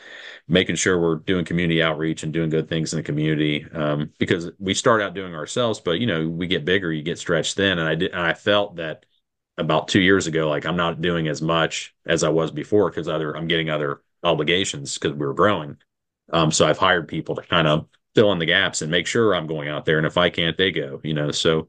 making 0.49 0.77
sure 0.77 1.01
we're 1.01 1.16
doing 1.16 1.44
community 1.44 1.83
outreach 1.83 2.23
and 2.23 2.33
doing 2.33 2.51
good 2.51 2.68
things 2.68 2.92
in 2.92 2.99
the 2.99 3.03
community. 3.03 3.66
Um, 3.73 4.11
because 4.18 4.51
we 4.59 4.75
start 4.75 5.01
out 5.03 5.14
doing 5.14 5.35
ourselves 5.35 5.81
but 5.81 6.01
you 6.01 6.07
know 6.07 6.29
we 6.29 6.47
get 6.47 6.64
bigger 6.64 6.92
you 6.92 7.03
get 7.03 7.18
stretched 7.18 7.57
thin. 7.57 7.79
And 7.79 7.88
i 7.88 7.94
did 7.94 8.12
and 8.12 8.21
i 8.21 8.35
felt 8.35 8.77
that 8.77 9.07
about 9.57 9.88
two 9.88 10.01
years 10.01 10.27
ago 10.27 10.49
like 10.49 10.66
i'm 10.66 10.77
not 10.77 11.01
doing 11.01 11.27
as 11.29 11.42
much 11.42 11.94
as 12.07 12.23
i 12.23 12.29
was 12.29 12.51
before 12.51 12.90
because 12.90 13.09
other 13.09 13.37
i'm 13.37 13.49
getting 13.49 13.71
other 13.71 14.03
obligations 14.23 14.94
because 14.99 15.16
we 15.16 15.27
were 15.27 15.35
growing. 15.35 15.77
Um, 16.33 16.53
so 16.53 16.66
i've 16.66 16.79
hired 16.79 17.09
people 17.09 17.37
to 17.37 17.42
kind 17.42 17.66
of 17.66 17.87
fill 18.14 18.33
in 18.33 18.38
the 18.38 18.47
gaps 18.47 18.83
and 18.83 18.90
make 18.90 19.07
sure 19.07 19.35
i'm 19.35 19.47
going 19.47 19.68
out 19.68 19.85
there 19.85 19.99
and 19.99 20.07
if 20.07 20.16
i 20.16 20.29
can't 20.31 20.57
they 20.57 20.71
go 20.71 21.01
you 21.05 21.14
know 21.14 21.31
so 21.31 21.68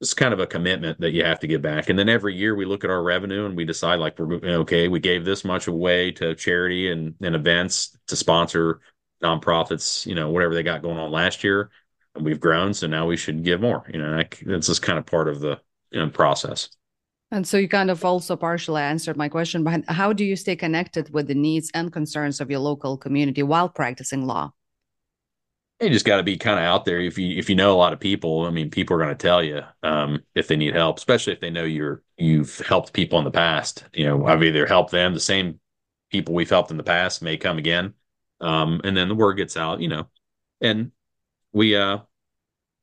it's 0.00 0.14
kind 0.14 0.32
of 0.32 0.40
a 0.40 0.46
commitment 0.46 1.00
that 1.00 1.10
you 1.10 1.24
have 1.24 1.40
to 1.40 1.46
give 1.46 1.60
back. 1.60 1.88
And 1.88 1.98
then 1.98 2.08
every 2.08 2.34
year 2.34 2.54
we 2.54 2.64
look 2.64 2.84
at 2.84 2.90
our 2.90 3.02
revenue 3.02 3.46
and 3.46 3.56
we 3.56 3.64
decide 3.64 3.98
like 3.98 4.18
we're 4.18 4.34
okay, 4.60 4.86
we 4.86 5.00
gave 5.00 5.24
this 5.24 5.44
much 5.44 5.66
away 5.66 6.12
to 6.12 6.34
charity 6.36 6.92
and, 6.92 7.14
and 7.20 7.34
events 7.34 7.96
to 8.06 8.14
sponsor 8.14 8.80
nonprofits, 9.22 10.06
you 10.06 10.14
know, 10.14 10.30
whatever 10.30 10.54
they 10.54 10.62
got 10.62 10.82
going 10.82 10.98
on 10.98 11.10
last 11.10 11.42
year. 11.42 11.70
And 12.14 12.24
we've 12.24 12.38
grown, 12.38 12.74
so 12.74 12.86
now 12.86 13.06
we 13.06 13.16
should 13.16 13.42
give 13.42 13.60
more. 13.60 13.84
You 13.92 13.98
know, 14.00 14.22
that's 14.46 14.68
just 14.68 14.82
kind 14.82 14.98
of 14.98 15.06
part 15.06 15.28
of 15.28 15.40
the 15.40 15.60
you 15.90 16.00
know, 16.00 16.08
process. 16.10 16.68
And 17.30 17.46
so 17.46 17.58
you 17.58 17.68
kind 17.68 17.90
of 17.90 18.04
also 18.04 18.36
partially 18.36 18.80
answered 18.80 19.16
my 19.16 19.28
question 19.28 19.64
behind 19.64 19.84
how 19.88 20.12
do 20.12 20.24
you 20.24 20.36
stay 20.36 20.56
connected 20.56 21.12
with 21.12 21.26
the 21.26 21.34
needs 21.34 21.70
and 21.74 21.92
concerns 21.92 22.40
of 22.40 22.50
your 22.50 22.60
local 22.60 22.96
community 22.96 23.42
while 23.42 23.68
practicing 23.68 24.26
law? 24.26 24.52
You 25.80 25.90
just 25.90 26.04
got 26.04 26.16
to 26.16 26.22
be 26.22 26.36
kind 26.36 26.58
of 26.58 26.64
out 26.64 26.84
there. 26.84 27.00
If 27.00 27.18
you 27.18 27.38
if 27.38 27.48
you 27.48 27.54
know 27.54 27.72
a 27.72 27.78
lot 27.78 27.92
of 27.92 28.00
people, 28.00 28.46
I 28.46 28.50
mean, 28.50 28.70
people 28.70 28.96
are 28.96 28.98
going 28.98 29.10
to 29.10 29.14
tell 29.14 29.42
you 29.42 29.62
um, 29.82 30.22
if 30.34 30.48
they 30.48 30.56
need 30.56 30.74
help, 30.74 30.98
especially 30.98 31.32
if 31.32 31.40
they 31.40 31.50
know 31.50 31.64
you're 31.64 32.02
you've 32.16 32.58
helped 32.60 32.92
people 32.92 33.18
in 33.18 33.24
the 33.24 33.30
past. 33.30 33.84
You 33.92 34.06
know, 34.06 34.26
I've 34.26 34.42
either 34.42 34.66
helped 34.66 34.90
them, 34.90 35.14
the 35.14 35.20
same 35.20 35.60
people 36.10 36.34
we've 36.34 36.50
helped 36.50 36.70
in 36.70 36.78
the 36.78 36.82
past 36.82 37.22
may 37.22 37.36
come 37.36 37.58
again, 37.58 37.94
um, 38.40 38.80
and 38.82 38.96
then 38.96 39.08
the 39.08 39.14
word 39.14 39.34
gets 39.34 39.56
out. 39.56 39.80
You 39.80 39.88
know, 39.88 40.08
and 40.60 40.90
we 41.52 41.76
uh 41.76 41.98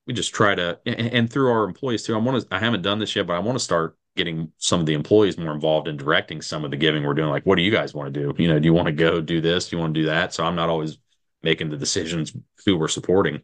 we 0.07 0.13
just 0.13 0.33
try 0.33 0.55
to 0.55 0.79
and, 0.85 1.13
and 1.13 1.31
through 1.31 1.51
our 1.51 1.65
employees 1.65 2.03
too. 2.03 2.15
I 2.15 2.19
want 2.19 2.41
to. 2.41 2.55
I 2.55 2.59
haven't 2.59 2.81
done 2.81 2.99
this 2.99 3.15
yet, 3.15 3.27
but 3.27 3.35
I 3.35 3.39
want 3.39 3.57
to 3.57 3.63
start 3.63 3.97
getting 4.15 4.51
some 4.57 4.79
of 4.79 4.85
the 4.85 4.93
employees 4.93 5.37
more 5.37 5.51
involved 5.53 5.89
in 5.89 5.97
directing 5.97 6.41
some 6.41 6.63
of 6.63 6.71
the 6.71 6.77
giving 6.77 7.03
we're 7.03 7.13
doing. 7.13 7.29
Like, 7.29 7.45
what 7.45 7.57
do 7.57 7.61
you 7.61 7.71
guys 7.71 7.93
want 7.93 8.13
to 8.13 8.19
do? 8.19 8.41
You 8.41 8.47
know, 8.47 8.59
do 8.59 8.65
you 8.65 8.73
want 8.73 8.85
to 8.85 8.93
go 8.93 9.19
do 9.19 9.41
this? 9.41 9.69
Do 9.69 9.75
you 9.75 9.81
want 9.81 9.93
to 9.93 9.99
do 9.99 10.05
that? 10.05 10.33
So 10.33 10.45
I'm 10.45 10.55
not 10.55 10.69
always 10.69 10.97
making 11.45 11.69
the 11.69 11.77
decisions 11.77 12.35
who 12.65 12.77
we're 12.77 12.89
supporting. 12.89 13.41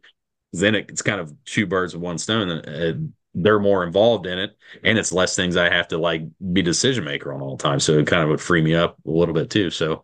Then 0.52 0.76
it, 0.76 0.90
it's 0.90 1.02
kind 1.02 1.22
of 1.22 1.34
two 1.46 1.66
birds 1.66 1.94
with 1.94 2.04
one 2.04 2.18
stone. 2.18 2.50
And 2.50 3.14
they're 3.34 3.60
more 3.60 3.84
involved 3.84 4.26
in 4.26 4.38
it, 4.38 4.58
and 4.84 4.98
it's 4.98 5.14
less 5.14 5.36
things 5.36 5.56
I 5.56 5.70
have 5.74 5.88
to 5.90 5.98
like 5.98 6.24
be 6.52 6.62
decision 6.62 7.04
maker 7.04 7.34
on 7.34 7.42
all 7.42 7.56
the 7.56 7.64
time. 7.64 7.80
So 7.80 7.98
it 7.98 8.08
kind 8.08 8.24
of 8.24 8.30
would 8.30 8.42
free 8.42 8.62
me 8.62 8.76
up 8.76 8.98
a 9.06 9.10
little 9.10 9.34
bit 9.34 9.50
too. 9.50 9.70
So 9.70 10.04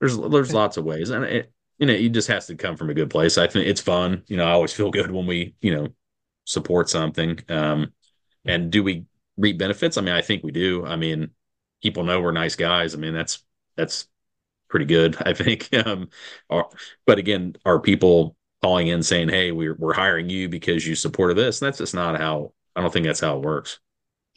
there's 0.00 0.16
there's 0.18 0.52
lots 0.52 0.76
of 0.76 0.84
ways, 0.84 1.10
and 1.10 1.24
it 1.24 1.52
you 1.78 1.86
know 1.86 1.92
it 1.92 2.08
just 2.08 2.28
has 2.28 2.46
to 2.46 2.56
come 2.56 2.76
from 2.76 2.90
a 2.90 2.94
good 2.94 3.10
place. 3.10 3.38
I 3.38 3.46
think 3.46 3.66
it's 3.66 3.80
fun. 3.80 4.24
You 4.26 4.36
know, 4.36 4.44
I 4.44 4.50
always 4.50 4.72
feel 4.72 4.90
good 4.90 5.10
when 5.10 5.26
we 5.26 5.54
you 5.60 5.74
know 5.74 5.88
support 6.44 6.88
something. 6.88 7.38
Um, 7.48 7.92
and 8.44 8.70
do 8.70 8.82
we 8.82 9.04
reap 9.36 9.58
benefits? 9.58 9.96
I 9.96 10.00
mean, 10.00 10.14
I 10.14 10.22
think 10.22 10.42
we 10.42 10.50
do. 10.50 10.84
I 10.84 10.96
mean, 10.96 11.30
people 11.82 12.04
know 12.04 12.20
we're 12.20 12.32
nice 12.32 12.56
guys. 12.56 12.94
I 12.94 12.98
mean, 12.98 13.14
that's 13.14 13.44
that's 13.76 14.08
pretty 14.68 14.86
good, 14.86 15.16
I 15.20 15.32
think. 15.32 15.68
Um, 15.74 16.08
but 16.48 17.18
again, 17.18 17.56
are 17.64 17.80
people 17.80 18.36
calling 18.62 18.88
in 18.88 19.02
saying, 19.02 19.28
"Hey, 19.28 19.52
we're 19.52 19.74
we're 19.74 19.94
hiring 19.94 20.28
you 20.28 20.48
because 20.48 20.86
you 20.86 20.94
supported 20.94 21.34
this"? 21.34 21.60
That's 21.60 21.78
just 21.78 21.94
not 21.94 22.18
how. 22.18 22.52
I 22.74 22.82
don't 22.82 22.92
think 22.92 23.06
that's 23.06 23.20
how 23.20 23.36
it 23.36 23.42
works. 23.42 23.78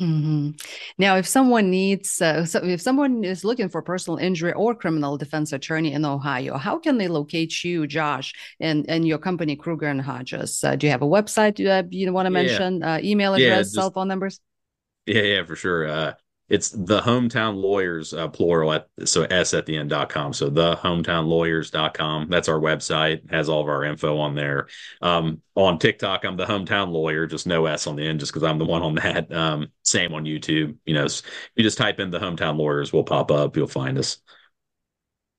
Mm-hmm. 0.02 0.52
Now, 0.98 1.18
if 1.18 1.28
someone 1.28 1.70
needs, 1.70 2.22
uh, 2.22 2.46
so 2.46 2.64
if 2.64 2.80
someone 2.80 3.26
is 3.26 3.44
looking 3.44 3.68
for 3.68 3.82
personal 3.82 4.18
injury 4.18 4.54
or 4.54 4.74
criminal 4.74 5.18
defense 5.18 5.52
attorney 5.52 5.92
in 5.92 6.06
Ohio, 6.06 6.58
how 6.58 6.80
can 6.80 6.98
they 6.98 7.10
locate 7.10 7.66
you, 7.66 7.86
Josh, 7.86 8.34
and 8.62 8.86
and 8.90 9.06
your 9.06 9.18
company, 9.18 9.58
Kruger 9.58 9.88
and 9.88 10.02
Hodges? 10.02 10.64
Uh, 10.64 10.78
do 10.78 10.88
you 10.88 10.92
have 10.92 11.02
a 11.02 11.06
website 11.06 11.60
uh, 11.68 11.86
you 11.90 12.14
want 12.14 12.28
to 12.28 12.32
mention? 12.32 12.80
Yeah. 12.80 12.94
Uh, 12.94 13.00
email 13.04 13.34
address, 13.34 13.48
yeah, 13.48 13.62
just, 13.62 13.74
cell 13.74 13.92
phone 13.92 14.08
numbers? 14.08 14.40
Yeah, 15.06 15.22
yeah, 15.22 15.44
for 15.44 15.58
sure. 15.58 16.16
It's 16.50 16.70
the 16.70 17.02
hometown 17.02 17.62
lawyers 17.62 18.14
uh, 18.14 18.28
plural 18.28 18.74
at 18.74 18.88
so 19.06 19.24
s 19.24 19.54
at 19.54 19.66
the 19.66 19.78
end 19.78 19.92
dot 19.92 20.10
com. 20.10 20.34
So 20.34 20.50
the 20.50 20.76
hometown 20.76 21.28
lawyers 21.28 21.72
dot 21.72 21.94
com. 21.94 22.28
That's 22.30 22.50
our 22.50 22.60
website. 22.60 23.30
Has 23.32 23.50
all 23.50 23.62
of 23.62 23.68
our 23.68 23.84
info 23.84 24.18
on 24.18 24.36
there. 24.36 24.68
Um, 25.02 25.42
on 25.56 25.78
tiktok 25.78 26.24
i'm 26.24 26.38
the 26.38 26.46
hometown 26.46 26.90
lawyer 26.90 27.28
just 27.28 27.46
no 27.46 27.66
s 27.66 27.86
on 27.86 27.98
the 27.98 28.08
end 28.08 28.22
just 28.22 28.32
because 28.32 28.44
i'm 28.44 28.58
the 28.58 28.66
one 28.66 28.82
on 28.82 28.96
that. 28.96 29.32
Um, 29.32 29.68
same 29.84 30.14
on 30.14 30.24
youtube. 30.24 30.76
You 30.86 30.94
know 30.94 31.08
you 31.56 31.64
just 31.64 31.78
type 31.78 32.00
in 32.00 32.12
the 32.12 32.20
hometown 32.20 32.58
lawyers 32.58 32.94
will 32.94 33.04
pop 33.04 33.32
up. 33.32 33.58
You'll 33.58 33.68
find 33.68 33.98
us 33.98 34.20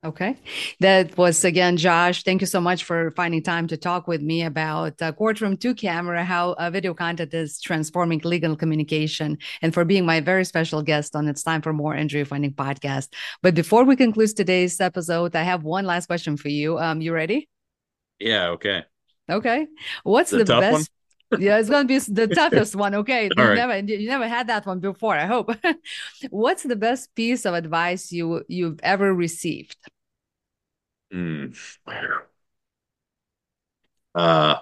Okay. 0.02 0.38
That 0.80 1.18
was 1.18 1.44
again, 1.44 1.76
Josh. 1.76 2.22
Thank 2.22 2.40
you 2.40 2.46
so 2.46 2.58
much 2.58 2.84
for 2.84 3.10
finding 3.10 3.42
time 3.42 3.66
to 3.66 3.76
talk 3.76 4.08
with 4.08 4.22
me 4.22 4.44
about 4.44 5.00
uh, 5.02 5.12
Courtroom 5.12 5.58
to 5.58 5.74
Camera, 5.74 6.24
how 6.24 6.52
uh, 6.52 6.70
video 6.70 6.94
content 6.94 7.34
is 7.34 7.60
transforming 7.60 8.20
legal 8.24 8.56
communication, 8.56 9.36
and 9.60 9.74
for 9.74 9.84
being 9.84 10.06
my 10.06 10.20
very 10.20 10.46
special 10.46 10.82
guest 10.82 11.14
on 11.14 11.28
It's 11.28 11.42
Time 11.42 11.60
for 11.60 11.74
Moore 11.74 11.94
Injury 11.94 12.24
Funding 12.24 12.54
podcast. 12.54 13.08
But 13.42 13.54
before 13.54 13.84
we 13.84 13.94
conclude 13.94 14.34
today's 14.34 14.80
episode, 14.80 15.36
I 15.36 15.42
have 15.42 15.64
one 15.64 15.84
last 15.84 16.06
question 16.06 16.38
for 16.38 16.48
you. 16.48 16.78
Um, 16.78 17.02
you 17.02 17.12
ready? 17.12 17.50
Yeah. 18.18 18.48
Okay. 18.50 18.84
Okay. 19.30 19.66
What's 20.02 20.30
the 20.30 20.46
best? 20.46 20.72
One? 20.72 20.99
Yeah, 21.38 21.58
it's 21.58 21.70
gonna 21.70 21.86
be 21.86 21.98
the 21.98 22.26
toughest 22.34 22.74
one. 22.74 22.94
Okay, 22.96 23.24
you 23.24 23.44
right. 23.44 23.54
never 23.54 23.78
you 23.78 24.08
never 24.08 24.28
had 24.28 24.48
that 24.48 24.66
one 24.66 24.80
before. 24.80 25.14
I 25.16 25.26
hope. 25.26 25.50
What's 26.30 26.62
the 26.62 26.76
best 26.76 27.14
piece 27.14 27.44
of 27.44 27.54
advice 27.54 28.12
you 28.12 28.44
you've 28.48 28.80
ever 28.82 29.12
received? 29.14 29.76
Mm. 31.12 31.54
Uh, 34.14 34.56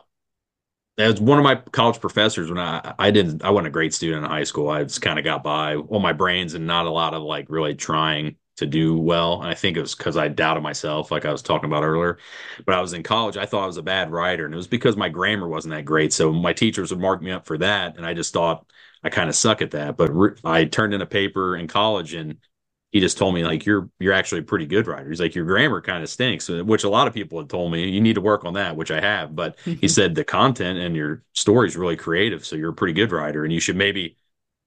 as 0.99 1.21
one 1.21 1.39
of 1.39 1.45
my 1.45 1.55
college 1.57 2.01
professors 2.01 2.51
when 2.51 2.59
I 2.59 2.95
I 2.99 3.11
didn't 3.11 3.45
I 3.45 3.51
wasn't 3.51 3.69
a 3.69 3.71
great 3.71 3.95
student 3.95 4.25
in 4.25 4.31
high 4.31 4.45
school. 4.45 4.69
I 4.69 4.83
just 4.83 5.01
kind 5.01 5.19
of 5.19 5.25
got 5.25 5.43
by 5.43 5.77
on 5.77 6.03
my 6.03 6.13
brains 6.13 6.55
and 6.55 6.67
not 6.67 6.87
a 6.87 6.91
lot 6.91 7.15
of 7.15 7.23
like 7.23 7.47
really 7.49 7.75
trying 7.75 8.37
to 8.59 8.67
do 8.67 8.97
well. 8.97 9.41
And 9.43 9.51
I 9.51 9.55
think 9.55 9.77
it 9.77 9.81
was 9.81 9.95
because 9.95 10.17
I 10.17 10.29
doubted 10.29 10.63
myself, 10.63 11.11
like 11.11 11.25
I 11.25 11.33
was 11.33 11.43
talking 11.43 11.69
about 11.71 11.85
earlier. 11.85 12.19
But 12.65 12.75
I 12.75 12.81
was 12.81 12.93
in 12.93 13.03
college, 13.03 13.37
I 13.37 13.47
thought 13.47 13.65
I 13.65 13.67
was 13.67 13.77
a 13.77 13.83
bad 13.83 14.11
writer, 14.11 14.45
and 14.45 14.55
it 14.55 14.57
was 14.57 14.67
because 14.67 14.97
my 14.97 15.09
grammar 15.09 15.49
wasn't 15.49 15.75
that 15.75 15.85
great. 15.85 16.13
So 16.13 16.33
my 16.33 16.53
teachers 16.53 16.91
would 16.91 17.01
mark 17.01 17.23
me 17.23 17.31
up 17.33 17.47
for 17.47 17.59
that, 17.59 17.97
and 17.97 18.07
I 18.07 18.15
just 18.15 18.33
thought 18.33 18.67
I 19.03 19.11
kind 19.11 19.29
of 19.29 19.37
suck 19.37 19.63
at 19.63 19.73
that. 19.73 19.97
But 19.97 20.11
re- 20.15 20.37
I 20.45 20.65
turned 20.65 20.95
in 20.95 21.03
a 21.03 21.07
paper 21.07 21.57
in 21.57 21.69
college, 21.69 22.15
and 22.15 22.39
he 22.91 23.01
just 23.01 23.19
told 23.19 23.35
me 23.35 23.45
like 23.45 23.67
you're 23.67 23.91
you're 23.99 24.13
actually 24.15 24.41
a 24.41 24.45
pretty 24.45 24.67
good 24.67 24.87
writer. 24.87 25.09
He's 25.09 25.21
like 25.21 25.35
your 25.35 25.45
grammar 25.45 25.81
kind 25.83 26.03
of 26.03 26.09
stinks, 26.09 26.49
uh, 26.49 26.65
which 26.65 26.85
a 26.85 26.89
lot 26.89 27.07
of 27.07 27.15
people 27.15 27.39
had 27.39 27.51
told 27.51 27.71
me 27.73 27.89
you 27.91 28.01
need 28.01 28.15
to 28.15 28.21
work 28.21 28.45
on 28.45 28.55
that, 28.55 28.77
which 28.77 28.91
I 28.91 29.01
have. 29.01 29.37
But 29.37 29.59
he 29.81 29.89
said 29.89 30.15
the 30.15 30.25
content 30.25 30.79
and 30.79 30.97
your 30.97 31.23
story 31.35 31.69
is 31.69 31.77
really 31.77 31.97
creative, 31.97 32.47
so 32.47 32.57
you're 32.57 32.71
a 32.71 32.75
pretty 32.75 32.95
good 32.95 33.13
writer, 33.13 33.45
and 33.45 33.53
you 33.53 33.61
should 33.61 33.77
maybe 33.77 34.17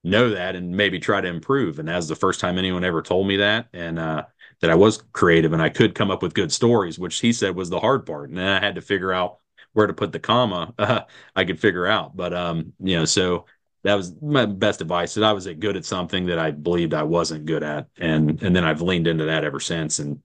know 0.03 0.29
that 0.31 0.55
and 0.55 0.75
maybe 0.75 0.99
try 0.99 1.21
to 1.21 1.27
improve. 1.27 1.79
And 1.79 1.87
that's 1.87 2.07
the 2.07 2.15
first 2.15 2.39
time 2.39 2.57
anyone 2.57 2.83
ever 2.83 3.01
told 3.01 3.27
me 3.27 3.37
that. 3.37 3.67
And 3.73 3.99
uh, 3.99 4.25
that 4.61 4.69
I 4.69 4.75
was 4.75 5.03
creative 5.13 5.53
and 5.53 5.61
I 5.61 5.69
could 5.69 5.95
come 5.95 6.11
up 6.11 6.23
with 6.23 6.33
good 6.33 6.51
stories, 6.51 6.97
which 6.97 7.19
he 7.19 7.33
said 7.33 7.55
was 7.55 7.69
the 7.69 7.79
hard 7.79 8.05
part. 8.05 8.29
And 8.29 8.37
then 8.37 8.47
I 8.47 8.59
had 8.65 8.75
to 8.75 8.81
figure 8.81 9.11
out 9.11 9.37
where 9.73 9.87
to 9.87 9.93
put 9.93 10.11
the 10.11 10.19
comma. 10.19 10.73
Uh, 10.77 11.01
I 11.35 11.45
could 11.45 11.59
figure 11.59 11.87
out, 11.87 12.15
but 12.15 12.33
um, 12.33 12.73
you 12.79 12.97
know, 12.97 13.05
so 13.05 13.45
that 13.83 13.95
was 13.95 14.13
my 14.21 14.45
best 14.45 14.81
advice. 14.81 15.13
That 15.15 15.23
I 15.23 15.33
was 15.33 15.47
good 15.47 15.77
at 15.77 15.85
something 15.85 16.27
that 16.27 16.37
I 16.39 16.51
believed 16.51 16.93
I 16.93 17.03
wasn't 17.03 17.45
good 17.45 17.63
at, 17.63 17.87
and 17.97 18.41
and 18.43 18.55
then 18.55 18.63
I've 18.63 18.81
leaned 18.81 19.07
into 19.07 19.25
that 19.25 19.43
ever 19.43 19.59
since 19.59 19.99
and 19.99 20.19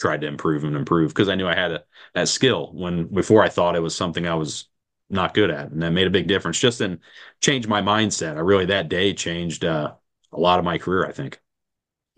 tried 0.00 0.20
to 0.22 0.26
improve 0.26 0.64
and 0.64 0.76
improve 0.76 1.10
because 1.10 1.28
I 1.28 1.34
knew 1.34 1.46
I 1.46 1.54
had 1.54 1.72
a, 1.72 1.84
that 2.14 2.28
skill 2.28 2.72
when 2.72 3.06
before 3.06 3.42
I 3.42 3.48
thought 3.48 3.76
it 3.76 3.80
was 3.80 3.96
something 3.96 4.26
I 4.26 4.34
was 4.34 4.68
not 5.10 5.34
good 5.34 5.50
at. 5.50 5.70
And 5.70 5.82
that 5.82 5.92
made 5.92 6.06
a 6.06 6.10
big 6.10 6.28
difference 6.28 6.58
just 6.58 6.80
in 6.80 7.00
changed 7.40 7.68
my 7.68 7.80
mindset. 7.80 8.36
I 8.36 8.40
really 8.40 8.66
that 8.66 8.88
day 8.88 9.14
changed 9.14 9.64
uh, 9.64 9.94
a 10.32 10.40
lot 10.40 10.58
of 10.58 10.64
my 10.64 10.78
career, 10.78 11.06
I 11.06 11.12
think. 11.12 11.40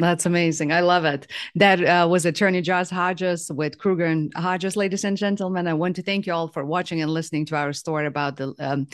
That's 0.00 0.24
amazing. 0.24 0.72
I 0.72 0.81
love 0.81 1.05
it. 1.05 1.31
That 1.57 1.85
uh, 1.85 2.09
was 2.09 2.24
attorney 2.24 2.62
Josh 2.62 2.88
Hodges 2.88 3.50
with 3.53 3.76
Kruger 3.76 4.07
and 4.07 4.33
Hodges, 4.35 4.74
ladies 4.74 5.05
and 5.05 5.16
gentlemen. 5.16 5.68
I 5.68 5.74
want 5.74 5.96
to 5.96 6.03
thank 6.03 6.26
you 6.26 6.33
all 6.33 6.48
for 6.48 6.64
watching 6.64 7.03
and 7.03 7.11
listening 7.11 7.44
to 7.46 7.57
our 7.57 7.74
story 7.74 8.07
about 8.07 8.37
the 8.37 8.55
um, 8.59 8.87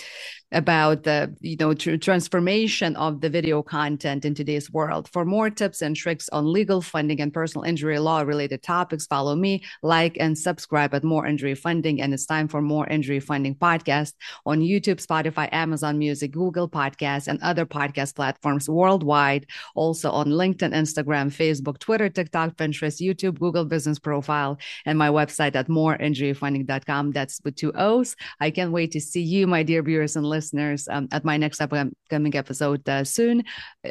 about 0.53 1.03
the 1.03 1.35
you 1.41 1.57
know 1.59 1.75
tr- 1.75 1.97
transformation 1.97 2.95
of 2.97 3.21
the 3.21 3.29
video 3.29 3.63
content 3.63 4.25
in 4.25 4.35
today's 4.35 4.71
world. 4.71 5.09
For 5.13 5.25
more 5.25 5.51
tips 5.51 5.83
and 5.83 5.97
tricks 5.97 6.29
on 6.31 6.53
legal 6.53 6.81
funding 6.81 7.21
and 7.21 7.33
personal 7.33 7.65
injury 7.65 7.99
law 7.99 8.21
related 8.21 8.63
topics, 8.63 9.07
follow 9.07 9.35
me, 9.35 9.65
like 9.83 10.17
and 10.21 10.39
subscribe 10.39 10.95
at 10.95 11.03
Moore 11.03 11.27
Injury 11.27 11.55
Funding. 11.55 12.01
And 12.01 12.15
it's 12.15 12.27
time 12.27 12.47
for 12.49 12.63
Moore 12.63 12.87
Injury 12.87 13.21
Funding 13.21 13.57
podcast 13.57 14.13
on 14.45 14.61
YouTube, 14.61 15.05
Spotify, 15.05 15.49
Amazon 15.53 15.99
Music, 15.99 16.31
Google 16.31 16.69
Podcasts, 16.69 17.27
and 17.27 17.41
other 17.43 17.67
podcast 17.67 18.15
platforms 18.15 18.69
worldwide. 18.69 19.47
Also 19.75 20.11
on 20.11 20.29
LinkedIn, 20.29 20.73
Instagram, 20.73 21.27
Facebook, 21.27 21.79
Twitter, 21.79 22.09
TikTok, 22.09 22.57
Pinterest, 22.57 23.03
YouTube, 23.03 23.39
Google 23.41 23.65
Business 23.65 23.99
Profile, 23.99 24.59
and 24.85 24.97
my 24.97 25.09
website 25.09 25.57
at 25.57 25.67
mooreinjuryfunding.com. 25.69 27.11
That's 27.11 27.41
with 27.45 27.57
two 27.57 27.73
O's. 27.75 28.15
I 28.41 28.51
can't 28.51 28.71
wait 28.71 28.93
to 28.93 29.01
see 29.01 29.23
you, 29.23 29.47
my 29.47 29.65
dear 29.65 29.83
viewers 29.83 30.15
and 30.15 30.25
listeners 30.25 30.36
listeners 30.37 30.89
um, 30.89 31.09
at 31.17 31.25
my 31.25 31.37
next 31.37 31.61
upcoming 31.61 32.35
episode 32.37 32.87
uh, 32.89 33.05
soon. 33.05 33.45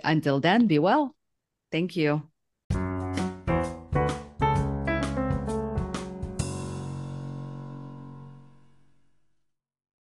Until 0.04 0.40
then, 0.40 0.68
be 0.68 0.80
well. 0.80 1.16
Thank 1.72 1.96
you. 1.96 2.12